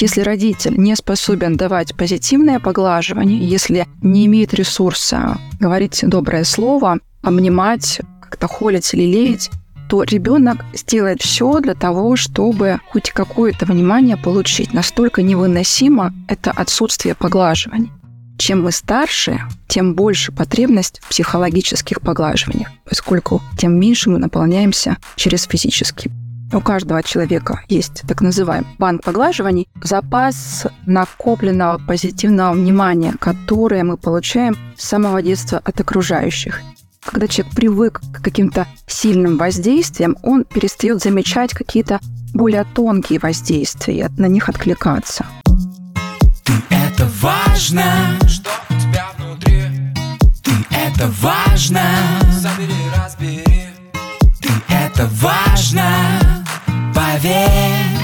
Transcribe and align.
Если 0.00 0.20
родитель 0.20 0.76
не 0.76 0.94
способен 0.94 1.56
давать 1.56 1.96
позитивное 1.96 2.60
поглаживание, 2.60 3.44
если 3.44 3.88
не 4.00 4.26
имеет 4.26 4.54
ресурса 4.54 5.38
говорить 5.58 6.00
доброе 6.02 6.44
слово, 6.44 6.98
обнимать, 7.20 8.00
как-то 8.22 8.46
холить 8.46 8.94
или 8.94 9.02
леять, 9.02 9.50
то 9.88 10.04
ребенок 10.04 10.64
сделает 10.72 11.20
все 11.20 11.58
для 11.58 11.74
того, 11.74 12.14
чтобы 12.14 12.78
хоть 12.90 13.10
какое-то 13.10 13.66
внимание 13.66 14.16
получить. 14.16 14.72
Настолько 14.72 15.22
невыносимо 15.22 16.14
это 16.28 16.52
отсутствие 16.52 17.16
поглаживания. 17.16 17.90
Чем 18.38 18.62
мы 18.62 18.70
старше, 18.70 19.40
тем 19.66 19.96
больше 19.96 20.30
потребность 20.30 21.00
в 21.02 21.08
психологических 21.08 22.00
поглаживаниях, 22.00 22.68
поскольку 22.84 23.42
тем 23.58 23.80
меньше 23.80 24.10
мы 24.10 24.20
наполняемся 24.20 24.98
через 25.16 25.42
физический. 25.42 26.12
У 26.50 26.60
каждого 26.60 27.02
человека 27.02 27.60
есть 27.68 28.02
так 28.08 28.22
называемый 28.22 28.70
банк 28.78 29.02
поглаживаний, 29.02 29.68
запас 29.82 30.66
накопленного 30.86 31.78
позитивного 31.78 32.54
внимания, 32.54 33.14
которое 33.20 33.84
мы 33.84 33.98
получаем 33.98 34.56
с 34.76 34.88
самого 34.88 35.20
детства 35.20 35.60
от 35.62 35.78
окружающих. 35.78 36.62
Когда 37.04 37.28
человек 37.28 37.54
привык 37.54 38.00
к 38.12 38.22
каким-то 38.22 38.66
сильным 38.86 39.36
воздействиям, 39.36 40.16
он 40.22 40.44
перестает 40.44 41.02
замечать 41.02 41.52
какие-то 41.52 42.00
более 42.32 42.64
тонкие 42.64 43.18
воздействия 43.18 44.06
и 44.06 44.20
на 44.20 44.26
них 44.26 44.48
откликаться. 44.48 45.26
Ты 46.44 46.52
это 46.70 47.06
важно, 47.20 47.84
что 48.26 48.50
у 48.70 48.74
тебя 48.80 49.06
внутри. 49.18 49.62
Ты 50.42 50.52
это 50.70 51.10
важно, 51.20 51.82
забери, 52.32 52.74
разбери. 52.96 53.44
Ты 54.40 54.48
это 54.68 55.08
важно, 55.20 56.37
savais 57.20 57.97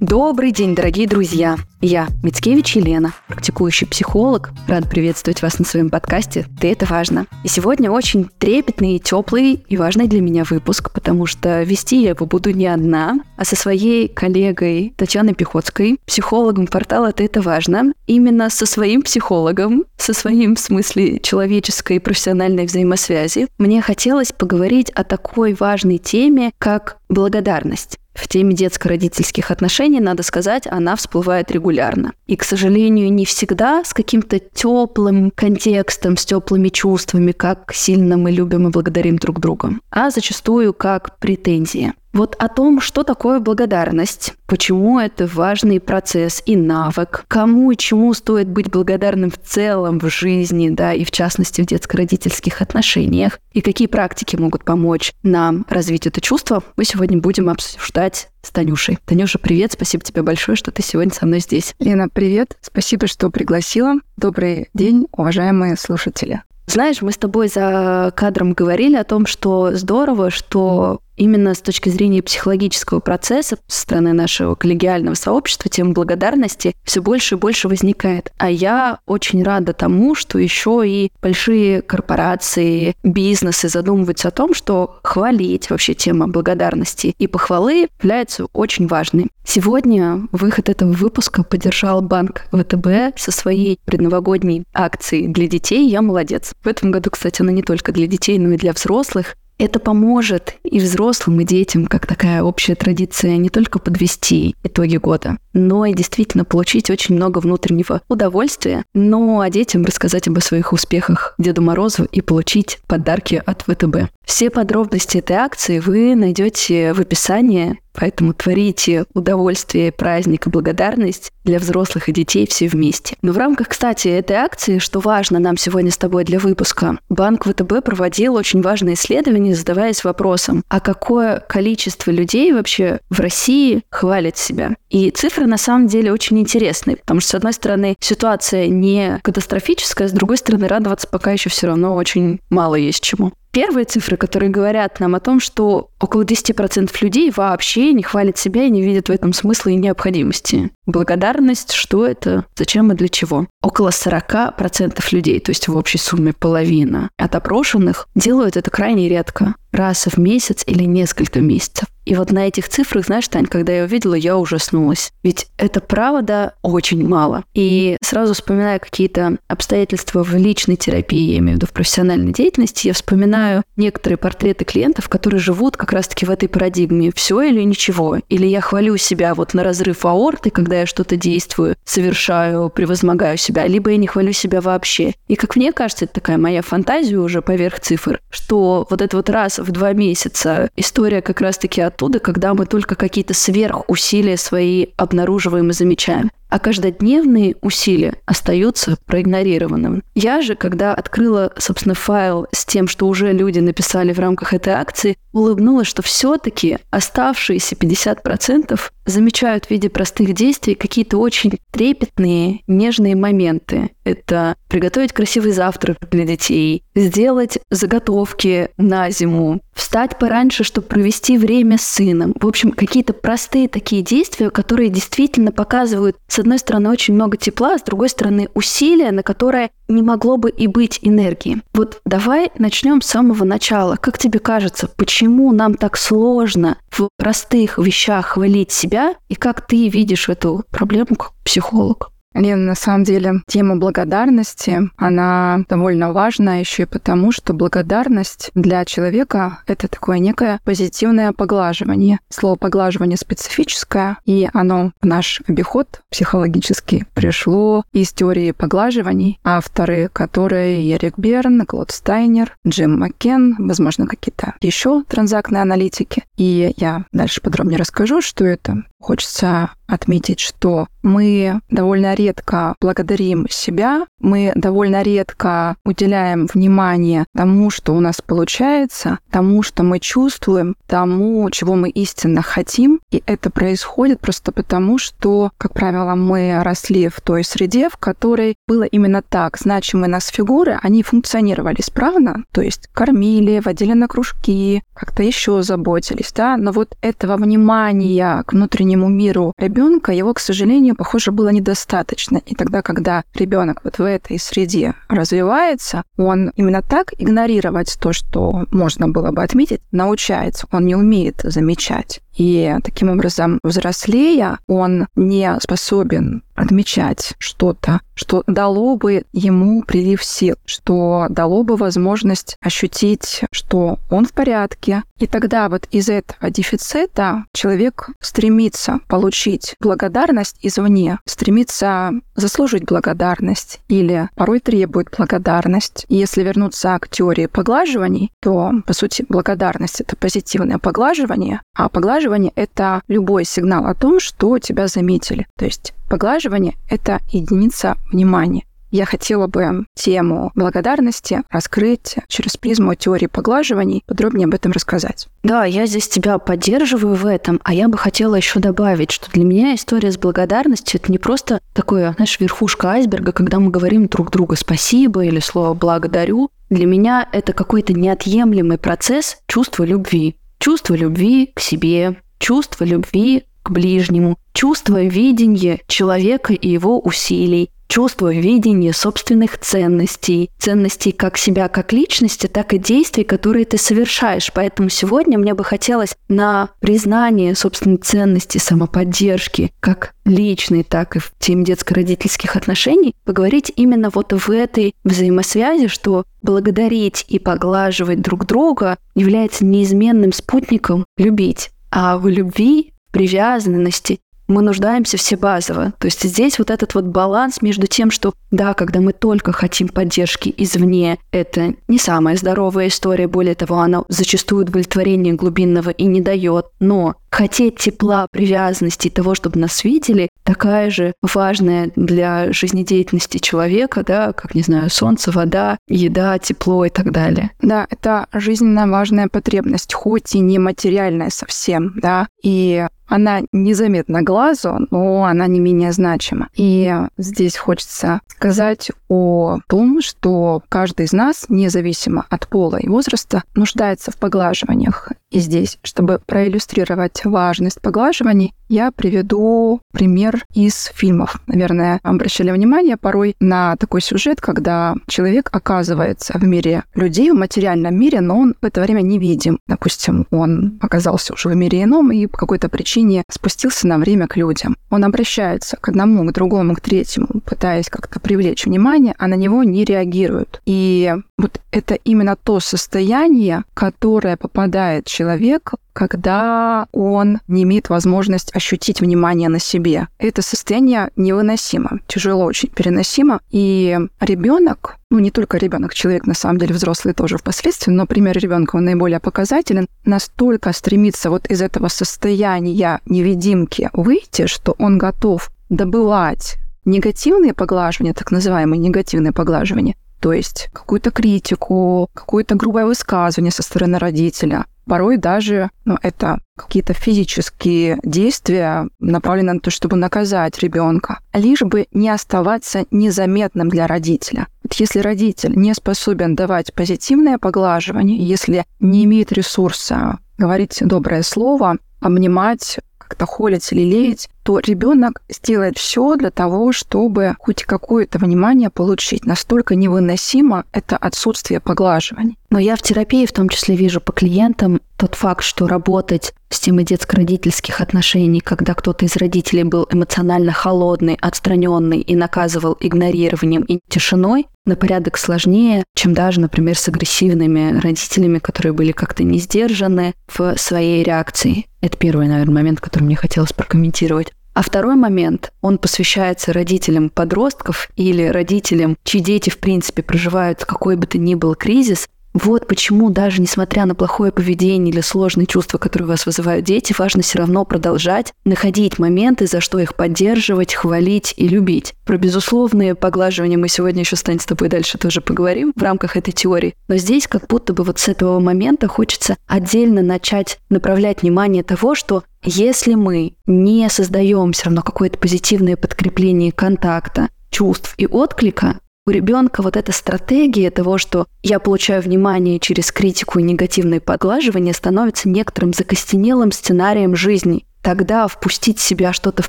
Добрый 0.00 0.52
день, 0.52 0.76
дорогие 0.76 1.08
друзья! 1.08 1.56
Я 1.80 2.06
Мицкевич 2.22 2.76
Елена, 2.76 3.14
практикующий 3.26 3.84
психолог. 3.84 4.52
Рад 4.68 4.88
приветствовать 4.88 5.42
вас 5.42 5.58
на 5.58 5.64
своем 5.64 5.90
подкасте 5.90 6.46
«Ты– 6.60 6.70
это 6.72 6.86
важно». 6.86 7.26
И 7.42 7.48
сегодня 7.48 7.90
очень 7.90 8.30
трепетный, 8.38 9.00
теплый 9.00 9.54
и 9.54 9.76
важный 9.76 10.06
для 10.06 10.20
меня 10.20 10.44
выпуск, 10.44 10.92
потому 10.92 11.26
что 11.26 11.62
вести 11.62 12.00
я 12.00 12.10
его 12.10 12.26
буду 12.26 12.52
не 12.52 12.68
одна, 12.68 13.18
а 13.36 13.44
со 13.44 13.56
своей 13.56 14.06
коллегой 14.06 14.94
Татьяной 14.96 15.34
Пехотской, 15.34 15.98
психологом 16.06 16.68
портала 16.68 17.10
«Ты– 17.10 17.24
это 17.26 17.40
важно». 17.40 17.92
Именно 18.06 18.50
со 18.50 18.66
своим 18.66 19.02
психологом, 19.02 19.84
со 19.96 20.12
своим 20.12 20.54
в 20.54 20.60
смысле 20.60 21.18
человеческой 21.18 21.96
и 21.96 22.00
профессиональной 22.00 22.66
взаимосвязи, 22.66 23.48
мне 23.58 23.82
хотелось 23.82 24.30
поговорить 24.30 24.90
о 24.90 25.02
такой 25.02 25.54
важной 25.54 25.98
теме, 25.98 26.52
как 26.58 26.98
благодарность. 27.08 27.98
В 28.18 28.26
теме 28.26 28.52
детско-родительских 28.52 29.52
отношений, 29.52 30.00
надо 30.00 30.24
сказать, 30.24 30.66
она 30.66 30.96
всплывает 30.96 31.52
регулярно. 31.52 32.12
И, 32.26 32.34
к 32.34 32.42
сожалению, 32.42 33.12
не 33.12 33.24
всегда 33.24 33.84
с 33.84 33.94
каким-то 33.94 34.40
теплым 34.40 35.30
контекстом, 35.30 36.16
с 36.16 36.24
теплыми 36.24 36.68
чувствами, 36.68 37.30
как 37.30 37.72
сильно 37.72 38.16
мы 38.16 38.32
любим 38.32 38.66
и 38.66 38.72
благодарим 38.72 39.18
друг 39.18 39.38
друга, 39.38 39.74
а 39.90 40.10
зачастую 40.10 40.74
как 40.74 41.16
претензии. 41.20 41.92
Вот 42.18 42.34
о 42.40 42.48
том, 42.48 42.80
что 42.80 43.04
такое 43.04 43.38
благодарность, 43.38 44.34
почему 44.48 44.98
это 44.98 45.28
важный 45.28 45.78
процесс 45.78 46.42
и 46.46 46.56
навык, 46.56 47.24
кому 47.28 47.70
и 47.70 47.76
чему 47.76 48.12
стоит 48.12 48.48
быть 48.48 48.68
благодарным 48.68 49.30
в 49.30 49.38
целом 49.38 50.00
в 50.00 50.08
жизни, 50.10 50.68
да, 50.68 50.92
и 50.92 51.04
в 51.04 51.12
частности 51.12 51.62
в 51.62 51.66
детско-родительских 51.66 52.60
отношениях, 52.60 53.38
и 53.52 53.60
какие 53.60 53.86
практики 53.86 54.34
могут 54.34 54.64
помочь 54.64 55.12
нам 55.22 55.64
развить 55.68 56.08
это 56.08 56.20
чувство, 56.20 56.64
мы 56.76 56.84
сегодня 56.84 57.18
будем 57.18 57.48
обсуждать 57.48 58.30
с 58.42 58.50
Танюшей. 58.50 58.98
Танюша, 59.06 59.38
привет, 59.38 59.70
спасибо 59.74 60.02
тебе 60.02 60.22
большое, 60.22 60.56
что 60.56 60.72
ты 60.72 60.82
сегодня 60.82 61.14
со 61.14 61.24
мной 61.24 61.38
здесь. 61.38 61.76
Лена, 61.78 62.08
привет, 62.12 62.56
спасибо, 62.62 63.06
что 63.06 63.30
пригласила. 63.30 63.94
Добрый 64.16 64.70
день, 64.74 65.06
уважаемые 65.12 65.76
слушатели. 65.76 66.42
Знаешь, 66.66 67.00
мы 67.00 67.12
с 67.12 67.16
тобой 67.16 67.46
за 67.48 68.12
кадром 68.16 68.54
говорили 68.54 68.96
о 68.96 69.04
том, 69.04 69.24
что 69.24 69.70
здорово, 69.74 70.30
что 70.30 71.00
именно 71.18 71.54
с 71.54 71.60
точки 71.60 71.88
зрения 71.88 72.22
психологического 72.22 73.00
процесса 73.00 73.58
со 73.66 73.82
стороны 73.82 74.12
нашего 74.12 74.54
коллегиального 74.54 75.14
сообщества 75.14 75.70
тем 75.70 75.92
благодарности 75.92 76.74
все 76.84 77.02
больше 77.02 77.34
и 77.34 77.38
больше 77.38 77.68
возникает. 77.68 78.32
А 78.38 78.50
я 78.50 79.00
очень 79.06 79.42
рада 79.42 79.72
тому, 79.72 80.14
что 80.14 80.38
еще 80.38 80.82
и 80.86 81.10
большие 81.20 81.82
корпорации, 81.82 82.94
бизнесы 83.02 83.68
задумываются 83.68 84.28
о 84.28 84.32
том, 84.32 84.54
что 84.54 85.00
хвалить 85.02 85.70
вообще 85.70 85.94
тема 85.94 86.28
благодарности 86.28 87.14
и 87.18 87.26
похвалы 87.26 87.88
является 88.00 88.46
очень 88.52 88.86
важной. 88.86 89.26
Сегодня 89.44 90.28
выход 90.32 90.68
этого 90.68 90.92
выпуска 90.92 91.42
поддержал 91.42 92.02
банк 92.02 92.44
ВТБ 92.52 93.18
со 93.18 93.32
своей 93.32 93.78
предновогодней 93.84 94.64
акцией 94.74 95.28
для 95.28 95.48
детей 95.48 95.88
«Я 95.88 96.02
молодец». 96.02 96.52
В 96.62 96.68
этом 96.68 96.90
году, 96.90 97.10
кстати, 97.10 97.40
она 97.42 97.50
не 97.50 97.62
только 97.62 97.92
для 97.92 98.06
детей, 98.06 98.38
но 98.38 98.52
и 98.52 98.56
для 98.56 98.72
взрослых. 98.72 99.36
Это 99.58 99.80
поможет 99.80 100.54
и 100.62 100.78
взрослым, 100.78 101.40
и 101.40 101.44
детям, 101.44 101.86
как 101.86 102.06
такая 102.06 102.42
общая 102.42 102.76
традиция, 102.76 103.36
не 103.36 103.48
только 103.48 103.80
подвести 103.80 104.54
итоги 104.62 104.96
года, 104.96 105.36
но 105.52 105.84
и 105.84 105.94
действительно 105.94 106.44
получить 106.44 106.90
очень 106.90 107.16
много 107.16 107.38
внутреннего 107.38 108.00
удовольствия, 108.08 108.84
но 108.94 109.40
а 109.40 109.50
детям 109.50 109.84
рассказать 109.84 110.28
об 110.28 110.38
своих 110.38 110.72
успехах 110.72 111.34
Деду 111.38 111.62
Морозу 111.62 112.04
и 112.04 112.20
получить 112.20 112.78
подарки 112.86 113.42
от 113.44 113.62
ВТБ. 113.62 114.10
Все 114.24 114.50
подробности 114.50 115.18
этой 115.18 115.36
акции 115.36 115.80
вы 115.80 116.14
найдете 116.14 116.92
в 116.92 117.00
описании 117.00 117.80
Поэтому 117.98 118.32
творите 118.32 119.06
удовольствие, 119.12 119.90
праздник 119.90 120.46
и 120.46 120.50
благодарность 120.50 121.32
для 121.44 121.58
взрослых 121.58 122.08
и 122.08 122.12
детей 122.12 122.46
все 122.46 122.68
вместе. 122.68 123.16
Но 123.22 123.32
в 123.32 123.38
рамках, 123.38 123.68
кстати, 123.68 124.06
этой 124.06 124.36
акции, 124.36 124.78
что 124.78 125.00
важно 125.00 125.40
нам 125.40 125.56
сегодня 125.56 125.90
с 125.90 125.98
тобой 125.98 126.22
для 126.22 126.38
выпуска, 126.38 126.98
Банк 127.08 127.44
ВТБ 127.44 127.84
проводил 127.84 128.36
очень 128.36 128.62
важное 128.62 128.94
исследование, 128.94 129.54
задаваясь 129.54 130.04
вопросом, 130.04 130.62
а 130.68 130.78
какое 130.78 131.40
количество 131.40 132.12
людей 132.12 132.52
вообще 132.52 133.00
в 133.10 133.18
России 133.18 133.82
хвалит 133.90 134.36
себя? 134.36 134.76
И 134.90 135.10
цифры 135.10 135.46
на 135.46 135.58
самом 135.58 135.88
деле 135.88 136.12
очень 136.12 136.38
интересные, 136.38 136.98
потому 136.98 137.20
что, 137.20 137.30
с 137.30 137.34
одной 137.34 137.52
стороны, 137.52 137.96
ситуация 137.98 138.68
не 138.68 139.18
катастрофическая, 139.22 140.06
с 140.06 140.12
другой 140.12 140.36
стороны, 140.36 140.68
радоваться 140.68 141.08
пока 141.08 141.32
еще 141.32 141.50
все 141.50 141.66
равно 141.66 141.96
очень 141.96 142.38
мало 142.48 142.76
есть 142.76 143.02
чему 143.02 143.32
первые 143.50 143.84
цифры, 143.84 144.16
которые 144.16 144.50
говорят 144.50 145.00
нам 145.00 145.14
о 145.14 145.20
том, 145.20 145.40
что 145.40 145.90
около 146.00 146.22
10% 146.22 146.90
людей 147.00 147.32
вообще 147.34 147.92
не 147.92 148.02
хвалят 148.02 148.38
себя 148.38 148.64
и 148.64 148.70
не 148.70 148.82
видят 148.82 149.08
в 149.08 149.12
этом 149.12 149.32
смысла 149.32 149.70
и 149.70 149.76
необходимости. 149.76 150.70
Благодарность, 150.86 151.72
что 151.72 152.06
это, 152.06 152.44
зачем 152.56 152.92
и 152.92 152.94
для 152.94 153.08
чего. 153.08 153.46
Около 153.62 153.90
40% 153.90 155.02
людей, 155.12 155.40
то 155.40 155.50
есть 155.50 155.68
в 155.68 155.76
общей 155.76 155.98
сумме 155.98 156.32
половина 156.32 157.10
от 157.16 157.34
опрошенных, 157.34 158.08
делают 158.14 158.56
это 158.56 158.70
крайне 158.70 159.08
редко 159.08 159.54
раз 159.72 160.06
в 160.06 160.18
месяц 160.18 160.64
или 160.66 160.84
несколько 160.84 161.40
месяцев. 161.40 161.88
И 162.08 162.14
вот 162.14 162.32
на 162.32 162.48
этих 162.48 162.70
цифрах, 162.70 163.04
знаешь, 163.04 163.28
Тань, 163.28 163.44
когда 163.44 163.70
я 163.70 163.84
увидела, 163.84 164.14
я 164.14 164.38
ужаснулась. 164.38 165.12
Ведь 165.22 165.46
это 165.58 165.80
правда 165.82 166.54
очень 166.62 167.06
мало. 167.06 167.44
И 167.52 167.98
сразу 168.02 168.32
вспоминая 168.32 168.78
какие-то 168.78 169.36
обстоятельства 169.46 170.24
в 170.24 170.34
личной 170.34 170.76
терапии, 170.76 171.32
я 171.32 171.38
имею 171.38 171.56
в 171.56 171.56
виду 171.58 171.66
в 171.66 171.74
профессиональной 171.74 172.32
деятельности, 172.32 172.86
я 172.86 172.94
вспоминаю 172.94 173.62
некоторые 173.76 174.16
портреты 174.16 174.64
клиентов, 174.64 175.10
которые 175.10 175.38
живут 175.38 175.76
как 175.76 175.92
раз-таки 175.92 176.24
в 176.24 176.30
этой 176.30 176.48
парадигме. 176.48 177.12
Все 177.14 177.42
или 177.42 177.60
ничего. 177.60 178.16
Или 178.30 178.46
я 178.46 178.62
хвалю 178.62 178.96
себя 178.96 179.34
вот 179.34 179.52
на 179.52 179.62
разрыв 179.62 180.06
аорты, 180.06 180.48
когда 180.48 180.80
я 180.80 180.86
что-то 180.86 181.16
действую, 181.16 181.76
совершаю, 181.84 182.70
превозмогаю 182.70 183.36
себя, 183.36 183.66
либо 183.66 183.90
я 183.90 183.98
не 183.98 184.06
хвалю 184.06 184.32
себя 184.32 184.62
вообще. 184.62 185.12
И 185.26 185.36
как 185.36 185.56
мне 185.56 185.72
кажется, 185.72 186.06
это 186.06 186.14
такая 186.14 186.38
моя 186.38 186.62
фантазия 186.62 187.18
уже 187.18 187.42
поверх 187.42 187.80
цифр, 187.80 188.18
что 188.30 188.86
вот 188.88 189.02
это 189.02 189.14
вот 189.18 189.28
раз 189.28 189.58
в 189.58 189.70
два 189.72 189.92
месяца 189.92 190.70
история 190.74 191.20
как 191.20 191.42
раз-таки 191.42 191.82
оттуда, 191.98 192.20
когда 192.20 192.54
мы 192.54 192.64
только 192.64 192.94
какие-то 192.94 193.34
сверхусилия 193.34 194.36
свои 194.36 194.86
обнаруживаем 194.96 195.70
и 195.70 195.72
замечаем 195.72 196.30
а 196.48 196.58
каждодневные 196.58 197.56
усилия 197.60 198.14
остаются 198.26 198.96
проигнорированными. 199.06 200.02
Я 200.14 200.40
же, 200.40 200.54
когда 200.54 200.94
открыла, 200.94 201.52
собственно, 201.58 201.94
файл 201.94 202.46
с 202.52 202.64
тем, 202.64 202.88
что 202.88 203.06
уже 203.06 203.32
люди 203.32 203.58
написали 203.58 204.12
в 204.12 204.18
рамках 204.18 204.54
этой 204.54 204.72
акции, 204.72 205.16
улыбнулась, 205.32 205.86
что 205.86 206.02
все-таки 206.02 206.78
оставшиеся 206.90 207.74
50% 207.74 208.78
замечают 209.06 209.66
в 209.66 209.70
виде 209.70 209.88
простых 209.88 210.34
действий 210.34 210.74
какие-то 210.74 211.18
очень 211.18 211.58
трепетные, 211.70 212.60
нежные 212.66 213.16
моменты. 213.16 213.90
Это 214.04 214.56
приготовить 214.68 215.12
красивый 215.12 215.52
завтрак 215.52 215.98
для 216.10 216.24
детей, 216.24 216.82
сделать 216.94 217.58
заготовки 217.70 218.70
на 218.76 219.10
зиму, 219.10 219.60
встать 219.74 220.18
пораньше, 220.18 220.64
чтобы 220.64 220.86
провести 220.86 221.38
время 221.38 221.78
с 221.78 221.82
сыном. 221.82 222.34
В 222.38 222.46
общем, 222.46 222.72
какие-то 222.72 223.12
простые 223.12 223.68
такие 223.68 224.02
действия, 224.02 224.50
которые 224.50 224.90
действительно 224.90 225.52
показывают, 225.52 226.16
с 226.26 226.37
одной 226.38 226.58
стороны, 226.58 226.90
очень 226.90 227.14
много 227.14 227.36
тепла, 227.36 227.74
а 227.74 227.78
с 227.78 227.82
другой 227.82 228.08
стороны, 228.08 228.48
усилия, 228.54 229.12
на 229.12 229.22
которое 229.22 229.70
не 229.88 230.02
могло 230.02 230.36
бы 230.36 230.50
и 230.50 230.66
быть 230.66 230.98
энергии. 231.02 231.62
Вот 231.72 232.00
давай 232.04 232.50
начнем 232.58 233.00
с 233.00 233.06
самого 233.06 233.44
начала. 233.44 233.96
Как 233.96 234.18
тебе 234.18 234.38
кажется, 234.38 234.88
почему 234.88 235.52
нам 235.52 235.74
так 235.74 235.96
сложно 235.96 236.78
в 236.90 237.08
простых 237.16 237.78
вещах 237.78 238.26
хвалить 238.26 238.72
себя, 238.72 239.14
и 239.28 239.34
как 239.34 239.66
ты 239.66 239.88
видишь 239.88 240.28
эту 240.28 240.64
проблему 240.70 241.16
как 241.16 241.32
психолог? 241.44 242.10
Лена, 242.34 242.62
на 242.62 242.74
самом 242.74 243.04
деле, 243.04 243.42
тема 243.46 243.76
благодарности, 243.76 244.90
она 244.96 245.64
довольно 245.68 246.12
важна 246.12 246.56
еще 246.56 246.84
и 246.84 246.86
потому, 246.86 247.32
что 247.32 247.54
благодарность 247.54 248.50
для 248.54 248.84
человека— 248.84 249.60
это 249.66 249.88
такое 249.88 250.18
некое 250.18 250.60
позитивное 250.64 251.32
поглаживание. 251.32 252.20
Слово 252.28 252.56
«поглаживание» 252.56 253.16
специфическое, 253.16 254.18
и 254.24 254.48
оно 254.52 254.92
в 255.00 255.06
наш 255.06 255.42
обиход 255.48 256.02
психологически 256.10 257.06
пришло 257.14 257.84
из 257.92 258.12
теории 258.12 258.52
поглаживаний. 258.52 259.40
Авторы, 259.42 260.10
которые 260.12 260.94
Эрик 260.94 261.18
Берн, 261.18 261.64
Клод 261.66 261.90
Стайнер, 261.90 262.56
Джим 262.66 262.98
Маккен, 262.98 263.56
возможно, 263.58 264.06
какие-то 264.06 264.54
еще 264.60 265.02
транзактные 265.08 265.62
аналитики. 265.62 266.24
И 266.36 266.72
я 266.76 267.04
дальше 267.12 267.40
подробнее 267.40 267.78
расскажу, 267.78 268.20
что 268.20 268.44
это. 268.44 268.84
Хочется 269.00 269.70
отметить, 269.86 270.40
что 270.40 270.86
мы 271.02 271.60
довольно 271.70 272.14
редко 272.14 272.74
благодарим 272.80 273.46
себя, 273.48 274.06
мы 274.20 274.52
довольно 274.54 275.02
редко 275.02 275.76
уделяем 275.84 276.46
внимание 276.46 277.24
тому, 277.34 277.70
что 277.70 277.94
у 277.94 278.00
нас 278.00 278.20
получается, 278.20 279.18
тому, 279.30 279.62
что 279.62 279.82
мы 279.82 279.98
чувствуем, 279.98 280.76
тому, 280.86 281.48
чего 281.50 281.74
мы 281.74 281.88
истинно 281.88 282.42
хотим. 282.42 283.00
И 283.10 283.22
это 283.24 283.50
происходит 283.50 284.20
просто 284.20 284.52
потому, 284.52 284.98
что, 284.98 285.50
как 285.56 285.72
правило, 285.72 286.14
мы 286.14 286.60
росли 286.62 287.08
в 287.08 287.20
той 287.22 287.42
среде, 287.44 287.88
в 287.88 287.96
которой 287.96 288.56
было 288.66 288.82
именно 288.82 289.22
так. 289.22 289.56
Значимые 289.58 290.10
нас 290.10 290.26
фигуры, 290.26 290.78
они 290.82 291.02
функционировали 291.02 291.76
исправно, 291.78 292.44
то 292.52 292.60
есть 292.60 292.88
кормили, 292.92 293.62
водили 293.64 293.94
на 293.94 294.08
кружки, 294.08 294.82
как-то 294.92 295.22
еще 295.22 295.62
заботились, 295.62 296.32
да, 296.34 296.56
но 296.58 296.72
вот 296.72 296.96
этого 297.00 297.36
внимания 297.36 298.42
к 298.46 298.52
внутреннему 298.52 298.87
миру 298.96 299.52
ребенка 299.58 299.78
ребенка, 299.88 300.12
его, 300.12 300.34
к 300.34 300.40
сожалению, 300.40 300.96
похоже, 300.96 301.32
было 301.32 301.48
недостаточно. 301.50 302.40
И 302.46 302.54
тогда, 302.54 302.82
когда 302.82 303.24
ребенок 303.34 303.80
вот 303.84 303.98
в 303.98 304.02
этой 304.02 304.38
среде 304.38 304.94
развивается, 305.08 306.02
он 306.16 306.50
именно 306.56 306.82
так 306.82 307.12
игнорировать 307.18 307.98
то, 308.00 308.12
что 308.12 308.66
можно 308.70 309.08
было 309.08 309.30
бы 309.30 309.42
отметить, 309.42 309.80
научается. 309.92 310.66
Он 310.72 310.86
не 310.86 310.96
умеет 310.96 311.40
замечать. 311.44 312.20
И 312.38 312.74
таким 312.84 313.10
образом, 313.10 313.58
взрослея, 313.62 314.58
он 314.68 315.08
не 315.16 315.58
способен 315.60 316.42
отмечать 316.58 317.34
что-то, 317.38 318.00
что 318.14 318.42
дало 318.46 318.96
бы 318.96 319.24
ему 319.32 319.82
прилив 319.82 320.24
сил, 320.24 320.56
что 320.64 321.26
дало 321.30 321.62
бы 321.62 321.76
возможность 321.76 322.56
ощутить, 322.60 323.42
что 323.52 323.98
он 324.10 324.26
в 324.26 324.32
порядке. 324.32 325.02
И 325.18 325.26
тогда 325.26 325.68
вот 325.68 325.86
из 325.90 326.08
этого 326.08 326.50
дефицита 326.50 327.44
человек 327.52 328.10
стремится 328.20 329.00
получить 329.08 329.74
благодарность 329.80 330.56
извне, 330.62 331.18
стремится 331.26 332.12
заслужить 332.34 332.84
благодарность 332.84 333.80
или 333.88 334.28
порой 334.34 334.60
требует 334.60 335.08
благодарность. 335.16 336.06
Если 336.08 336.42
вернуться 336.42 336.98
к 337.00 337.08
теории 337.08 337.46
поглаживаний, 337.46 338.32
то, 338.40 338.72
по 338.86 338.92
сути, 338.92 339.24
благодарность— 339.28 340.00
это 340.02 340.16
позитивное 340.16 340.78
поглаживание, 340.78 341.62
а 341.74 341.88
поглаживание 341.88 342.27
Поглаживание— 342.28 342.52
это 342.56 343.00
любой 343.08 343.46
сигнал 343.46 343.86
о 343.86 343.94
том, 343.94 344.20
что 344.20 344.58
тебя 344.58 344.86
заметили. 344.86 345.46
То 345.56 345.64
есть 345.64 345.94
поглаживание— 346.10 346.74
это 346.90 347.20
единица 347.30 347.96
внимания. 348.12 348.64
Я 348.90 349.06
хотела 349.06 349.46
бы 349.46 349.86
тему 349.94 350.52
благодарности 350.54 351.42
раскрыть 351.48 352.16
через 352.28 352.58
призму 352.58 352.94
теории 352.96 353.28
поглаживаний, 353.28 354.04
подробнее 354.06 354.44
об 354.44 354.52
этом 354.52 354.72
рассказать. 354.72 355.26
Да, 355.42 355.64
я 355.64 355.86
здесь 355.86 356.06
тебя 356.06 356.38
поддерживаю 356.38 357.14
в 357.14 357.24
этом, 357.24 357.60
а 357.64 357.72
я 357.72 357.88
бы 357.88 357.96
хотела 357.96 358.34
еще 358.34 358.60
добавить, 358.60 359.10
что 359.10 359.30
для 359.30 359.44
меня 359.44 359.74
история 359.74 360.12
с 360.12 360.18
благодарностью 360.18 361.00
это 361.00 361.10
не 361.10 361.16
просто 361.16 361.60
такое, 361.72 362.12
знаешь, 362.12 362.38
верхушка 362.38 362.90
айсберга, 362.90 363.32
когда 363.32 363.58
мы 363.58 363.70
говорим 363.70 364.06
друг 364.06 364.30
другу 364.30 364.54
спасибо 364.54 365.24
или 365.24 365.40
слово 365.40 365.72
благодарю. 365.72 366.50
Для 366.68 366.84
меня 366.84 367.26
это 367.32 367.54
какой-то 367.54 367.94
неотъемлемый 367.94 368.76
процесс 368.76 369.38
чувства 369.46 369.84
любви. 369.84 370.36
Чувство 370.58 370.94
любви 370.94 371.50
к 371.54 371.60
себе, 371.60 372.16
чувство 372.38 372.84
любви 372.84 373.44
к 373.62 373.70
ближнему, 373.70 374.38
чувство 374.52 375.02
видения 375.04 375.80
человека 375.86 376.52
и 376.52 376.68
его 376.68 377.00
усилий, 377.00 377.70
чувство 377.88 378.32
видения 378.32 378.92
собственных 378.92 379.58
ценностей, 379.58 380.50
ценностей 380.58 381.12
как 381.12 381.36
себя 381.36 381.68
как 381.68 381.92
личности, 381.92 382.46
так 382.46 382.74
и 382.74 382.78
действий, 382.78 383.24
которые 383.24 383.64
ты 383.64 383.78
совершаешь. 383.78 384.52
Поэтому 384.54 384.88
сегодня 384.88 385.38
мне 385.38 385.54
бы 385.54 385.64
хотелось 385.64 386.14
на 386.28 386.70
признание 386.80 387.54
собственной 387.54 387.96
ценности, 387.96 388.58
самоподдержки, 388.58 389.72
как 389.80 390.14
личной, 390.24 390.84
так 390.84 391.16
и 391.16 391.18
в 391.18 391.32
теме 391.38 391.64
детско-родительских 391.64 392.54
отношений, 392.54 393.14
поговорить 393.24 393.72
именно 393.74 394.10
вот 394.10 394.32
в 394.32 394.50
этой 394.50 394.94
взаимосвязи, 395.04 395.88
что 395.88 396.24
благодарить 396.42 397.24
и 397.28 397.38
поглаживать 397.38 398.20
друг 398.20 398.46
друга 398.46 398.98
является 399.14 399.64
неизменным 399.64 400.32
спутником 400.32 401.06
любить. 401.16 401.70
А 401.90 402.18
в 402.18 402.28
любви, 402.28 402.92
привязанности 403.10 404.20
мы 404.48 404.62
нуждаемся 404.62 405.16
все 405.16 405.36
базово. 405.36 405.92
То 405.98 406.06
есть 406.06 406.22
здесь 406.22 406.58
вот 406.58 406.70
этот 406.70 406.94
вот 406.94 407.04
баланс 407.04 407.62
между 407.62 407.86
тем, 407.86 408.10
что 408.10 408.32
да, 408.50 408.74
когда 408.74 409.00
мы 409.00 409.12
только 409.12 409.52
хотим 409.52 409.88
поддержки 409.88 410.52
извне, 410.56 411.18
это 411.30 411.74
не 411.86 411.98
самая 411.98 412.36
здоровая 412.36 412.88
история, 412.88 413.28
более 413.28 413.54
того, 413.54 413.78
она 413.78 414.04
зачастую 414.08 414.62
удовлетворения 414.62 415.34
глубинного 415.34 415.90
и 415.90 416.04
не 416.04 416.20
дает. 416.20 416.66
Но 416.80 417.14
хотеть 417.30 417.76
тепла, 417.76 418.26
привязанности, 418.30 419.10
того, 419.10 419.34
чтобы 419.34 419.60
нас 419.60 419.84
видели, 419.84 420.30
такая 420.44 420.90
же 420.90 421.12
важная 421.20 421.90
для 421.94 422.52
жизнедеятельности 422.52 423.38
человека, 423.38 424.02
да, 424.02 424.32
как, 424.32 424.54
не 424.54 424.62
знаю, 424.62 424.88
солнце, 424.88 425.30
вода, 425.30 425.76
еда, 425.88 426.38
тепло 426.38 426.86
и 426.86 426.90
так 426.90 427.12
далее. 427.12 427.50
Да, 427.60 427.86
это 427.90 428.26
жизненно 428.32 428.88
важная 428.88 429.28
потребность, 429.28 429.92
хоть 429.92 430.34
и 430.34 430.40
не 430.40 430.58
материальная 430.58 431.30
совсем, 431.30 431.92
да, 432.00 432.28
и 432.42 432.86
она 433.08 433.42
незаметна 433.52 434.22
глазу, 434.22 434.86
но 434.90 435.24
она 435.24 435.46
не 435.46 435.60
менее 435.60 435.92
значима. 435.92 436.48
И 436.54 436.94
здесь 437.16 437.56
хочется 437.56 438.20
сказать 438.28 438.90
о 439.08 439.58
том, 439.66 440.00
что 440.00 440.62
каждый 440.68 441.06
из 441.06 441.12
нас, 441.12 441.46
независимо 441.48 442.26
от 442.28 442.46
пола 442.48 442.76
и 442.76 442.88
возраста, 442.88 443.42
нуждается 443.54 444.10
в 444.10 444.16
поглаживаниях. 444.16 445.12
И 445.30 445.40
здесь, 445.40 445.78
чтобы 445.82 446.20
проиллюстрировать 446.24 447.24
важность 447.24 447.80
поглаживаний, 447.80 448.54
я 448.68 448.90
приведу 448.90 449.80
пример 449.92 450.44
из 450.54 450.90
фильмов. 450.94 451.40
Наверное, 451.46 452.00
обращали 452.02 452.50
внимание 452.50 452.96
порой 452.96 453.34
на 453.40 453.76
такой 453.76 454.02
сюжет, 454.02 454.40
когда 454.40 454.94
человек 455.06 455.48
оказывается 455.52 456.38
в 456.38 456.44
мире 456.44 456.84
людей, 456.94 457.30
в 457.30 457.34
материальном 457.34 457.98
мире, 457.98 458.20
но 458.20 458.38
он 458.38 458.54
в 458.60 458.64
это 458.64 458.82
время 458.82 459.00
невидим. 459.00 459.58
Допустим, 459.66 460.26
он 460.30 460.78
оказался 460.80 461.32
уже 461.34 461.48
в 461.48 461.54
мире 461.56 461.84
ином 461.84 462.12
и 462.12 462.26
по 462.26 462.36
какой-то 462.36 462.68
причине 462.68 463.22
спустился 463.30 463.86
на 463.86 463.98
время 463.98 464.26
к 464.26 464.36
людям. 464.36 464.76
Он 464.90 465.04
обращается 465.04 465.76
к 465.76 465.88
одному, 465.88 466.26
к 466.26 466.32
другому, 466.32 466.74
к 466.74 466.80
третьему, 466.80 467.28
пытаясь 467.44 467.88
как-то 467.88 468.20
привлечь 468.20 468.66
внимание, 468.66 469.14
а 469.18 469.28
на 469.28 469.34
него 469.34 469.64
не 469.64 469.84
реагируют. 469.84 470.60
И 470.66 471.14
вот 471.38 471.60
это 471.70 471.94
именно 471.94 472.36
то 472.36 472.58
состояние, 472.60 473.62
которое 473.72 474.36
попадает 474.36 475.06
человек, 475.06 475.72
когда 475.92 476.86
он 476.92 477.38
не 477.46 477.62
имеет 477.62 477.88
возможность 477.88 478.54
ощутить 478.54 479.00
внимание 479.00 479.48
на 479.48 479.60
себе. 479.60 480.08
Это 480.18 480.42
состояние 480.42 481.10
невыносимо, 481.16 482.00
тяжело 482.08 482.44
очень 482.44 482.70
переносимо. 482.70 483.40
И 483.50 483.96
ребенок, 484.20 484.96
ну 485.10 485.20
не 485.20 485.30
только 485.30 485.58
ребенок, 485.58 485.94
человек 485.94 486.26
на 486.26 486.34
самом 486.34 486.58
деле 486.58 486.74
взрослый 486.74 487.14
тоже 487.14 487.38
впоследствии, 487.38 487.92
но 487.92 488.06
пример 488.06 488.36
ребенка 488.36 488.76
он 488.76 488.84
наиболее 488.84 489.20
показателен, 489.20 489.86
настолько 490.04 490.72
стремится 490.72 491.30
вот 491.30 491.46
из 491.46 491.62
этого 491.62 491.88
состояния 491.88 493.00
невидимки 493.06 493.90
выйти, 493.92 494.46
что 494.46 494.74
он 494.78 494.98
готов 494.98 495.50
добывать 495.68 496.56
негативные 496.84 497.54
поглаживания, 497.54 498.14
так 498.14 498.30
называемые 498.32 498.80
негативные 498.80 499.32
поглаживания, 499.32 499.94
то 500.20 500.32
есть 500.32 500.68
какую-то 500.72 501.10
критику, 501.10 502.08
какое-то 502.14 502.54
грубое 502.54 502.86
высказывание 502.86 503.52
со 503.52 503.62
стороны 503.62 503.98
родителя. 503.98 504.66
Порой 504.86 505.18
даже 505.18 505.70
ну, 505.84 505.98
это 506.02 506.38
какие-то 506.56 506.94
физические 506.94 507.98
действия, 508.02 508.88
направленные 508.98 509.54
на 509.54 509.60
то, 509.60 509.70
чтобы 509.70 509.96
наказать 509.96 510.58
ребенка, 510.60 511.18
лишь 511.34 511.60
бы 511.60 511.86
не 511.92 512.08
оставаться 512.08 512.86
незаметным 512.90 513.68
для 513.68 513.86
родителя. 513.86 514.46
Вот 514.62 514.72
если 514.74 515.00
родитель 515.00 515.52
не 515.54 515.74
способен 515.74 516.34
давать 516.34 516.72
позитивное 516.72 517.36
поглаживание, 517.38 518.16
если 518.16 518.64
не 518.80 519.04
имеет 519.04 519.30
ресурса 519.30 520.18
говорить 520.38 520.78
доброе 520.80 521.22
слово, 521.22 521.76
обнимать, 522.00 522.78
как-то 523.08 523.26
холить 523.26 523.72
или 523.72 523.80
леять, 523.80 524.28
то 524.42 524.58
ребенок 524.58 525.22
сделает 525.28 525.78
все 525.78 526.16
для 526.16 526.30
того, 526.30 526.72
чтобы 526.72 527.34
хоть 527.38 527.64
какое-то 527.64 528.18
внимание 528.18 528.70
получить. 528.70 529.24
Настолько 529.24 529.74
невыносимо 529.74 530.64
это 530.72 530.96
отсутствие 530.96 531.60
поглаживаний. 531.60 532.38
Но 532.50 532.58
я 532.58 532.76
в 532.76 532.82
терапии 532.82 533.26
в 533.26 533.32
том 533.32 533.48
числе 533.48 533.76
вижу 533.76 534.00
по 534.00 534.12
клиентам 534.12 534.80
тот 534.98 535.14
факт, 535.14 535.44
что 535.44 535.68
работать 535.68 536.34
с 536.50 536.58
темой 536.58 536.84
детско-родительских 536.84 537.80
отношений, 537.80 538.40
когда 538.40 538.74
кто-то 538.74 539.04
из 539.04 539.16
родителей 539.16 539.62
был 539.62 539.86
эмоционально 539.90 540.52
холодный, 540.52 541.16
отстраненный 541.20 542.00
и 542.00 542.16
наказывал 542.16 542.76
игнорированием 542.80 543.62
и 543.62 543.78
тишиной, 543.88 544.46
на 544.66 544.76
порядок 544.76 545.16
сложнее, 545.16 545.84
чем 545.94 546.14
даже, 546.14 546.40
например, 546.40 546.76
с 546.76 546.88
агрессивными 546.88 547.80
родителями, 547.80 548.38
которые 548.38 548.72
были 548.72 548.92
как-то 548.92 549.24
не 549.24 549.38
сдержаны 549.38 550.14
в 550.26 550.56
своей 550.58 551.02
реакции. 551.02 551.66
Это 551.80 551.96
первый, 551.96 552.28
наверное, 552.28 552.54
момент, 552.54 552.80
который 552.80 553.04
мне 553.04 553.16
хотелось 553.16 553.52
прокомментировать. 553.52 554.32
А 554.52 554.62
второй 554.62 554.96
момент, 554.96 555.52
он 555.60 555.78
посвящается 555.78 556.52
родителям 556.52 557.10
подростков 557.10 557.88
или 557.94 558.24
родителям, 558.24 558.96
чьи 559.04 559.20
дети, 559.20 559.50
в 559.50 559.58
принципе, 559.58 560.02
проживают 560.02 560.64
какой 560.64 560.96
бы 560.96 561.06
то 561.06 561.16
ни 561.16 561.36
был 561.36 561.54
кризис, 561.54 562.08
вот 562.34 562.66
почему 562.66 563.10
даже 563.10 563.40
несмотря 563.40 563.86
на 563.86 563.94
плохое 563.94 564.30
поведение 564.30 564.92
или 564.92 565.00
сложные 565.00 565.46
чувства, 565.46 565.78
которые 565.78 566.06
у 566.06 566.10
вас 566.10 566.26
вызывают 566.26 566.64
дети, 566.64 566.94
важно 566.96 567.22
все 567.22 567.38
равно 567.38 567.64
продолжать 567.64 568.32
находить 568.44 568.98
моменты, 568.98 569.46
за 569.46 569.60
что 569.60 569.78
их 569.78 569.94
поддерживать, 569.94 570.74
хвалить 570.74 571.34
и 571.36 571.48
любить. 571.48 571.94
Про 572.04 572.18
безусловные 572.18 572.94
поглаживания 572.94 573.58
мы 573.58 573.68
сегодня 573.68 574.00
еще 574.00 574.16
с 574.16 574.22
Таней 574.22 574.40
с 574.40 574.46
тобой 574.46 574.68
дальше 574.68 574.98
тоже 574.98 575.20
поговорим 575.20 575.72
в 575.74 575.82
рамках 575.82 576.16
этой 576.16 576.32
теории. 576.32 576.74
Но 576.86 576.96
здесь 576.96 577.26
как 577.26 577.46
будто 577.46 577.72
бы 577.72 577.82
вот 577.82 577.98
с 577.98 578.08
этого 578.08 578.38
момента 578.40 578.88
хочется 578.88 579.36
отдельно 579.46 580.02
начать 580.02 580.58
направлять 580.68 581.22
внимание 581.22 581.62
того, 581.62 581.94
что 581.94 582.24
если 582.42 582.94
мы 582.94 583.34
не 583.46 583.88
создаем 583.88 584.52
все 584.52 584.66
равно 584.66 584.82
какое-то 584.82 585.18
позитивное 585.18 585.76
подкрепление 585.76 586.52
контакта, 586.52 587.28
чувств 587.50 587.94
и 587.96 588.06
отклика, 588.06 588.78
у 589.08 589.10
ребенка 589.10 589.62
вот 589.62 589.78
эта 589.78 589.90
стратегия 589.90 590.70
того, 590.70 590.98
что 590.98 591.26
я 591.42 591.58
получаю 591.60 592.02
внимание 592.02 592.60
через 592.60 592.92
критику 592.92 593.38
и 593.38 593.42
негативное 593.42 594.00
подглаживание, 594.00 594.74
становится 594.74 595.30
некоторым 595.30 595.72
закостенелым 595.72 596.52
сценарием 596.52 597.16
жизни. 597.16 597.64
Тогда 597.80 598.28
впустить 598.28 598.80
себя 598.80 599.14
что-то 599.14 599.42
в 599.42 599.48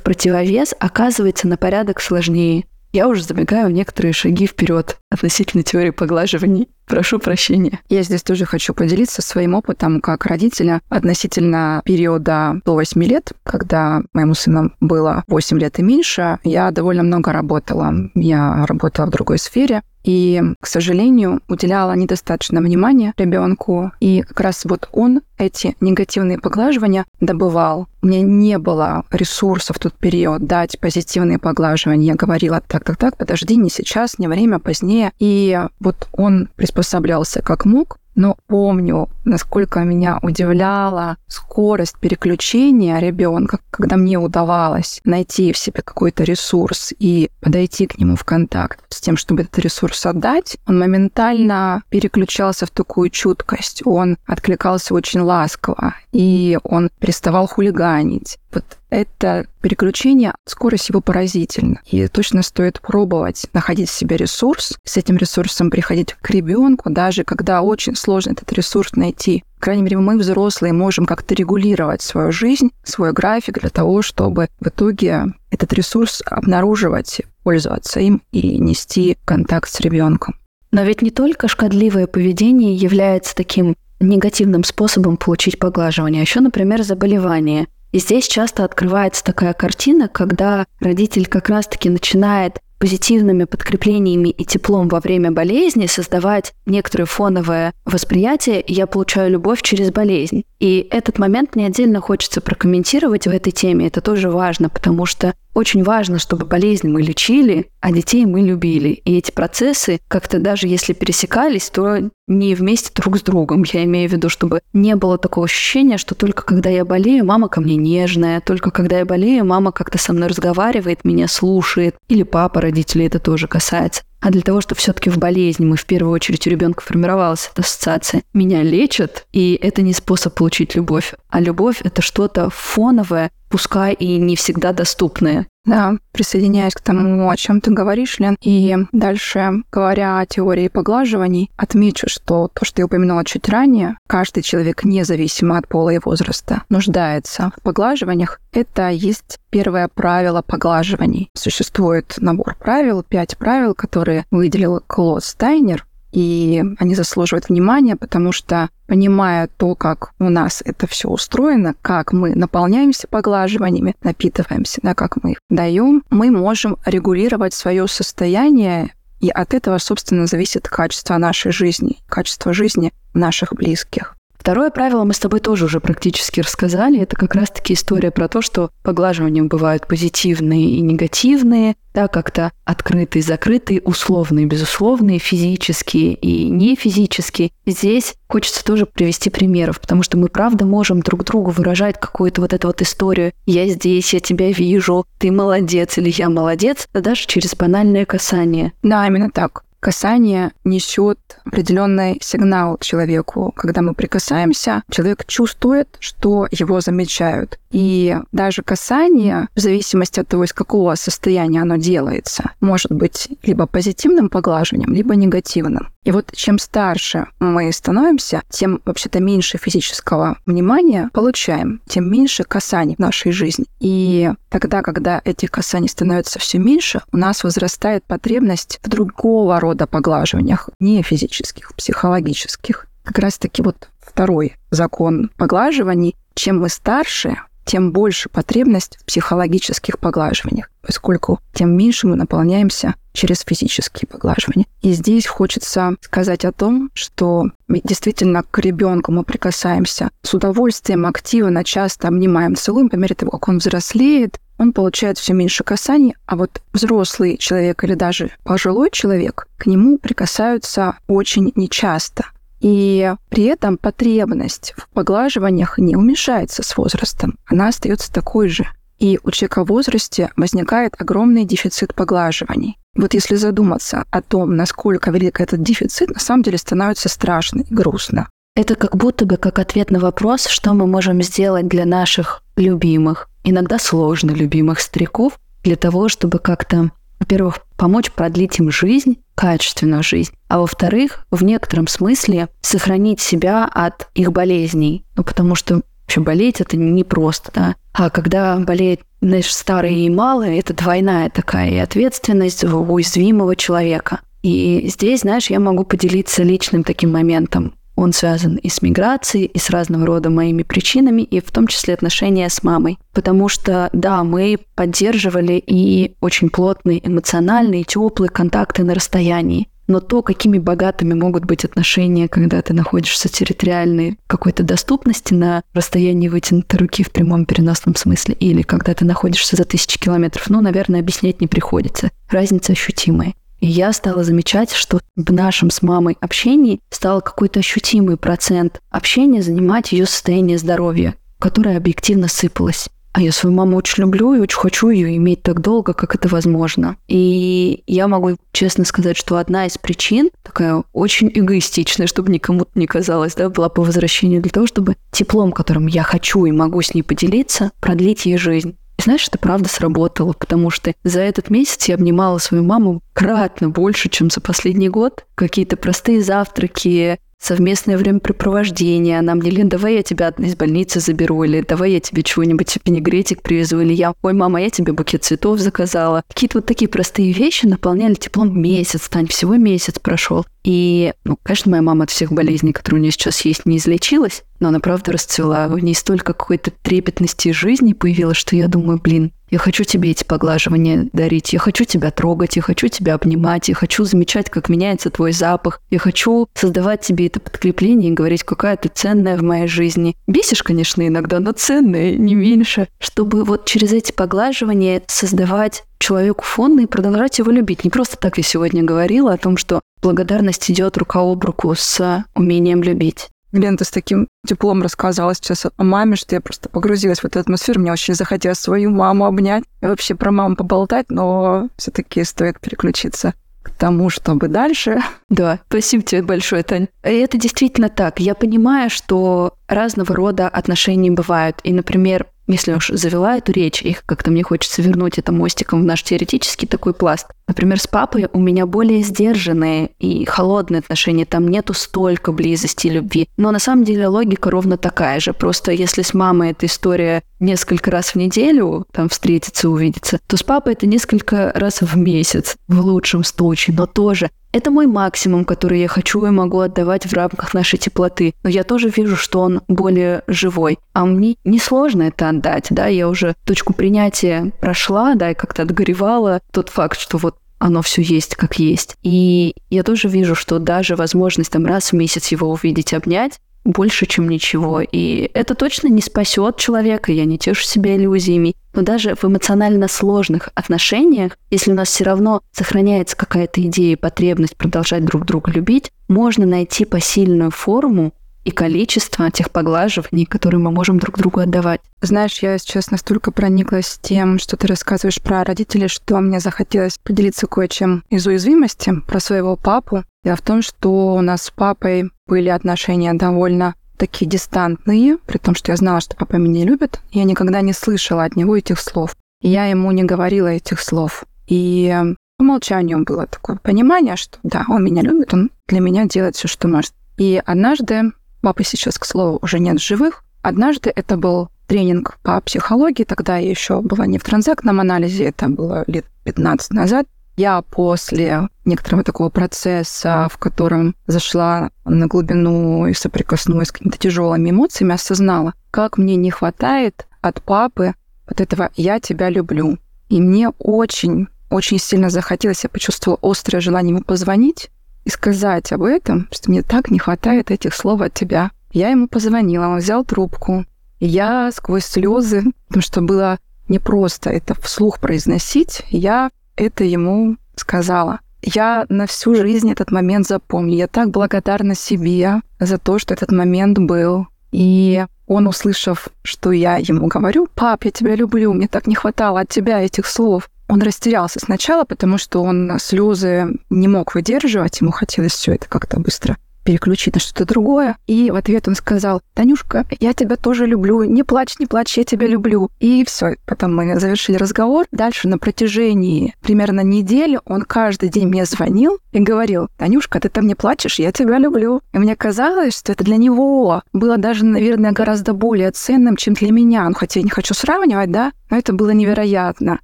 противовес 0.02 0.74
оказывается 0.80 1.50
на 1.50 1.58
порядок 1.58 2.00
сложнее. 2.00 2.64
Я 2.94 3.10
уже 3.10 3.22
забегаю 3.22 3.68
в 3.68 3.72
некоторые 3.72 4.14
шаги 4.14 4.48
вперед 4.48 4.98
относительно 5.12 5.62
теории 5.62 5.90
поглаживаний. 5.90 6.70
Прошу 6.90 7.20
прощения. 7.20 7.82
Я 7.88 8.02
здесь 8.02 8.24
тоже 8.24 8.46
хочу 8.46 8.74
поделиться 8.74 9.22
своим 9.22 9.54
опытом 9.54 10.02
как 10.02 10.26
родителя 10.26 10.82
относительно 10.90 11.84
периода 11.86 12.60
до 12.66 12.74
8 12.74 13.04
лет, 13.04 13.32
когда 13.44 14.02
моему 14.12 14.34
сыну 14.34 14.72
было 14.82 15.24
8 15.28 15.60
лет 15.60 15.78
и 15.78 15.84
меньше. 15.84 16.40
Я 16.44 16.72
довольно 16.72 17.04
много 17.04 17.32
работала. 17.32 17.94
Я 18.16 18.66
работала 18.66 19.06
в 19.06 19.12
другой 19.12 19.38
сфере, 19.38 19.84
и, 20.04 20.42
к 20.60 20.68
сожалению, 20.68 21.42
уделяла 21.48 21.94
недостаточно 21.94 22.62
внимания 22.62 23.14
ребенку. 23.18 23.92
И 24.00 24.22
как 24.22 24.40
раз 24.40 24.66
вот 24.66 24.90
он 24.92 25.22
эти 25.38 25.76
негативные 25.82 26.40
поглаживания 26.40 27.06
добывал. 27.20 27.88
У 28.02 28.08
меня 28.08 28.22
не 28.22 28.58
было 28.58 29.04
ресурсов 29.12 29.76
в 29.76 29.80
тот 29.80 29.94
период 29.94 30.46
дать 30.46 30.80
позитивные 30.80 31.38
поглаживания. 31.38 32.08
Я 32.08 32.16
говорила, 32.16 32.62
так, 32.66 32.84
так, 32.84 32.98
так, 32.98 33.18
подожди, 33.18 33.56
не 33.56 33.70
сейчас, 33.70 34.20
не 34.20 34.28
время, 34.28 34.60
позднее. 34.60 35.12
И 35.20 35.60
вот 35.80 36.08
он 36.14 36.50
приспособлялся 36.80 37.42
как 37.42 37.66
мог, 37.66 38.00
но 38.16 38.38
помню, 38.48 39.10
насколько 39.24 39.80
меня 39.82 40.20
удивляла 40.22 41.18
скорость 41.28 41.98
переключения 42.00 43.00
ребенка, 43.00 43.60
когда 43.72 43.96
мне 43.98 44.18
удавалось 44.18 45.00
найти 45.04 45.54
в 45.54 45.58
себе 45.58 45.82
какой-то 45.82 46.24
ресурс 46.24 46.94
и 47.00 47.30
подойти 47.40 47.88
к 47.88 47.98
нему 47.98 48.16
в 48.16 48.24
контакт 48.24 48.80
с 48.90 49.00
тем, 49.02 49.18
чтобы 49.18 49.44
этот 49.44 49.60
ресурс 49.60 50.06
отдать, 50.06 50.58
он 50.68 50.80
моментально 50.80 51.84
переключался 51.90 52.66
в 52.66 52.72
такую 52.72 53.10
чуткость, 53.10 53.84
он 53.86 54.18
откликался 54.26 54.94
очень 54.94 55.22
ласково, 55.22 55.96
и 56.12 56.58
он 56.64 56.90
переставал 57.00 57.48
хулиганить. 57.48 58.38
Вот 58.52 58.66
это 58.90 59.46
переключение, 59.62 60.34
скорость 60.46 60.90
его 60.90 61.02
поразительна. 61.02 61.80
И 61.86 62.08
точно 62.08 62.42
стоит 62.42 62.82
пробовать 62.82 63.48
находить 63.54 63.90
в 63.90 63.94
себе 63.94 64.18
ресурс, 64.18 64.78
с 64.84 64.98
этим 64.98 65.18
ресурсом 65.18 65.70
приходить 65.70 66.14
к 66.14 66.30
ребенку, 66.32 66.90
даже 66.90 67.24
когда 67.24 67.62
очень 67.62 67.96
сложно 68.00 68.32
этот 68.32 68.52
ресурс 68.54 68.94
найти. 68.94 69.44
По 69.56 69.66
крайней 69.66 69.84
мере, 69.84 69.98
мы, 69.98 70.18
взрослые, 70.18 70.74
можем 70.74 71.06
как-то 71.06 71.36
регулировать 71.36 72.02
свою 72.02 72.32
жизнь, 72.32 72.72
свой 72.84 73.14
график 73.14 73.60
для 73.60 73.70
того, 73.70 74.02
чтобы 74.02 74.48
в 74.60 74.68
итоге 74.68 75.26
этот 75.52 75.74
ресурс 75.74 76.22
обнаруживать, 76.26 77.22
пользоваться 77.44 78.00
им 78.00 78.22
и 78.32 78.58
нести 78.58 79.18
контакт 79.26 79.70
с 79.70 79.80
ребенком. 79.80 80.36
Но 80.72 80.84
ведь 80.84 81.02
не 81.02 81.12
только 81.12 81.48
шкодливое 81.48 82.08
поведение 82.08 82.76
является 82.76 83.36
таким 83.36 83.76
негативным 84.00 84.64
способом 84.64 85.18
получить 85.18 85.60
поглаживание, 85.60 86.22
а 86.22 86.24
еще, 86.24 86.40
например, 86.40 86.84
заболевание– 86.84 87.68
и 87.92 87.98
здесь 87.98 88.28
часто 88.28 88.66
открывается 88.66 89.24
такая 89.24 89.54
картина, 89.54 90.08
когда 90.08 90.66
родитель 90.80 91.26
как 91.26 91.50
раз-таки 91.50 91.90
начинает 91.90 92.60
позитивными 92.80 93.44
подкреплениями 93.44 94.30
и 94.30 94.46
теплом 94.46 94.88
во 94.88 95.00
время 95.00 95.32
болезни 95.32 95.86
создавать 95.86 96.54
некоторое 96.66 97.06
фоновое 97.06 97.74
восприятие, 97.86 98.64
я 98.68 98.88
получаю 98.88 99.32
любовь 99.32 99.62
через 99.62 99.92
болезнь. 99.92 100.44
И 100.60 100.88
этот 100.90 101.20
момент 101.20 101.56
мне 101.56 101.68
отдельно 101.68 102.02
хочется 102.02 102.42
прокомментировать 102.42 103.28
в 103.28 103.32
этой 103.32 103.52
теме. 103.52 103.88
Это 103.88 104.02
тоже 104.02 104.30
важно, 104.30 104.70
потому 104.70 105.06
что 105.06 105.34
очень 105.54 105.84
важно, 105.84 106.20
чтобы 106.20 106.46
болезнь 106.46 106.88
мы 106.88 107.02
лечили, 107.02 107.70
а 107.82 107.92
детей 107.92 108.26
мы 108.26 108.42
любили. 108.42 108.90
И 108.90 109.18
эти 109.18 109.32
процессы 109.32 110.00
как-то 110.08 110.40
даже 110.40 110.68
если 110.68 110.94
пересекались, 110.94 111.70
то 111.70 112.10
не 112.28 112.56
вместе 112.56 112.92
друг 112.94 113.18
с 113.18 113.22
другом. 113.22 113.64
Я 113.72 113.84
имею 113.84 114.10
в 114.10 114.14
виду, 114.14 114.30
чтобы 114.30 114.62
не 114.74 114.96
было 114.96 115.18
такого 115.18 115.46
ощущения, 115.46 115.98
что 115.98 116.16
только 116.16 116.44
когда 116.44 116.70
я 116.70 116.86
болею, 116.86 117.26
мама 117.26 117.50
ко 117.50 117.62
мне 117.62 117.76
нежная, 117.76 118.42
только 118.42 118.72
когда 118.72 119.00
я 119.00 119.06
болею, 119.06 119.46
мама 119.46 119.72
как-то 119.72 119.98
со 119.98 120.14
мной 120.14 120.30
разговаривает, 120.30 121.04
меня 121.04 121.28
слушает, 121.28 121.96
или 122.08 122.24
папа 122.24 122.62
родителей 122.62 123.08
это 123.08 123.20
тоже 123.20 123.48
касается. 123.48 124.04
А 124.22 124.32
для 124.32 124.42
того, 124.42 124.60
чтобы 124.60 124.80
все-таки 124.80 125.10
в 125.10 125.18
болезни 125.18 125.66
мы 125.66 125.78
в 125.78 125.86
первую 125.86 126.14
очередь 126.14 126.46
у 126.46 126.50
ребенка 126.50 126.84
формировалась 126.84 127.50
эта 127.52 127.62
ассоциация, 127.62 128.24
меня 128.34 128.64
лечат, 128.64 129.26
и 129.32 129.58
это 129.62 129.82
не 129.82 129.94
способ 129.94 130.36
получить 130.36 130.76
любовь, 130.76 131.14
а 131.30 131.40
любовь 131.40 131.82
это 131.84 132.02
что-то 132.02 132.50
фоновое, 132.50 133.32
пускай 133.50 133.94
и 133.94 134.18
не 134.18 134.36
всегда 134.36 134.74
доступное. 134.74 135.48
Да, 135.66 135.96
присоединяюсь 136.14 136.74
к 136.74 136.82
тому, 136.82 137.30
о 137.30 137.38
чем 137.38 137.62
ты 137.62 137.70
говоришь, 137.70 138.18
Лен. 138.20 138.38
И 138.42 138.76
дальше, 138.92 139.62
говоря 139.72 140.20
о 140.20 140.26
теории 140.26 140.68
поглаживаний, 140.68 141.52
отмечу, 141.58 142.08
что 142.10 142.50
то, 142.52 142.66
что 142.66 142.82
я 142.82 142.86
упомянула 142.86 143.24
чуть 143.24 143.48
ранее, 143.50 143.98
каждый 144.08 144.42
человек, 144.42 144.84
независимо 144.84 145.58
от 145.58 145.68
пола 145.68 145.92
и 145.92 146.00
возраста, 146.00 146.64
нуждается 146.70 147.52
в 147.56 147.62
поглаживаниях. 147.62 148.40
Это 148.52 148.90
есть 148.90 149.38
первое 149.52 149.90
правило 149.90 150.42
поглаживаний. 150.42 151.30
Существует 151.36 152.16
набор 152.18 152.56
правил, 152.60 153.04
пять 153.04 153.38
правил, 153.38 153.76
которые 153.76 154.26
выделил 154.32 154.82
Клод 154.88 155.24
Стайнер 155.24 155.86
и 156.12 156.64
они 156.80 156.96
заслуживают 156.96 157.50
внимания, 157.50 157.96
потому 157.96 158.32
что 158.32 158.70
понимая 158.88 159.48
то, 159.58 159.76
как 159.76 160.14
у 160.20 160.30
нас 160.30 160.62
это 160.66 160.88
все 160.88 161.10
устроено, 161.10 161.76
как 161.82 162.14
мы 162.14 162.36
наполняемся 162.36 163.08
поглаживаниями, 163.08 163.96
напитываемся, 164.04 164.80
да, 164.84 164.96
как 164.96 165.24
мы 165.24 165.34
их 165.34 165.38
даем, 165.50 166.04
мы 166.10 166.32
можем 166.32 166.78
регулировать 166.86 167.54
свое 167.54 167.88
состояние, 167.88 168.94
и 169.20 169.30
от 169.30 169.54
этого, 169.54 169.78
собственно, 169.78 170.28
зависит 170.28 170.68
качество 170.68 171.18
нашей 171.18 171.52
жизни, 171.52 171.98
качество 172.08 172.54
жизни 172.54 172.94
наших 173.14 173.54
близких. 173.54 174.16
Второе 174.50 174.72
правило 174.72 175.04
мы 175.04 175.14
с 175.14 175.20
тобой 175.20 175.42
тоже 175.42 175.66
уже 175.66 175.80
практически 175.80 176.40
рассказали. 176.40 177.00
Это 177.00 177.16
как 177.16 177.36
раз-таки 177.36 177.76
история 177.76 178.10
про 178.10 178.28
то, 178.28 178.42
что 178.42 178.72
поглаживания 178.82 179.44
бывают 179.44 179.86
позитивные 179.86 180.72
и 180.72 180.82
негативные, 180.82 181.76
да, 181.94 182.08
как-то 182.08 182.52
открытые, 182.66 183.22
закрытые, 183.22 183.80
условные, 183.82 184.48
безусловные, 184.48 185.20
физические 185.20 186.16
и 186.16 186.50
не 186.50 186.76
физические. 186.76 187.52
Здесь 187.68 188.16
хочется 188.28 188.66
тоже 188.66 188.88
привести 188.88 189.30
примеров, 189.30 189.80
потому 189.80 190.02
что 190.02 190.18
мы 190.18 190.30
правда 190.30 190.66
можем 190.66 191.02
друг 191.02 191.26
другу 191.26 191.52
выражать 191.52 192.00
какую-то 192.00 192.42
вот 192.42 192.52
эту 192.52 192.70
вот 192.70 192.82
историю 192.82 193.34
«я 193.46 193.68
здесь, 193.68 194.16
я 194.16 194.20
тебя 194.20 194.52
вижу, 194.52 195.06
ты 195.20 195.32
молодец» 195.32 196.00
или 196.00 196.10
«я 196.10 196.28
молодец», 196.28 196.88
да 196.92 197.02
даже 197.02 197.28
через 197.28 197.56
банальное 197.56 198.06
касание. 198.06 198.74
Да, 198.82 199.06
именно 199.06 199.30
так. 199.30 199.64
Касание 199.80 200.52
несет 200.64 201.20
определенный 201.46 202.20
сигнал 202.22 202.78
человеку. 202.80 203.54
Когда 203.56 203.82
мы 203.82 203.94
прикасаемся, 203.94 204.84
человек 204.90 205.26
чувствует, 205.26 205.98
что 206.00 206.48
его 206.52 206.82
замечают. 206.82 207.60
И 207.72 208.18
даже 208.32 208.64
касание, 208.64 209.48
в 209.56 209.60
зависимости 209.60 210.20
от 210.20 210.28
того, 210.28 210.44
из 210.44 210.54
какого 210.54 210.96
состояния 210.96 211.62
оно 211.62 211.78
делается, 211.78 212.52
может 212.62 212.92
быть 212.92 213.30
либо 213.44 213.68
позитивным 213.68 214.30
поглаживанием, 214.30 214.94
либо 214.94 215.16
негативным. 215.16 215.90
И 216.04 216.12
вот 216.12 216.32
чем 216.34 216.58
старше 216.58 217.28
мы 217.40 217.72
становимся, 217.72 218.42
тем 218.50 218.82
вообще-то 218.86 219.20
меньше 219.20 219.58
физического 219.58 220.38
внимания 220.46 221.10
получаем, 221.14 221.82
тем 221.88 222.10
меньше 222.10 222.44
касаний 222.44 222.96
в 222.96 223.00
нашей 223.00 223.32
жизни. 223.32 223.66
И 223.80 224.32
тогда, 224.50 224.82
когда 224.82 225.22
этих 225.24 225.52
касаний 225.52 225.90
становится 225.90 226.40
все 226.40 226.58
меньше, 226.58 227.02
у 227.12 227.18
нас 227.18 227.44
возрастает 227.44 228.04
потребность 228.06 228.80
в 228.82 228.90
другого 228.90 229.60
рода 229.60 229.69
поглаживаниях, 229.76 230.70
не 230.80 231.02
физических, 231.02 231.74
психологических. 231.76 232.88
Как 233.04 233.20
раз-таки 233.20 233.62
вот 233.62 233.90
второй 234.00 234.56
закон 234.72 235.32
поглаживаний. 235.38 236.16
Чем 236.36 236.60
мы 236.60 236.70
старше, 236.70 237.38
тем 237.70 237.92
больше 237.92 238.30
потребность 238.30 238.98
в 238.98 239.06
психологических 239.06 240.00
поглаживаниях, 240.00 240.72
поскольку 240.82 241.40
тем 241.54 241.78
меньше 241.78 242.08
мы 242.08 242.16
наполняемся 242.16 242.96
через 243.14 243.42
физические 243.42 244.08
поглаживания. 244.08 244.66
И 244.82 244.92
здесь 244.94 245.28
хочется 245.28 245.96
сказать 246.02 246.46
о 246.46 246.52
том, 246.52 246.90
что 246.94 247.46
действительно 247.68 248.44
к 248.44 248.58
ребенку 248.60 249.12
мы 249.12 249.24
прикасаемся 249.24 250.10
с 250.24 250.34
удовольствием, 250.34 251.06
активно, 251.06 251.64
часто 251.64 252.08
обнимаем, 252.08 252.56
целуем 252.56 252.90
по 252.90 252.96
мере 252.96 253.14
того, 253.14 253.32
как 253.32 253.50
он 253.50 253.60
взрослеет, 253.60 254.40
он 254.60 254.74
получает 254.74 255.18
все 255.18 255.34
меньше 255.34 255.64
касаний, 255.64 256.16
а 256.28 256.36
вот 256.36 256.62
взрослый 256.74 257.38
человек 257.38 257.84
или 257.84 257.96
даже 257.96 258.32
пожилой 258.44 258.90
человек 258.92 259.48
к 259.58 259.66
нему 259.66 259.98
прикасаются 259.98 260.98
очень 261.08 261.52
нечасто. 261.56 262.26
И 262.60 263.14
при 263.30 263.46
этом 263.46 263.78
потребность 263.78 264.74
в 264.78 264.90
поглаживаниях 264.90 265.78
не 265.78 265.96
уменьшается 265.96 266.62
с 266.62 266.76
возрастом, 266.76 267.38
она 267.46 267.70
остается 267.70 268.12
такой 268.12 268.50
же. 268.50 268.68
И 269.00 269.18
у 269.24 269.32
человека 269.32 269.64
в 269.64 269.70
возрасте 269.70 270.30
возникает 270.36 270.94
огромный 271.00 271.46
дефицит 271.46 271.96
поглаживаний. 271.96 272.78
Вот 272.96 273.14
если 273.14 273.36
задуматься 273.36 274.04
о 274.12 274.22
том, 274.22 274.58
насколько 274.58 275.10
велик 275.10 275.40
этот 275.40 275.64
дефицит, 275.64 276.10
на 276.10 276.20
самом 276.20 276.44
деле 276.44 276.58
становится 276.58 277.08
страшно 277.08 277.62
и 277.62 277.74
грустно. 277.74 278.28
Это 278.58 278.76
как 278.76 278.98
будто 278.98 279.26
бы 279.26 279.38
как 279.38 279.58
ответ 279.58 279.90
на 279.90 280.00
вопрос, 280.00 280.48
что 280.48 280.74
мы 280.74 280.86
можем 280.86 281.22
сделать 281.22 281.70
для 281.70 281.86
наших 281.86 282.44
любимых, 282.58 283.30
иногда 283.50 283.80
сложно 283.80 284.32
любимых 284.32 284.80
стариков, 284.80 285.40
для 285.64 285.76
того, 285.76 286.10
чтобы 286.10 286.40
как-то, 286.40 286.92
во-первых, 287.20 287.60
помочь 287.78 288.12
продлить 288.12 288.60
им 288.60 288.72
жизнь, 288.72 289.18
качественную 289.36 290.04
жизнь, 290.04 290.34
а 290.48 290.60
во-вторых, 290.60 291.26
в 291.32 291.44
некотором 291.44 291.88
смысле 291.88 292.50
сохранить 292.62 293.20
себя 293.20 293.66
от 293.66 294.10
их 294.16 294.32
болезней. 294.32 295.06
Ну, 295.16 295.24
потому 295.24 295.56
что 295.56 295.82
вообще 296.02 296.22
болеть 296.22 296.62
это 296.62 296.78
не 296.78 297.04
просто, 297.04 297.52
да. 297.54 297.76
А 297.94 298.10
когда 298.10 298.58
болеет, 298.58 299.02
знаешь, 299.22 299.54
старые 299.54 300.06
и 300.06 300.10
малые, 300.10 300.60
это 300.60 300.74
двойная 300.74 301.30
такая 301.30 301.70
и 301.70 301.78
ответственность 301.78 302.64
у 302.64 302.80
уязвимого 302.80 303.56
человека. 303.56 304.22
И 304.42 304.88
здесь, 304.88 305.22
знаешь, 305.22 305.50
я 305.50 305.60
могу 305.60 305.84
поделиться 305.84 306.44
личным 306.44 306.84
таким 306.84 307.12
моментом. 307.12 307.74
Он 308.00 308.14
связан 308.14 308.56
и 308.56 308.70
с 308.70 308.82
миграцией, 308.82 309.44
и 309.48 309.60
с 309.60 309.70
разного 309.70 310.06
рода 310.06 310.30
моими 310.30 310.64
причинами, 310.64 311.22
и 311.22 311.42
в 311.42 311.52
том 311.52 311.68
числе 311.68 311.94
отношения 311.94 312.48
с 312.48 312.64
мамой. 312.64 312.98
Потому 313.12 313.50
что, 313.50 313.90
да, 313.92 314.24
мы 314.24 314.58
поддерживали 314.76 315.62
и 315.68 316.16
очень 316.22 316.50
плотные 316.50 317.06
эмоциональные, 317.06 317.84
теплые 317.84 318.30
контакты 318.30 318.86
на 318.86 318.96
расстоянии. 318.96 319.68
Но 319.88 320.00
то, 320.00 320.22
какими 320.22 320.60
богатыми 320.60 321.14
могут 321.14 321.44
быть 321.44 321.66
отношения, 321.66 322.30
когда 322.30 322.62
ты 322.62 322.74
находишься 322.74 323.28
в 323.28 323.34
территориальной 323.34 324.18
какой-то 324.28 324.64
доступности 324.64 325.34
на 325.34 325.62
расстоянии 325.74 326.30
вытянутой 326.30 326.80
руки 326.80 327.04
в 327.04 327.12
прямом 327.12 327.46
переносном 327.46 327.96
смысле, 327.96 328.34
или 328.36 328.62
когда 328.62 328.94
ты 328.94 329.04
находишься 329.04 329.58
за 329.58 329.66
тысячи 329.66 330.00
километров, 330.00 330.50
ну, 330.50 330.62
наверное, 330.62 331.02
объяснять 331.02 331.42
не 331.42 331.48
приходится. 331.48 332.12
Разница 332.30 332.72
ощутимая. 332.72 333.34
И 333.60 333.68
я 333.68 333.92
стала 333.94 334.24
замечать, 334.24 334.72
что 334.72 335.00
в 335.16 335.32
нашем 335.34 335.70
с 335.70 335.82
мамой 335.82 336.18
общении 336.22 336.80
стал 336.90 337.22
какой-то 337.22 337.60
ощутимый 337.60 338.18
процент 338.18 338.80
общения 338.90 339.42
занимать 339.42 339.92
ее 339.92 340.06
состояние 340.06 340.58
здоровья, 340.58 341.16
которое 341.40 341.78
объективно 341.78 342.28
сыпалось. 342.28 342.90
А 343.12 343.22
я 343.22 343.32
свою 343.32 343.56
маму 343.56 343.76
очень 343.76 344.04
люблю 344.04 344.34
и 344.36 344.40
очень 344.40 344.60
хочу 344.60 344.90
ее 344.90 345.18
иметь 345.18 345.42
так 345.42 345.62
долго, 345.62 345.94
как 345.94 346.14
это 346.14 346.28
возможно. 346.28 346.96
И 347.08 347.84
я 347.88 348.08
могу 348.08 348.38
честно 348.52 348.86
сказать, 348.86 349.18
что 349.18 349.38
одна 349.38 349.66
из 349.66 349.78
причин, 349.80 350.30
такая 350.44 350.84
очень 350.94 351.32
эгоистичная, 351.34 352.06
чтобы 352.06 352.32
никому 352.32 352.68
не 352.76 352.86
казалось, 352.86 353.34
да, 353.34 353.50
была 353.50 353.70
по 353.70 353.82
возвращению 353.82 354.42
для 354.42 354.52
того, 354.52 354.68
чтобы 354.68 354.96
теплом, 355.12 355.52
которым 355.52 355.88
я 355.88 356.04
хочу 356.04 356.46
и 356.46 356.52
могу 356.52 356.82
с 356.82 356.94
ней 356.94 357.02
поделиться, 357.02 357.72
продлить 357.82 358.28
ей 358.28 358.38
жизнь. 358.38 358.78
И 359.00 359.02
знаешь, 359.02 359.26
это 359.30 359.38
правда 359.38 359.70
сработало, 359.70 360.34
потому 360.34 360.70
что 360.70 360.94
за 361.06 361.22
этот 361.22 361.50
месяц 361.50 361.88
я 361.88 361.96
обнимала 361.96 362.38
свою 362.38 362.66
маму 362.66 363.02
кратно 363.14 363.70
больше, 363.70 364.10
чем 364.10 364.30
за 364.30 364.42
последний 364.42 364.90
год. 364.90 365.26
Какие-то 365.36 365.78
простые 365.78 366.22
завтраки, 366.22 367.18
совместное 367.40 367.98
времяпрепровождение. 367.98 369.20
Она 369.20 369.36
мне, 369.36 369.50
Лен, 369.50 369.70
давай 369.70 369.96
я 369.96 370.04
тебя 370.04 370.30
из 370.38 370.56
больницы 370.56 371.00
заберу, 371.00 371.44
или 371.44 371.62
давай 371.62 371.94
я 371.94 372.00
тебе 372.00 372.24
чего-нибудь, 372.24 372.78
винегретик 372.86 373.42
привезу, 373.42 373.80
или 373.80 373.94
я, 373.94 374.14
ой, 374.22 374.34
мама, 374.34 374.62
я 374.62 374.70
тебе 374.70 374.94
букет 374.94 375.24
цветов 375.24 375.60
заказала. 375.60 376.24
Какие-то 376.28 376.60
вот 376.60 376.66
такие 376.66 376.90
простые 376.90 377.32
вещи 377.32 377.66
наполняли 377.66 378.16
теплом 378.16 378.60
месяц, 378.60 379.08
Тань, 379.10 379.28
всего 379.28 379.56
месяц 379.56 380.00
прошел. 380.00 380.46
И, 380.64 381.14
ну, 381.24 381.38
конечно, 381.42 381.72
моя 381.72 381.82
мама 381.82 382.04
от 382.04 382.10
всех 382.10 382.32
болезней, 382.32 382.74
которые 382.74 383.00
у 383.00 383.02
нее 383.02 383.12
сейчас 383.12 383.42
есть, 383.42 383.66
не 383.66 383.78
излечилась, 383.78 384.44
но 384.60 384.68
она 384.68 384.80
правда 384.80 385.14
расцвела. 385.14 385.68
В 385.68 385.80
ней 385.80 385.96
столько 385.96 386.34
какой-то 386.34 386.72
трепетности 386.72 387.52
жизни 387.52 387.94
появилось, 387.94 388.38
что 388.38 388.56
я 388.56 388.68
думаю, 388.68 389.00
блин, 389.02 389.32
я 389.50 389.58
хочу 389.60 389.84
тебе 389.84 390.12
эти 390.12 390.24
поглаживания 390.24 391.08
дарить, 391.14 391.54
я 391.54 391.60
хочу 391.60 391.86
тебя 391.86 392.12
трогать, 392.12 392.56
я 392.56 392.62
хочу 392.62 392.88
тебя 392.88 393.16
обнимать, 393.16 393.70
я 393.70 393.76
хочу 393.76 394.04
замечать, 394.04 394.50
как 394.50 394.70
меняется 394.70 395.10
твой 395.10 395.32
запах, 395.32 395.82
я 395.90 396.00
хочу 396.00 396.48
создавать 396.54 397.02
тебе 397.02 397.28
это 397.28 397.40
подкрепление 397.40 398.12
и 398.12 398.14
говорить, 398.14 398.44
какая 398.44 398.78
ты 398.78 398.90
ценная 398.94 399.38
в 399.38 399.44
моей 399.44 399.68
жизни. 399.68 400.16
Бесишь, 400.28 400.64
конечно, 400.64 401.06
иногда, 401.08 401.40
но 401.40 401.52
ценная, 401.52 402.16
не 402.16 402.36
меньше. 402.36 402.88
Чтобы 403.00 403.44
вот 403.44 403.66
через 403.66 403.94
эти 403.94 404.12
поглаживания 404.12 405.02
создавать 405.08 405.84
человеку 406.00 406.44
фон 406.44 406.80
и 406.80 406.86
продолжать 406.86 407.40
его 407.40 407.52
любить. 407.52 407.84
Не 407.84 407.90
просто 407.90 408.18
так 408.18 408.38
я 408.38 408.44
сегодня 408.44 408.84
говорила 408.84 409.34
о 409.34 409.38
том, 409.38 409.58
что 409.58 409.82
благодарность 410.02 410.70
идет 410.72 410.98
рука 410.98 411.20
об 411.20 411.44
руку 411.44 411.74
с 411.76 412.26
умением 412.36 412.84
любить. 412.84 413.30
Лен, 413.52 413.78
ты 413.78 413.86
с 413.86 413.90
таким 413.90 414.28
теплом 414.48 414.82
рассказала 414.84 415.34
сейчас 415.34 415.66
о 415.66 415.84
маме, 415.84 416.16
что 416.16 416.36
я 416.36 416.42
просто 416.42 416.70
погрузилась 416.70 417.20
в 417.20 417.26
эту 417.26 417.40
атмосферу. 417.40 417.82
Мне 417.82 417.92
очень 417.92 418.14
захотелось 418.14 418.60
свою 418.60 418.92
маму 418.92 419.26
обнять 419.26 419.64
и 419.82 419.86
вообще 419.86 420.16
про 420.16 420.32
маму 420.32 420.56
поболтать, 420.56 421.08
но 421.10 421.70
все 421.78 421.92
таки 421.92 422.24
стоит 422.24 422.60
переключиться 422.60 423.34
к 423.64 423.72
тому, 423.72 424.10
чтобы 424.10 424.48
дальше. 424.48 425.00
Да, 425.30 425.60
спасибо 425.68 426.02
тебе 426.04 426.24
большое, 426.24 426.64
Тань. 426.64 426.88
Это 427.04 427.38
действительно 427.38 427.88
так. 427.90 428.20
Я 428.20 428.34
понимаю, 428.34 428.90
что 428.90 429.54
разного 429.68 430.16
рода 430.16 430.48
отношения 430.48 431.12
бывают. 431.12 431.60
И, 431.64 431.72
например, 431.72 432.26
если 432.50 432.74
уж 432.74 432.90
завела 432.90 433.38
эту 433.38 433.52
речь, 433.52 433.82
их 433.84 434.04
как-то 434.06 434.32
мне 434.32 434.44
хочется 434.44 434.82
вернуть 434.82 435.20
это 435.20 435.32
мостиком 435.32 435.82
в 435.82 435.86
наш 435.86 436.04
теоретический 436.04 436.68
такой 436.68 436.94
пласт. 436.94 437.28
Например, 437.48 437.80
с 437.80 437.88
папой 437.88 438.28
у 438.34 438.40
меня 438.40 438.66
более 438.66 439.02
сдержанные 439.02 439.92
и 440.00 440.26
холодные 440.26 440.80
отношения, 440.80 441.26
там 441.26 441.48
нету 441.48 441.74
столько 441.74 442.32
близости 442.32 442.88
и 442.88 442.92
любви. 442.92 443.30
Но 443.38 443.52
на 443.52 443.60
самом 443.60 443.84
деле 443.84 444.08
логика 444.08 444.50
ровно 444.50 444.78
такая 444.78 445.20
же. 445.20 445.34
Просто 445.34 445.72
если 445.72 446.02
с 446.02 446.14
мамой 446.14 446.52
эта 446.52 446.66
история 446.66 447.22
несколько 447.40 447.92
раз 447.92 448.10
в 448.10 448.16
неделю, 448.16 448.86
там 448.92 449.10
встретиться, 449.10 449.70
увидеться, 449.70 450.20
то 450.26 450.36
с 450.36 450.44
папой 450.44 450.74
это 450.74 450.88
несколько 450.88 451.52
раз 451.56 451.82
в 451.82 451.96
месяц, 451.98 452.58
в 452.68 452.80
лучшем 452.82 453.24
случае, 453.24 453.76
но 453.78 453.86
тоже 453.86 454.32
это 454.52 454.72
мой 454.72 454.88
максимум, 454.88 455.46
который 455.46 455.80
я 455.80 455.88
хочу 455.88 456.26
и 456.26 456.30
могу 456.30 456.60
отдавать 456.60 457.06
в 457.06 457.14
рамках 457.14 457.54
нашей 457.54 457.78
теплоты. 457.78 458.34
Но 458.44 458.50
я 458.50 458.64
тоже 458.64 458.90
вижу, 458.90 459.16
что 459.16 459.42
он 459.42 459.62
более 459.68 460.24
живой. 460.28 460.80
А 460.94 461.06
мне 461.06 461.36
несложно 461.44 462.04
это 462.04 462.30
отдать, 462.30 462.68
да, 462.70 462.88
я 462.88 463.08
уже 463.08 463.36
точку 463.46 463.74
принятия 463.74 464.52
прошла, 464.60 465.16
да, 465.16 465.32
и 465.32 465.36
как-то 465.36 465.64
отгоревала 465.64 466.42
тот 466.52 466.70
факт, 466.70 467.00
что 467.00 467.18
вот 467.18 467.36
оно 467.60 467.82
все 467.82 468.02
есть 468.02 468.36
как 468.36 468.58
есть. 468.58 468.96
И 469.04 469.54
я 469.70 469.84
тоже 469.84 470.08
вижу, 470.08 470.34
что 470.34 470.60
даже 470.60 470.96
возможность 470.96 471.52
там 471.52 471.66
раз 471.66 471.92
в 471.92 471.96
месяц 471.96 472.30
его 472.30 472.50
увидеть, 472.50 472.94
обнять, 472.94 473.40
больше, 473.66 474.06
чем 474.06 474.30
ничего. 474.30 474.82
И 474.82 475.30
это 475.34 475.56
точно 475.56 475.88
не 475.88 476.02
спасет 476.02 476.58
человека, 476.58 477.12
я 477.12 477.26
не 477.26 477.38
тешу 477.38 477.64
себя 477.64 477.96
иллюзиями. 477.96 478.56
Но 478.80 478.86
даже 478.86 479.14
в 479.14 479.26
эмоционально 479.26 479.90
сложных 479.90 480.52
отношениях, 480.56 481.38
если 481.52 481.74
у 481.74 481.76
нас 481.76 481.90
все 481.90 482.06
равно 482.06 482.40
сохраняется 482.54 483.18
какая-то 483.18 483.62
идея 483.64 483.92
и 483.92 483.98
потребность 483.98 484.56
продолжать 484.56 485.04
друг 485.04 485.26
друга 485.26 485.52
любить, 485.52 485.92
можно 486.08 486.46
найти 486.46 486.86
посильную 486.86 487.52
форму 487.52 488.14
и 488.46 488.52
количество 488.52 489.30
тех 489.32 489.52
поглаживаний, 489.52 490.26
которые 490.26 490.62
мы 490.62 490.72
можем 490.72 490.98
друг 490.98 491.18
другу 491.18 491.42
отдавать. 491.42 491.82
Знаешь, 492.02 492.40
я 492.40 492.58
сейчас 492.58 492.90
настолько 492.90 493.34
прониклась 493.34 494.00
тем, 494.02 494.40
что 494.40 494.56
ты 494.56 494.68
рассказываешь 494.68 495.22
про 495.22 495.44
родителей, 495.44 495.90
что 495.90 496.18
мне 496.22 496.40
захотелось 496.40 497.00
поделиться 497.04 497.48
кое-чем 497.48 498.06
из 498.10 498.26
уязвимости 498.28 498.94
про 499.06 499.20
своего 499.20 499.58
папу. 499.58 500.06
Дело 500.24 500.38
в 500.38 500.42
том, 500.42 500.62
что 500.62 501.16
у 501.16 501.22
нас 501.22 501.44
с 501.44 501.52
папой 501.52 502.12
были 502.28 502.48
отношения 502.48 503.14
довольно 503.14 503.76
такие 504.00 504.28
дистантные, 504.28 505.18
при 505.28 505.38
том, 505.38 505.54
что 505.54 505.72
я 505.72 505.76
знала, 505.76 506.02
что 506.02 506.16
папа 506.16 506.38
меня 506.38 506.66
любит. 506.66 507.00
Я 507.12 507.26
никогда 507.26 507.62
не 507.62 507.74
слышала 507.74 508.24
от 508.24 508.36
него 508.36 508.58
этих 508.58 508.80
слов. 508.80 509.16
я 509.42 509.66
ему 509.66 509.92
не 509.92 510.04
говорила 510.04 510.48
этих 510.48 510.80
слов. 510.80 511.26
И 511.48 511.96
по 512.38 512.44
умолчанию 512.44 513.04
было 513.04 513.28
такое 513.28 513.58
понимание, 513.58 514.16
что 514.16 514.40
да, 514.44 514.66
он 514.68 514.84
меня 514.84 515.02
любит, 515.02 515.34
он 515.34 515.52
для 515.68 515.82
меня 515.82 516.06
делает 516.06 516.36
все, 516.36 516.48
что 516.48 516.68
может. 516.68 516.94
И 517.18 517.42
однажды 517.46 518.12
Папы 518.42 518.64
сейчас, 518.64 518.98
к 518.98 519.06
слову, 519.06 519.40
уже 519.42 519.60
нет 519.60 519.82
живых. 519.82 520.24
Однажды 520.42 520.92
это 520.96 521.18
был 521.18 521.50
тренинг 521.68 522.18
по 522.24 522.40
психологии, 522.40 523.04
тогда 523.04 523.38
я 523.38 523.50
еще 523.50 523.82
была 523.82 524.06
не 524.06 524.18
в 524.18 524.24
транзактном 524.24 524.80
анализе, 524.80 525.26
это 525.26 525.50
было 525.50 525.84
лет 525.88 526.06
15 526.24 526.72
назад. 526.72 527.08
Я 527.40 527.62
после 527.62 528.50
некоторого 528.66 529.02
такого 529.02 529.30
процесса, 529.30 530.28
в 530.30 530.38
котором 530.38 530.94
зашла 531.08 531.70
на 531.86 532.06
глубину 532.08 532.86
и 532.86 532.94
соприкоснулась 532.94 533.70
с 533.70 533.72
какими-то 533.72 533.98
тяжелыми 533.98 534.50
эмоциями, 534.50 534.96
осознала, 534.96 535.54
как 535.72 535.98
мне 535.98 536.18
не 536.18 536.32
хватает 536.32 537.08
от 537.22 537.42
папы 537.42 537.94
вот 538.28 538.42
этого 538.42 538.72
«я 538.76 539.00
тебя 539.00 539.30
люблю». 539.30 539.78
И 540.10 540.20
мне 540.20 540.50
очень, 540.60 541.30
очень 541.50 541.80
сильно 541.80 542.10
захотелось, 542.10 542.66
я 542.66 542.70
почувствовала 542.70 543.20
острое 543.22 543.62
желание 543.62 543.94
ему 543.94 544.04
позвонить 544.04 544.70
и 545.06 545.10
сказать 545.10 545.72
об 545.72 545.84
этом, 545.84 546.28
что 546.34 546.52
мне 546.52 546.62
так 546.62 546.92
не 546.92 547.00
хватает 547.00 547.52
этих 547.52 547.74
слов 547.74 548.02
от 548.02 548.14
тебя. 548.14 548.52
Я 548.74 548.90
ему 548.90 549.08
позвонила, 549.08 549.68
он 549.68 549.78
взял 549.78 550.04
трубку. 550.04 550.66
И 551.00 551.08
я 551.08 551.54
сквозь 551.54 551.86
слезы, 551.86 552.44
потому 552.68 552.82
что 552.82 553.00
было 553.00 553.40
непросто 553.70 554.30
это 554.30 554.56
вслух 554.56 555.00
произносить, 555.00 555.86
я 555.90 556.32
это 556.60 556.84
ему 556.84 557.38
сказала. 557.56 558.20
Я 558.42 558.86
на 558.90 559.06
всю 559.08 559.36
жизнь 559.36 559.72
этот 559.72 559.92
момент 559.92 560.28
запомню. 560.28 560.76
Я 560.76 560.88
так 560.88 561.10
благодарна 561.10 561.76
себе 561.76 562.42
за 562.60 562.78
то, 562.78 563.00
что 563.00 563.14
этот 563.14 563.32
момент 563.32 563.78
был. 563.80 564.28
И 564.52 565.06
он, 565.28 565.48
услышав, 565.48 566.10
что 566.24 566.52
я 566.52 566.78
ему 566.78 567.08
говорю, 567.08 567.48
«Пап, 567.54 567.86
я 567.86 567.92
тебя 567.92 568.16
люблю, 568.16 568.54
мне 568.54 568.68
так 568.68 568.88
не 568.88 568.96
хватало 568.96 569.42
от 569.42 569.50
тебя 569.50 569.82
этих 569.82 570.08
слов», 570.08 570.50
он 570.68 570.82
растерялся 570.82 571.40
сначала, 571.40 571.84
потому 571.84 572.18
что 572.18 572.44
он 572.44 572.78
слезы 572.80 573.48
не 573.70 573.88
мог 573.88 574.16
выдерживать, 574.16 574.82
ему 574.82 574.92
хотелось 574.92 575.34
все 575.34 575.54
это 575.54 575.68
как-то 575.68 576.00
быстро 576.00 576.38
переключить 576.70 577.16
на 577.16 577.20
что-то 577.20 577.46
другое. 577.46 577.98
И 578.06 578.30
в 578.30 578.36
ответ 578.36 578.68
он 578.68 578.76
сказал, 578.76 579.24
Танюшка, 579.34 579.88
я 580.00 580.14
тебя 580.14 580.36
тоже 580.36 580.68
люблю, 580.68 581.02
не 581.04 581.24
плачь, 581.24 581.58
не 581.58 581.66
плачь, 581.66 581.98
я 581.98 582.04
тебя 582.04 582.28
люблю. 582.28 582.70
И 582.80 583.04
все. 583.06 583.38
Потом 583.48 583.76
мы 583.76 584.00
завершили 584.00 584.38
разговор. 584.38 584.86
Дальше 584.92 585.28
на 585.28 585.40
протяжении 585.40 586.36
примерно 586.44 586.82
недели 586.82 587.40
он 587.46 587.64
каждый 587.64 588.10
день 588.10 588.28
мне 588.28 588.46
звонил 588.46 589.00
и 589.12 589.20
говорил, 589.20 589.70
Танюшка, 589.80 590.20
ты 590.20 590.30
там 590.30 590.46
не 590.46 590.54
плачешь, 590.54 591.00
я 591.00 591.12
тебя 591.12 591.40
люблю. 591.40 591.82
И 591.92 591.98
мне 591.98 592.16
казалось, 592.16 592.78
что 592.78 592.92
это 592.92 593.04
для 593.04 593.18
него 593.18 593.82
было 593.92 594.18
даже, 594.18 594.46
наверное, 594.46 594.92
гораздо 594.92 595.34
более 595.34 595.72
ценным, 595.72 596.18
чем 596.18 596.36
для 596.36 596.52
меня. 596.52 596.88
Ну, 596.88 596.94
хотя 596.94 597.20
я 597.20 597.24
не 597.24 597.32
хочу 597.32 597.56
сравнивать, 597.56 598.12
да, 598.12 598.32
но 598.52 598.58
это 598.58 598.74
было 598.74 598.92
невероятно. 598.92 599.80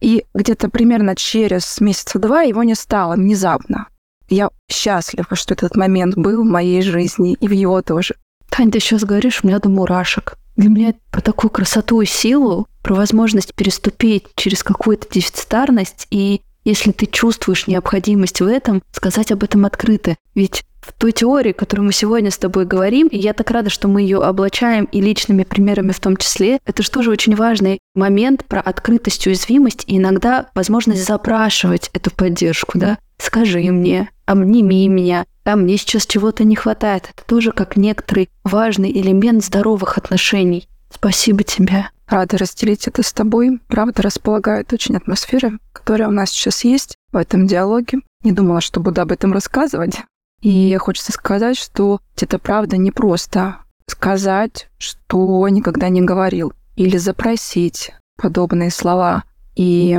И 0.00 0.24
где-то 0.34 0.70
примерно 0.70 1.16
через 1.16 1.80
месяца 1.80 2.20
два 2.20 2.42
его 2.42 2.62
не 2.62 2.76
стало 2.76 3.16
внезапно. 3.16 3.88
Я 4.30 4.50
счастлива, 4.70 5.34
что 5.34 5.54
этот 5.54 5.76
момент 5.76 6.16
был 6.16 6.42
в 6.42 6.46
моей 6.46 6.82
жизни 6.82 7.34
и 7.34 7.48
в 7.48 7.52
его 7.52 7.82
тоже. 7.82 8.14
Тань, 8.48 8.70
ты 8.70 8.80
сейчас 8.80 9.04
говоришь, 9.04 9.40
у 9.42 9.48
меня 9.48 9.58
до 9.58 9.68
мурашек. 9.68 10.36
Для 10.56 10.68
меня 10.68 10.94
про 11.10 11.20
такую 11.20 11.50
красоту 11.50 12.00
и 12.00 12.06
силу, 12.06 12.66
про 12.82 12.94
возможность 12.94 13.54
переступить 13.54 14.24
через 14.36 14.62
какую-то 14.62 15.08
дефицитарность 15.10 16.06
и 16.10 16.42
если 16.64 16.92
ты 16.92 17.06
чувствуешь 17.06 17.66
необходимость 17.66 18.40
в 18.40 18.46
этом, 18.46 18.82
сказать 18.92 19.32
об 19.32 19.42
этом 19.42 19.64
открыто. 19.64 20.16
Ведь 20.34 20.64
в 20.80 20.92
той 20.92 21.12
теории, 21.12 21.52
которую 21.52 21.86
мы 21.86 21.92
сегодня 21.92 22.30
с 22.30 22.38
тобой 22.38 22.64
говорим, 22.64 23.06
и 23.08 23.18
я 23.18 23.32
так 23.32 23.50
рада, 23.50 23.70
что 23.70 23.88
мы 23.88 24.02
ее 24.02 24.18
облачаем 24.18 24.84
и 24.84 25.00
личными 25.00 25.44
примерами 25.44 25.92
в 25.92 26.00
том 26.00 26.16
числе, 26.16 26.58
это 26.64 26.82
же 26.82 26.90
тоже 26.90 27.10
очень 27.10 27.34
важный 27.34 27.78
момент 27.94 28.44
про 28.44 28.60
открытость, 28.60 29.26
уязвимость 29.26 29.84
и 29.86 29.96
иногда 29.98 30.50
возможность 30.54 31.06
запрашивать 31.06 31.90
эту 31.92 32.10
поддержку, 32.10 32.78
да? 32.78 32.98
Скажи 33.18 33.60
мне, 33.60 34.10
обними 34.30 34.86
меня, 34.88 35.26
а 35.44 35.56
мне 35.56 35.76
сейчас 35.76 36.06
чего-то 36.06 36.44
не 36.44 36.54
хватает. 36.54 37.10
Это 37.12 37.24
тоже 37.26 37.52
как 37.52 37.76
некоторый 37.76 38.28
важный 38.44 38.92
элемент 38.92 39.44
здоровых 39.44 39.98
отношений. 39.98 40.68
Спасибо 40.92 41.42
тебе. 41.42 41.88
Рада 42.06 42.38
разделить 42.38 42.86
это 42.86 43.02
с 43.02 43.12
тобой. 43.12 43.60
Правда 43.68 44.02
располагает 44.02 44.72
очень 44.72 44.96
атмосфера, 44.96 45.52
которая 45.72 46.08
у 46.08 46.12
нас 46.12 46.30
сейчас 46.30 46.64
есть 46.64 46.96
в 47.12 47.16
этом 47.16 47.46
диалоге. 47.46 48.00
Не 48.22 48.32
думала, 48.32 48.60
что 48.60 48.80
буду 48.80 49.00
об 49.00 49.12
этом 49.12 49.32
рассказывать. 49.32 49.96
И 50.42 50.76
хочется 50.76 51.12
сказать, 51.12 51.56
что 51.56 52.00
это 52.20 52.38
правда 52.38 52.76
не 52.76 52.90
просто 52.92 53.58
сказать, 53.86 54.68
что 54.78 55.46
никогда 55.48 55.88
не 55.88 56.00
говорил, 56.00 56.52
или 56.76 56.96
запросить 56.96 57.92
подобные 58.16 58.70
слова. 58.70 59.24
И 59.56 59.98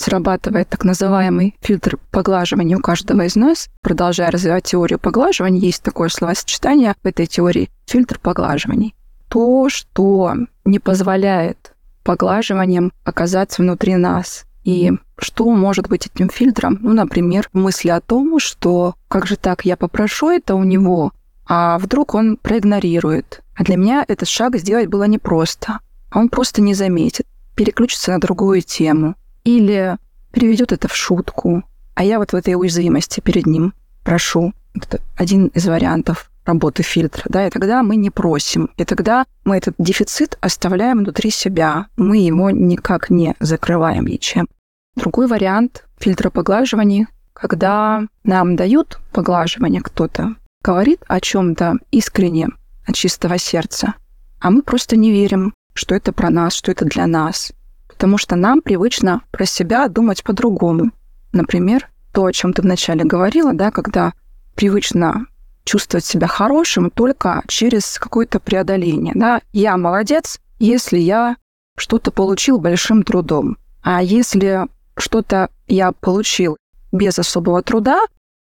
срабатывает 0.00 0.68
так 0.68 0.84
называемый 0.84 1.54
фильтр 1.60 1.98
поглаживания 2.10 2.76
у 2.76 2.80
каждого 2.80 3.22
из 3.22 3.36
нас. 3.36 3.68
Продолжая 3.82 4.30
развивать 4.30 4.64
теорию 4.64 4.98
поглаживания, 4.98 5.60
есть 5.60 5.82
такое 5.82 6.08
словосочетание 6.08 6.94
в 7.02 7.06
этой 7.06 7.26
теории– 7.26 7.70
фильтр 7.86 8.18
поглаживаний. 8.18 8.94
То, 9.28 9.68
что 9.68 10.34
не 10.64 10.78
позволяет 10.78 11.74
поглаживанием 12.02 12.92
оказаться 13.04 13.62
внутри 13.62 13.96
нас. 13.96 14.44
И 14.64 14.92
что 15.18 15.48
может 15.50 15.88
быть 15.88 16.06
этим 16.06 16.28
фильтром? 16.28 16.78
Ну, 16.80 16.92
например, 16.92 17.48
мысли 17.52 17.88
о 17.88 18.00
том, 18.00 18.38
что 18.38 18.94
как 19.08 19.26
же 19.26 19.36
так, 19.36 19.64
я 19.64 19.76
попрошу 19.76 20.30
это 20.30 20.54
у 20.54 20.64
него, 20.64 21.12
а 21.46 21.78
вдруг 21.78 22.14
он 22.14 22.36
проигнорирует. 22.36 23.42
А 23.54 23.64
для 23.64 23.76
меня 23.76 24.04
этот 24.06 24.28
шаг 24.28 24.56
сделать 24.56 24.88
было 24.88 25.04
непросто. 25.04 25.80
Он 26.12 26.28
просто 26.28 26.62
не 26.62 26.74
заметит, 26.74 27.26
переключится 27.54 28.12
на 28.12 28.20
другую 28.20 28.62
тему. 28.62 29.14
Или 29.44 29.96
переведет 30.32 30.72
это 30.72 30.88
в 30.88 30.94
шутку. 30.94 31.62
А 31.94 32.04
я 32.04 32.18
вот 32.18 32.32
в 32.32 32.36
этой 32.36 32.54
уязвимости 32.54 33.20
перед 33.20 33.46
ним 33.46 33.74
прошу. 34.04 34.52
Это 34.74 35.00
один 35.16 35.46
из 35.48 35.66
вариантов 35.66 36.30
работы 36.46 36.82
фильтра, 36.82 37.24
да, 37.28 37.46
и 37.46 37.50
тогда 37.50 37.82
мы 37.82 37.96
не 37.96 38.10
просим, 38.10 38.70
и 38.76 38.84
тогда 38.84 39.24
мы 39.44 39.56
этот 39.56 39.74
дефицит 39.78 40.38
оставляем 40.40 40.98
внутри 40.98 41.30
себя, 41.30 41.86
мы 41.96 42.18
его 42.18 42.50
никак 42.50 43.10
не 43.10 43.34
закрываем 43.40 44.06
ничем. 44.06 44.48
Другой 44.96 45.26
вариант 45.26 45.84
фильтра 45.98 46.30
поглаживаний, 46.30 47.06
когда 47.32 48.02
нам 48.24 48.56
дают 48.56 48.98
поглаживание 49.12 49.80
кто-то, 49.80 50.34
говорит 50.64 51.04
о 51.06 51.20
чем-то 51.20 51.78
искренне, 51.90 52.48
от 52.86 52.94
чистого 52.94 53.38
сердца, 53.38 53.94
а 54.40 54.50
мы 54.50 54.62
просто 54.62 54.96
не 54.96 55.12
верим, 55.12 55.54
что 55.74 55.94
это 55.94 56.12
про 56.12 56.30
нас, 56.30 56.54
что 56.54 56.72
это 56.72 56.84
для 56.84 57.06
нас, 57.06 57.52
потому 58.00 58.16
что 58.16 58.34
нам 58.34 58.62
привычно 58.62 59.20
про 59.30 59.44
себя 59.44 59.86
думать 59.86 60.24
по-другому. 60.24 60.90
Например, 61.32 61.90
то, 62.12 62.24
о 62.24 62.32
чем 62.32 62.54
ты 62.54 62.62
вначале 62.62 63.04
говорила, 63.04 63.52
да, 63.52 63.70
когда 63.70 64.14
привычно 64.54 65.26
чувствовать 65.64 66.06
себя 66.06 66.26
хорошим 66.26 66.88
только 66.88 67.42
через 67.46 67.98
какое-то 67.98 68.40
преодоление. 68.40 69.12
Да? 69.14 69.42
Я 69.52 69.76
молодец, 69.76 70.40
если 70.58 70.96
я 70.96 71.36
что-то 71.76 72.10
получил 72.10 72.58
большим 72.58 73.02
трудом. 73.02 73.58
А 73.82 74.02
если 74.02 74.66
что-то 74.96 75.50
я 75.68 75.92
получил 75.92 76.56
без 76.92 77.18
особого 77.18 77.62
труда, 77.62 78.00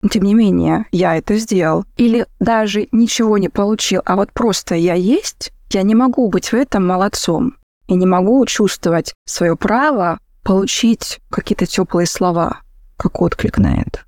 тем 0.10 0.24
не 0.24 0.34
менее, 0.34 0.86
я 0.94 1.18
это 1.18 1.36
сделал, 1.36 1.84
или 1.98 2.26
даже 2.40 2.88
ничего 2.94 3.38
не 3.38 3.50
получил, 3.50 4.02
а 4.06 4.16
вот 4.16 4.32
просто 4.32 4.76
я 4.76 4.94
есть, 4.94 5.52
я 5.72 5.82
не 5.82 5.94
могу 5.94 6.30
быть 6.30 6.54
в 6.54 6.56
этом 6.56 6.88
молодцом. 6.88 7.58
И 7.88 7.96
не 7.96 8.06
могу 8.06 8.46
чувствовать 8.46 9.14
свое 9.26 9.56
право 9.56 10.20
получить 10.44 11.20
какие-то 11.30 11.66
теплые 11.66 12.08
слова, 12.08 12.62
как 12.98 13.22
отклик 13.22 13.58
на 13.58 13.82
это. 13.82 14.02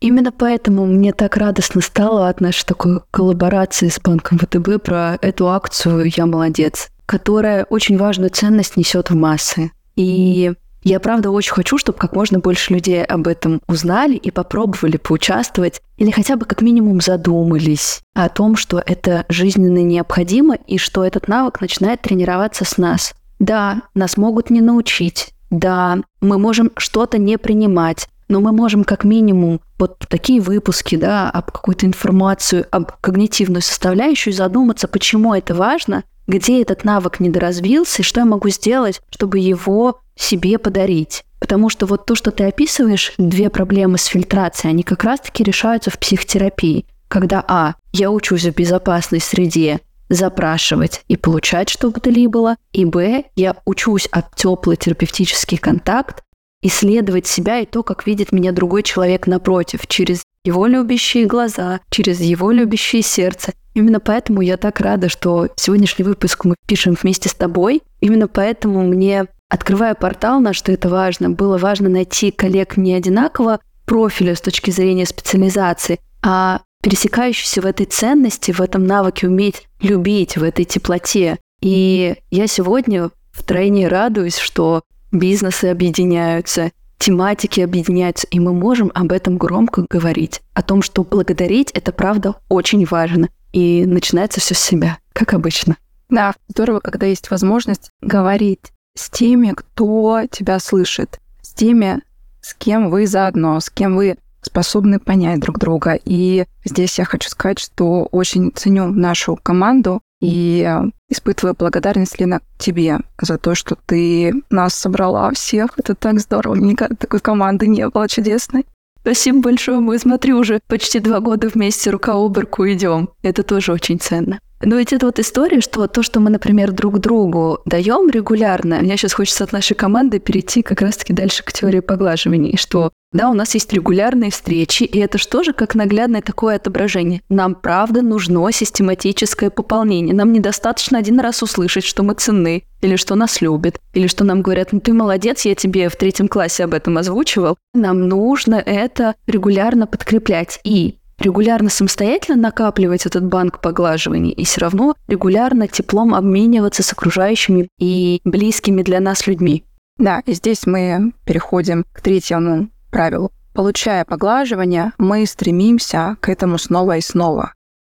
Именно 0.00 0.32
поэтому 0.32 0.86
мне 0.86 1.12
так 1.12 1.36
радостно 1.36 1.82
стало 1.82 2.28
от 2.28 2.40
нашей 2.40 2.64
такой 2.64 3.00
коллаборации 3.10 3.88
с 3.88 4.00
банком 4.00 4.38
ВТБ 4.38 4.82
про 4.82 5.18
эту 5.20 5.48
акцию 5.48 6.10
«Я 6.16 6.24
молодец», 6.24 6.88
которая 7.04 7.64
очень 7.64 7.98
важную 7.98 8.30
ценность 8.30 8.76
несет 8.78 9.10
в 9.10 9.14
массы. 9.14 9.72
И 9.96 10.54
я 10.82 10.98
правда 11.00 11.30
очень 11.30 11.52
хочу, 11.52 11.76
чтобы 11.78 11.98
как 11.98 12.14
можно 12.14 12.38
больше 12.38 12.72
людей 12.72 13.04
об 13.04 13.28
этом 13.28 13.60
узнали 13.68 14.14
и 14.14 14.30
попробовали 14.30 14.96
поучаствовать, 14.96 15.82
или 15.98 16.10
хотя 16.10 16.36
бы 16.36 16.46
как 16.46 16.62
минимум 16.62 17.00
задумались 17.00 18.00
о 18.14 18.28
том, 18.28 18.56
что 18.56 18.82
это 18.84 19.26
жизненно 19.28 19.82
необходимо 19.82 20.54
и 20.54 20.78
что 20.78 21.04
этот 21.04 21.28
навык 21.28 21.60
начинает 21.60 22.00
тренироваться 22.00 22.64
с 22.64 22.78
нас. 22.78 23.14
Да, 23.38 23.82
нас 23.94 24.16
могут 24.16 24.50
не 24.50 24.60
научить. 24.60 25.34
Да, 25.50 25.98
мы 26.20 26.38
можем 26.38 26.70
что-то 26.76 27.18
не 27.18 27.36
принимать. 27.38 28.08
но 28.30 28.40
мы 28.40 28.52
можем 28.52 28.84
как 28.84 29.02
минимум 29.02 29.60
вот 29.76 29.98
такие 30.08 30.40
выпуски, 30.40 30.94
да, 30.94 31.28
об 31.30 31.50
какую-то 31.50 31.84
информацию, 31.84 32.64
об 32.70 32.92
когнитивную 33.00 33.60
составляющую 33.60 34.32
задуматься, 34.32 34.86
почему 34.86 35.34
это 35.34 35.52
важно, 35.54 36.04
где 36.30 36.62
этот 36.62 36.84
навык 36.84 37.20
недоразвился 37.20 38.02
и 38.02 38.04
что 38.04 38.20
я 38.20 38.26
могу 38.26 38.48
сделать, 38.48 39.02
чтобы 39.10 39.38
его 39.38 40.00
себе 40.14 40.58
подарить. 40.58 41.24
Потому 41.40 41.68
что 41.68 41.86
вот 41.86 42.06
то, 42.06 42.14
что 42.14 42.30
ты 42.30 42.44
описываешь, 42.44 43.12
две 43.18 43.50
проблемы 43.50 43.98
с 43.98 44.04
фильтрацией, 44.04 44.70
они 44.72 44.82
как 44.82 45.04
раз-таки 45.04 45.42
решаются 45.42 45.90
в 45.90 45.98
психотерапии. 45.98 46.86
Когда, 47.08 47.44
а, 47.48 47.74
я 47.92 48.10
учусь 48.10 48.44
в 48.44 48.54
безопасной 48.54 49.20
среде, 49.20 49.80
запрашивать 50.08 51.02
и 51.08 51.16
получать 51.16 51.68
что 51.68 51.90
бы 51.90 52.00
то 52.00 52.10
ни 52.10 52.26
было, 52.26 52.56
и 52.72 52.84
б, 52.84 53.24
я 53.36 53.56
учусь 53.64 54.06
от 54.12 54.34
теплый 54.36 54.76
терапевтический 54.76 55.58
контакт, 55.58 56.22
исследовать 56.62 57.26
себя 57.26 57.60
и 57.60 57.66
то, 57.66 57.82
как 57.82 58.06
видит 58.06 58.32
меня 58.32 58.52
другой 58.52 58.82
человек 58.82 59.26
напротив, 59.26 59.86
через 59.88 60.22
его 60.44 60.66
любящие 60.66 61.26
глаза, 61.26 61.80
через 61.90 62.20
его 62.20 62.50
любящее 62.50 63.02
сердце. 63.02 63.52
Именно 63.74 64.00
поэтому 64.00 64.40
я 64.40 64.56
так 64.56 64.80
рада, 64.80 65.08
что 65.08 65.48
сегодняшний 65.56 66.04
выпуск 66.04 66.44
мы 66.44 66.56
пишем 66.66 66.96
вместе 67.00 67.28
с 67.28 67.34
тобой. 67.34 67.82
Именно 68.00 68.28
поэтому 68.28 68.82
мне, 68.82 69.26
открывая 69.48 69.94
портал 69.94 70.40
на 70.40 70.52
что 70.52 70.72
это 70.72 70.88
важно, 70.88 71.30
было 71.30 71.58
важно 71.58 71.88
найти 71.88 72.30
коллег 72.30 72.76
не 72.76 72.94
одинакового 72.94 73.60
профиля 73.84 74.34
с 74.34 74.40
точки 74.40 74.70
зрения 74.70 75.06
специализации, 75.06 75.98
а 76.22 76.60
пересекающийся 76.82 77.60
в 77.60 77.66
этой 77.66 77.86
ценности, 77.86 78.52
в 78.52 78.60
этом 78.60 78.86
навыке 78.86 79.28
уметь 79.28 79.66
любить, 79.80 80.36
в 80.36 80.42
этой 80.42 80.64
теплоте. 80.64 81.38
И 81.60 82.16
я 82.30 82.46
сегодня 82.46 83.10
втройне 83.32 83.88
радуюсь, 83.88 84.38
что 84.38 84.82
бизнесы 85.12 85.66
объединяются, 85.66 86.70
тематики 86.98 87.60
объединяются, 87.60 88.26
и 88.30 88.38
мы 88.38 88.52
можем 88.52 88.90
об 88.94 89.12
этом 89.12 89.38
громко 89.38 89.84
говорить, 89.88 90.40
о 90.54 90.62
том, 90.62 90.82
что 90.82 91.02
благодарить— 91.02 91.70
это 91.74 91.92
правда 91.92 92.36
очень 92.48 92.84
важно. 92.84 93.28
И 93.52 93.84
начинается 93.86 94.40
все 94.40 94.54
с 94.54 94.60
себя, 94.60 94.98
как 95.12 95.34
обычно. 95.34 95.76
Да, 96.08 96.34
здорово, 96.48 96.80
когда 96.80 97.06
есть 97.06 97.30
возможность 97.30 97.90
говорить 98.00 98.72
с 98.96 99.08
теми, 99.10 99.52
кто 99.54 100.22
тебя 100.30 100.58
слышит, 100.58 101.20
с 101.42 101.52
теми, 101.52 102.02
с 102.42 102.54
кем 102.54 102.90
вы 102.90 103.06
заодно, 103.06 103.60
с 103.60 103.70
кем 103.70 103.96
вы 103.96 104.16
способны 104.42 104.98
понять 104.98 105.40
друг 105.40 105.58
друга. 105.58 105.98
И 106.04 106.44
здесь 106.64 106.98
я 106.98 107.04
хочу 107.04 107.28
сказать, 107.28 107.58
что 107.58 108.08
очень 108.10 108.52
ценю 108.54 108.88
нашу 108.88 109.36
команду 109.36 110.00
и 110.20 110.68
испытываю 111.08 111.54
благодарность, 111.58 112.18
Лена, 112.20 112.40
тебе 112.58 112.98
за 113.20 113.38
то, 113.38 113.54
что 113.54 113.76
ты 113.86 114.34
нас 114.50 114.74
собрала 114.74 115.30
всех. 115.32 115.78
Это 115.78 115.94
так 115.94 116.20
здорово. 116.20 116.54
Никогда 116.56 116.94
такой 116.96 117.20
команды 117.20 117.66
не 117.66 117.88
было 117.88 118.08
чудесной. 118.08 118.66
Спасибо 119.00 119.40
большое. 119.40 119.80
Мы, 119.80 119.98
смотрю, 119.98 120.38
уже 120.38 120.60
почти 120.66 121.00
два 121.00 121.20
года 121.20 121.48
вместе 121.48 121.90
рука 121.90 122.12
об 122.14 122.36
руку 122.36 122.66
идем. 122.66 123.10
Это 123.22 123.42
тоже 123.42 123.72
очень 123.72 123.98
ценно. 123.98 124.40
Но 124.62 124.76
ведь 124.76 124.92
это 124.92 125.06
вот 125.06 125.18
история, 125.18 125.60
что 125.60 125.86
то, 125.86 126.02
что 126.02 126.20
мы, 126.20 126.30
например, 126.30 126.72
друг 126.72 126.98
другу 126.98 127.60
даем 127.64 128.10
регулярно, 128.10 128.80
мне 128.80 128.96
сейчас 128.96 129.14
хочется 129.14 129.44
от 129.44 129.52
нашей 129.52 129.74
команды 129.74 130.18
перейти 130.18 130.62
как 130.62 130.82
раз-таки 130.82 131.12
дальше 131.12 131.42
к 131.44 131.52
теории 131.52 131.80
поглаживания, 131.80 132.56
что 132.56 132.90
да, 133.12 133.28
у 133.28 133.34
нас 133.34 133.54
есть 133.54 133.72
регулярные 133.72 134.30
встречи, 134.30 134.84
и 134.84 134.98
это 135.00 135.18
что 135.18 135.42
же 135.42 135.52
как 135.52 135.74
наглядное 135.74 136.22
такое 136.22 136.56
отображение. 136.56 137.22
Нам, 137.28 137.56
правда, 137.56 138.02
нужно 138.02 138.52
систематическое 138.52 139.50
пополнение. 139.50 140.14
Нам 140.14 140.32
недостаточно 140.32 140.98
один 140.98 141.18
раз 141.18 141.42
услышать, 141.42 141.82
что 141.82 142.04
мы 142.04 142.14
ценны, 142.14 142.62
или 142.82 142.94
что 142.94 143.16
нас 143.16 143.40
любят, 143.40 143.80
или 143.94 144.06
что 144.06 144.22
нам 144.22 144.42
говорят, 144.42 144.72
ну 144.72 144.78
ты 144.78 144.92
молодец, 144.92 145.44
я 145.44 145.56
тебе 145.56 145.88
в 145.88 145.96
третьем 145.96 146.28
классе 146.28 146.62
об 146.62 146.72
этом 146.72 146.98
озвучивал. 146.98 147.56
Нам 147.74 148.06
нужно 148.06 148.54
это 148.54 149.16
регулярно 149.26 149.88
подкреплять. 149.88 150.60
И 150.62 150.99
регулярно 151.20 151.68
самостоятельно 151.68 152.40
накапливать 152.40 153.06
этот 153.06 153.24
банк 153.24 153.60
поглаживаний 153.60 154.30
и 154.30 154.44
все 154.44 154.62
равно 154.62 154.94
регулярно 155.06 155.68
теплом 155.68 156.14
обмениваться 156.14 156.82
с 156.82 156.92
окружающими 156.92 157.68
и 157.78 158.20
близкими 158.24 158.82
для 158.82 159.00
нас 159.00 159.26
людьми. 159.26 159.64
Да, 159.98 160.22
и 160.24 160.32
здесь 160.32 160.66
мы 160.66 161.12
переходим 161.24 161.84
к 161.92 162.00
третьему 162.00 162.70
правилу. 162.90 163.30
Получая 163.52 164.04
поглаживание, 164.04 164.92
мы 164.96 165.26
стремимся 165.26 166.16
к 166.20 166.28
этому 166.28 166.56
снова 166.56 166.96
и 166.96 167.00
снова. 167.00 167.52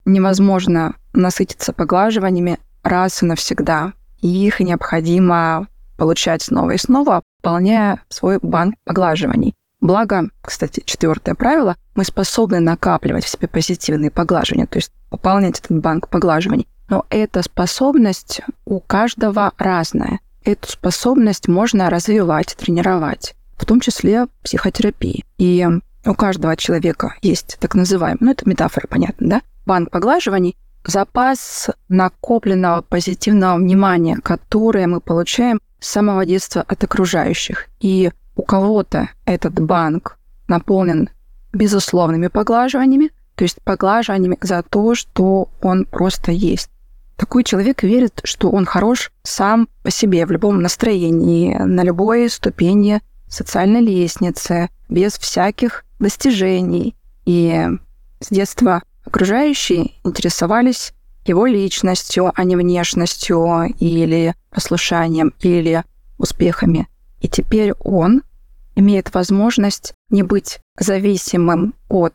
Невозможно 0.04 0.94
насытиться 1.12 1.72
поглаживаниями 1.72 2.59
раз 2.83 3.22
и 3.22 3.26
навсегда. 3.26 3.92
Их 4.22 4.61
необходимо 4.61 5.66
получать 5.98 6.42
снова 6.42 6.70
и 6.70 6.78
снова, 6.78 7.22
пополняя 7.42 8.00
свой 8.09 8.38
банк 8.40 8.74
поглаживаний. 8.85 9.54
Благо, 9.80 10.28
кстати, 10.42 10.82
четвертое 10.84 11.34
правило, 11.34 11.76
мы 11.94 12.04
способны 12.04 12.60
накапливать 12.60 13.24
в 13.24 13.28
себе 13.28 13.48
позитивные 13.48 14.10
поглаживания, 14.10 14.66
то 14.66 14.78
есть 14.78 14.92
пополнять 15.08 15.58
этот 15.58 15.80
банк 15.80 16.08
поглаживаний. 16.08 16.68
Но 16.88 17.06
эта 17.08 17.42
способность 17.42 18.42
у 18.64 18.80
каждого 18.80 19.52
разная. 19.56 20.20
Эту 20.44 20.68
способность 20.70 21.48
можно 21.48 21.88
развивать, 21.88 22.56
тренировать 22.56 23.34
в 23.60 23.66
том 23.66 23.80
числе 23.80 24.26
психотерапии. 24.42 25.24
И 25.38 25.66
у 26.06 26.14
каждого 26.14 26.56
человека 26.56 27.14
есть 27.20 27.58
так 27.60 27.74
называемый, 27.74 28.18
ну 28.20 28.30
это 28.30 28.48
метафора, 28.48 28.86
понятно, 28.88 29.28
да, 29.28 29.42
банк 29.66 29.90
поглаживаний, 29.90 30.56
запас 30.84 31.68
накопленного 31.88 32.80
позитивного 32.80 33.58
внимания, 33.58 34.16
которое 34.22 34.86
мы 34.86 35.00
получаем 35.00 35.60
с 35.78 35.88
самого 35.88 36.24
детства 36.24 36.64
от 36.66 36.82
окружающих. 36.82 37.66
И 37.80 38.10
у 38.40 38.42
кого-то 38.42 39.11
этот 39.26 39.61
банк 39.61 40.16
наполнен 40.48 41.11
безусловными 41.53 42.29
поглаживаниями, 42.29 43.11
то 43.35 43.44
есть 43.44 43.61
поглаживаниями 43.62 44.38
за 44.40 44.62
то, 44.62 44.94
что 44.94 45.50
он 45.61 45.85
просто 45.85 46.33
есть. 46.33 46.70
Такой 47.16 47.44
человек 47.44 47.83
верит, 47.83 48.22
что 48.24 48.50
он 48.50 48.64
хорош 48.64 49.12
сам 49.24 49.68
по 49.83 49.90
себе 49.90 50.24
в 50.24 50.31
любом 50.31 50.62
настроении, 50.62 51.55
на 51.55 51.83
любой 51.85 52.31
ступени 52.31 53.03
социальной 53.29 53.83
лестнице, 53.83 54.70
без 54.88 55.18
всяких 55.18 55.85
достижений. 55.98 56.96
И 57.26 57.68
с 58.20 58.29
детства 58.31 58.83
окружающие 59.05 59.92
интересовались 60.03 60.94
его 61.26 61.44
личностью, 61.44 62.33
а 62.35 62.44
не 62.44 62.57
внешностью 62.57 63.74
или 63.79 64.35
послушанием, 64.50 65.35
или 65.40 65.85
успехами. 66.16 66.88
И 67.20 67.29
теперь 67.29 67.72
он 67.81 68.22
имеет 68.74 69.12
возможность 69.14 69.94
не 70.11 70.22
быть 70.22 70.61
зависимым 70.78 71.74
от 71.88 72.14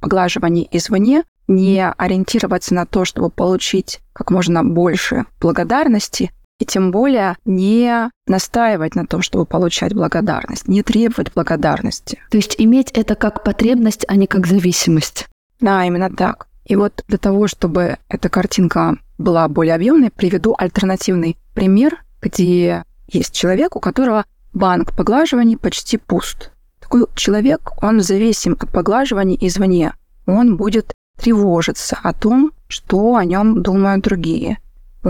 поглаживаний 0.00 0.68
извне, 0.70 1.24
не 1.48 1.88
ориентироваться 1.88 2.74
на 2.74 2.86
то, 2.86 3.04
чтобы 3.04 3.30
получить 3.30 4.00
как 4.12 4.30
можно 4.30 4.64
больше 4.64 5.26
благодарности, 5.40 6.30
и 6.58 6.64
тем 6.64 6.90
более 6.90 7.36
не 7.44 8.10
настаивать 8.26 8.94
на 8.94 9.06
том, 9.06 9.20
чтобы 9.22 9.44
получать 9.44 9.94
благодарность, 9.94 10.68
не 10.68 10.82
требовать 10.82 11.32
благодарности. 11.34 12.18
То 12.30 12.38
есть 12.38 12.54
иметь 12.58 12.90
это 12.92 13.14
как 13.14 13.44
потребность, 13.44 14.06
а 14.08 14.16
не 14.16 14.26
как 14.26 14.46
зависимость. 14.46 15.26
Да, 15.60 15.84
именно 15.84 16.10
так. 16.10 16.48
И 16.64 16.74
вот 16.76 17.04
для 17.08 17.18
того, 17.18 17.46
чтобы 17.46 17.98
эта 18.08 18.28
картинка 18.28 18.96
была 19.18 19.48
более 19.48 19.74
объемной, 19.74 20.10
приведу 20.10 20.54
альтернативный 20.58 21.36
пример, 21.54 22.02
где 22.20 22.84
есть 23.08 23.34
человек, 23.34 23.76
у 23.76 23.80
которого 23.80 24.24
банк 24.56 24.92
поглаживаний 24.96 25.56
почти 25.56 25.98
пуст. 25.98 26.50
Такой 26.80 27.06
человек, 27.14 27.72
он 27.82 28.00
зависим 28.00 28.56
от 28.60 28.70
поглаживаний 28.70 29.38
извне. 29.40 29.92
Он 30.26 30.56
будет 30.56 30.92
тревожиться 31.20 31.98
о 32.02 32.12
том, 32.12 32.52
что 32.68 33.16
о 33.16 33.24
нем 33.24 33.62
думают 33.62 34.04
другие 34.04 34.58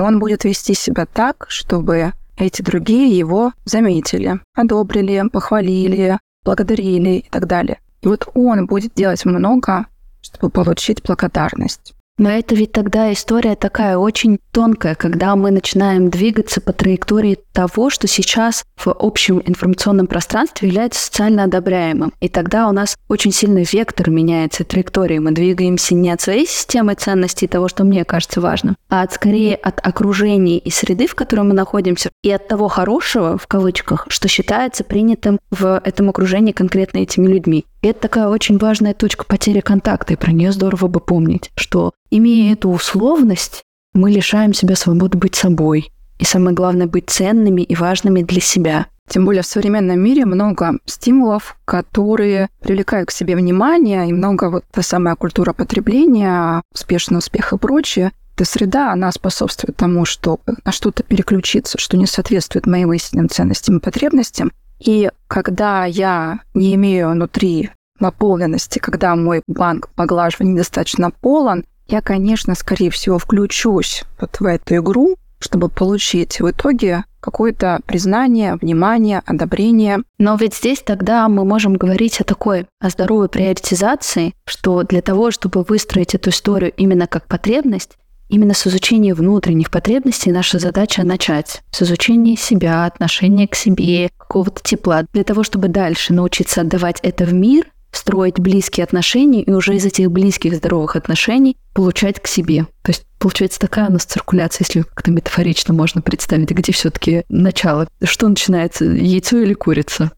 он 0.03 0.19
будет 0.19 0.45
вести 0.45 0.75
себя 0.75 1.07
так, 1.07 1.47
чтобы 1.49 2.13
эти 2.37 2.63
другие 2.63 3.17
его 3.17 3.53
заметили, 3.65 4.41
одобрили, 4.55 5.29
похвалили, 5.33 6.19
благодарили 6.45 7.19
и 7.19 7.29
так 7.31 7.47
далее. 7.47 7.79
И 8.03 8.09
вот 8.09 8.29
он 8.35 8.67
будет 8.67 8.95
делать 8.95 9.25
много, 9.25 9.87
чтобы 10.21 10.51
получить 10.51 11.03
благодарность. 11.03 11.95
Но 12.19 12.31
это 12.31 12.55
ведь 12.55 12.73
тогда 12.73 13.13
история 13.13 13.57
такая 13.57 13.99
очень 13.99 14.39
тонкая, 14.51 14.95
когда 14.95 15.37
мы 15.37 15.51
начинаем 15.51 16.09
двигаться 16.09 16.63
по 16.63 16.73
траектории 16.73 17.39
того, 17.53 17.91
что 17.91 18.07
сейчас 18.07 18.65
в 18.77 18.89
общем 18.89 19.43
информационном 19.45 20.07
пространстве 20.07 20.69
является 20.69 21.05
социально 21.05 21.45
одобряемым. 21.45 22.15
И 22.21 22.29
тогда 22.31 22.69
у 22.69 22.73
нас 22.73 22.97
очень 23.09 23.33
сильный 23.33 23.67
вектор 23.71 24.09
меняется 24.09 24.65
траектории. 24.65 25.19
Мы 25.19 25.33
двигаемся 25.33 25.95
не 25.95 26.11
от 26.11 26.23
своей 26.23 26.47
системы 26.47 26.95
ценностей, 26.95 27.49
того, 27.49 27.69
что 27.69 27.85
мне 27.85 28.05
кажется 28.05 28.41
важным, 28.41 28.77
а 28.89 29.03
от 29.03 29.13
скорее 29.13 29.55
от 29.55 29.87
окружения 29.87 30.59
и 30.59 30.71
среды, 30.71 31.07
в 31.07 31.15
которой 31.15 31.43
мы 31.43 31.53
находимся, 31.53 32.11
и 32.27 32.31
от 32.33 32.49
того 32.49 32.67
хорошего, 32.67 33.39
в 33.39 33.47
кавычках, 33.47 34.07
что 34.09 34.27
считается 34.27 34.83
принятым 34.83 35.39
в 35.53 35.81
этом 35.85 36.09
окружении 36.09 36.51
конкретно 36.51 36.99
этими 36.99 37.29
людьми. 37.29 37.67
И 37.83 37.87
это 37.87 38.01
такая 38.01 38.27
очень 38.27 38.59
важная 38.59 38.95
точка 38.95 39.25
потери 39.25 39.61
контакта, 39.61 40.15
и 40.15 40.17
про 40.17 40.33
нее 40.33 40.51
здорово 40.51 40.89
бы 40.89 40.99
помнить, 40.99 41.53
что 41.55 41.93
имея 42.11 42.55
эту 42.55 42.71
условность, 42.71 43.62
мы 43.95 44.11
лишаем 44.11 44.55
себя 44.55 44.75
свободы 44.75 45.17
быть 45.17 45.37
собой. 45.37 45.93
И 46.19 46.25
самое 46.25 46.53
главное, 46.53 46.89
быть 46.89 47.11
ценными 47.11 47.62
и 47.62 47.77
важными 47.77 48.23
для 48.23 48.41
себя. 48.41 48.87
Тем 49.09 49.25
более 49.25 49.43
в 49.43 49.47
современном 49.47 50.01
мире 50.01 50.27
много 50.27 50.81
стимулов, 50.85 51.57
которые 51.65 52.49
привлекают 52.61 53.11
к 53.11 53.12
себе 53.12 53.37
внимание, 53.37 54.09
и 54.09 54.12
много 54.12 54.51
вот 54.51 54.65
та 54.73 54.83
самая 54.83 55.15
культура 55.15 55.53
потребления, 55.53 56.61
успешный 56.75 57.19
успех 57.19 57.53
и 57.53 57.57
прочее. 57.57 58.11
Эта 58.37 58.44
среда, 58.44 58.92
она 58.92 59.11
способствует 59.12 59.79
тому, 59.79 60.05
что 60.05 60.40
на 60.66 60.70
что-то 60.70 61.03
переключиться, 61.03 61.79
что 61.79 61.96
не 61.96 62.05
соответствует 62.05 62.66
моим 62.66 62.92
истинным 62.92 63.31
ценностям 63.31 63.79
и 63.79 63.81
потребностям. 63.81 64.53
И 64.79 65.11
когда 65.27 65.87
я 65.87 66.40
не 66.53 66.75
имею 66.75 67.12
внутри 67.12 67.70
наполненности, 67.99 68.79
когда 68.79 69.16
мой 69.16 69.42
банк 69.46 69.88
поглаживания 69.94 70.53
недостаточно 70.53 71.11
полон, 71.11 71.64
я, 71.88 72.03
конечно, 72.03 72.55
скорее 72.55 72.90
всего, 72.90 73.18
включусь 73.18 74.05
вот 74.20 74.38
в 74.38 74.44
эту 74.44 74.77
игру, 74.77 75.16
чтобы 75.38 75.70
получить 75.70 76.38
в 76.38 76.51
итоге 76.51 77.05
какое-то 77.20 77.81
признание, 77.87 78.57
внимание, 78.57 79.22
одобрение. 79.25 80.01
Но 80.18 80.37
ведь 80.37 80.55
здесь 80.55 80.83
тогда 80.85 81.27
мы 81.31 81.46
можем 81.46 81.77
говорить 81.77 82.20
о 82.20 82.25
такой, 82.25 82.66
о 82.81 82.90
здоровой 82.90 83.31
приоритизации, 83.31 84.35
что 84.44 84.83
для 84.83 85.01
того, 85.01 85.31
чтобы 85.31 85.62
выстроить 85.62 86.14
эту 86.14 86.29
историю 86.29 86.75
именно 86.77 87.07
как 87.07 87.27
потребность, 87.27 87.96
Именно 88.29 88.55
с 88.55 88.67
изучения 88.67 89.15
внутренних 89.15 89.71
потребностей 89.71 90.33
наша 90.33 90.59
задача 90.59 91.05
начать. 91.05 91.62
С 91.71 91.83
изучения 91.83 92.37
себя, 92.37 92.85
отношения 92.85 93.47
к 93.47 93.55
себе, 93.55 94.11
какого-то 94.17 94.62
тепла. 94.62 95.05
Для 95.12 95.25
того, 95.25 95.43
чтобы 95.43 95.69
дальше 95.69 96.12
научиться 96.12 96.62
отдавать 96.62 96.99
это 97.03 97.25
в 97.25 97.33
мир, 97.33 97.67
строить 97.93 98.39
близкие 98.39 98.85
отношения 98.85 99.43
и 99.43 99.53
уже 99.53 99.77
из 99.77 99.85
этих 99.85 100.11
близких 100.11 100.55
здоровых 100.55 100.97
отношений 100.97 101.57
получать 101.73 102.21
к 102.21 102.27
себе. 102.27 102.67
То 102.83 102.91
есть 102.91 103.07
получается 103.19 103.59
такая 103.59 103.89
у 103.89 103.93
нас 103.93 104.05
циркуляция, 104.05 104.65
если 104.67 104.83
как-то 104.83 105.11
метафорично 105.11 105.73
можно 105.73 106.03
представить, 106.03 106.51
где 106.51 106.73
все-таки 106.73 107.25
начало. 107.29 107.89
Что 108.03 108.29
начинается, 108.29 108.85
яйцо 108.85 109.39
или 109.39 109.55
курица? 109.55 110.12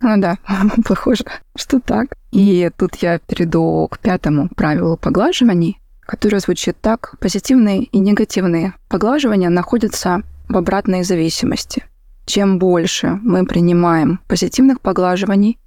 Ну 0.00 0.20
да, 0.20 0.38
похоже, 0.86 1.24
что 1.56 1.80
так. 1.80 2.08
И 2.30 2.70
тут 2.76 2.96
я 2.96 3.18
перейду 3.18 3.88
к 3.90 3.98
пятому 3.98 4.48
правилу 4.54 4.96
поглаживаний, 4.96 5.78
которое 6.06 6.40
звучит 6.40 6.76
так. 6.80 7.14
Позитивные 7.20 7.84
и 7.84 7.98
негативные 7.98 8.74
поглаживания 8.88 9.50
находятся 9.50 10.22
в 10.48 10.56
обратной 10.56 11.04
зависимости. 11.04 11.84
Чем 12.26 12.58
больше 12.58 13.18
мы 13.22 13.44
принимаем 13.46 14.20
позитивных 14.28 14.80
поглаживаний, 14.80 15.58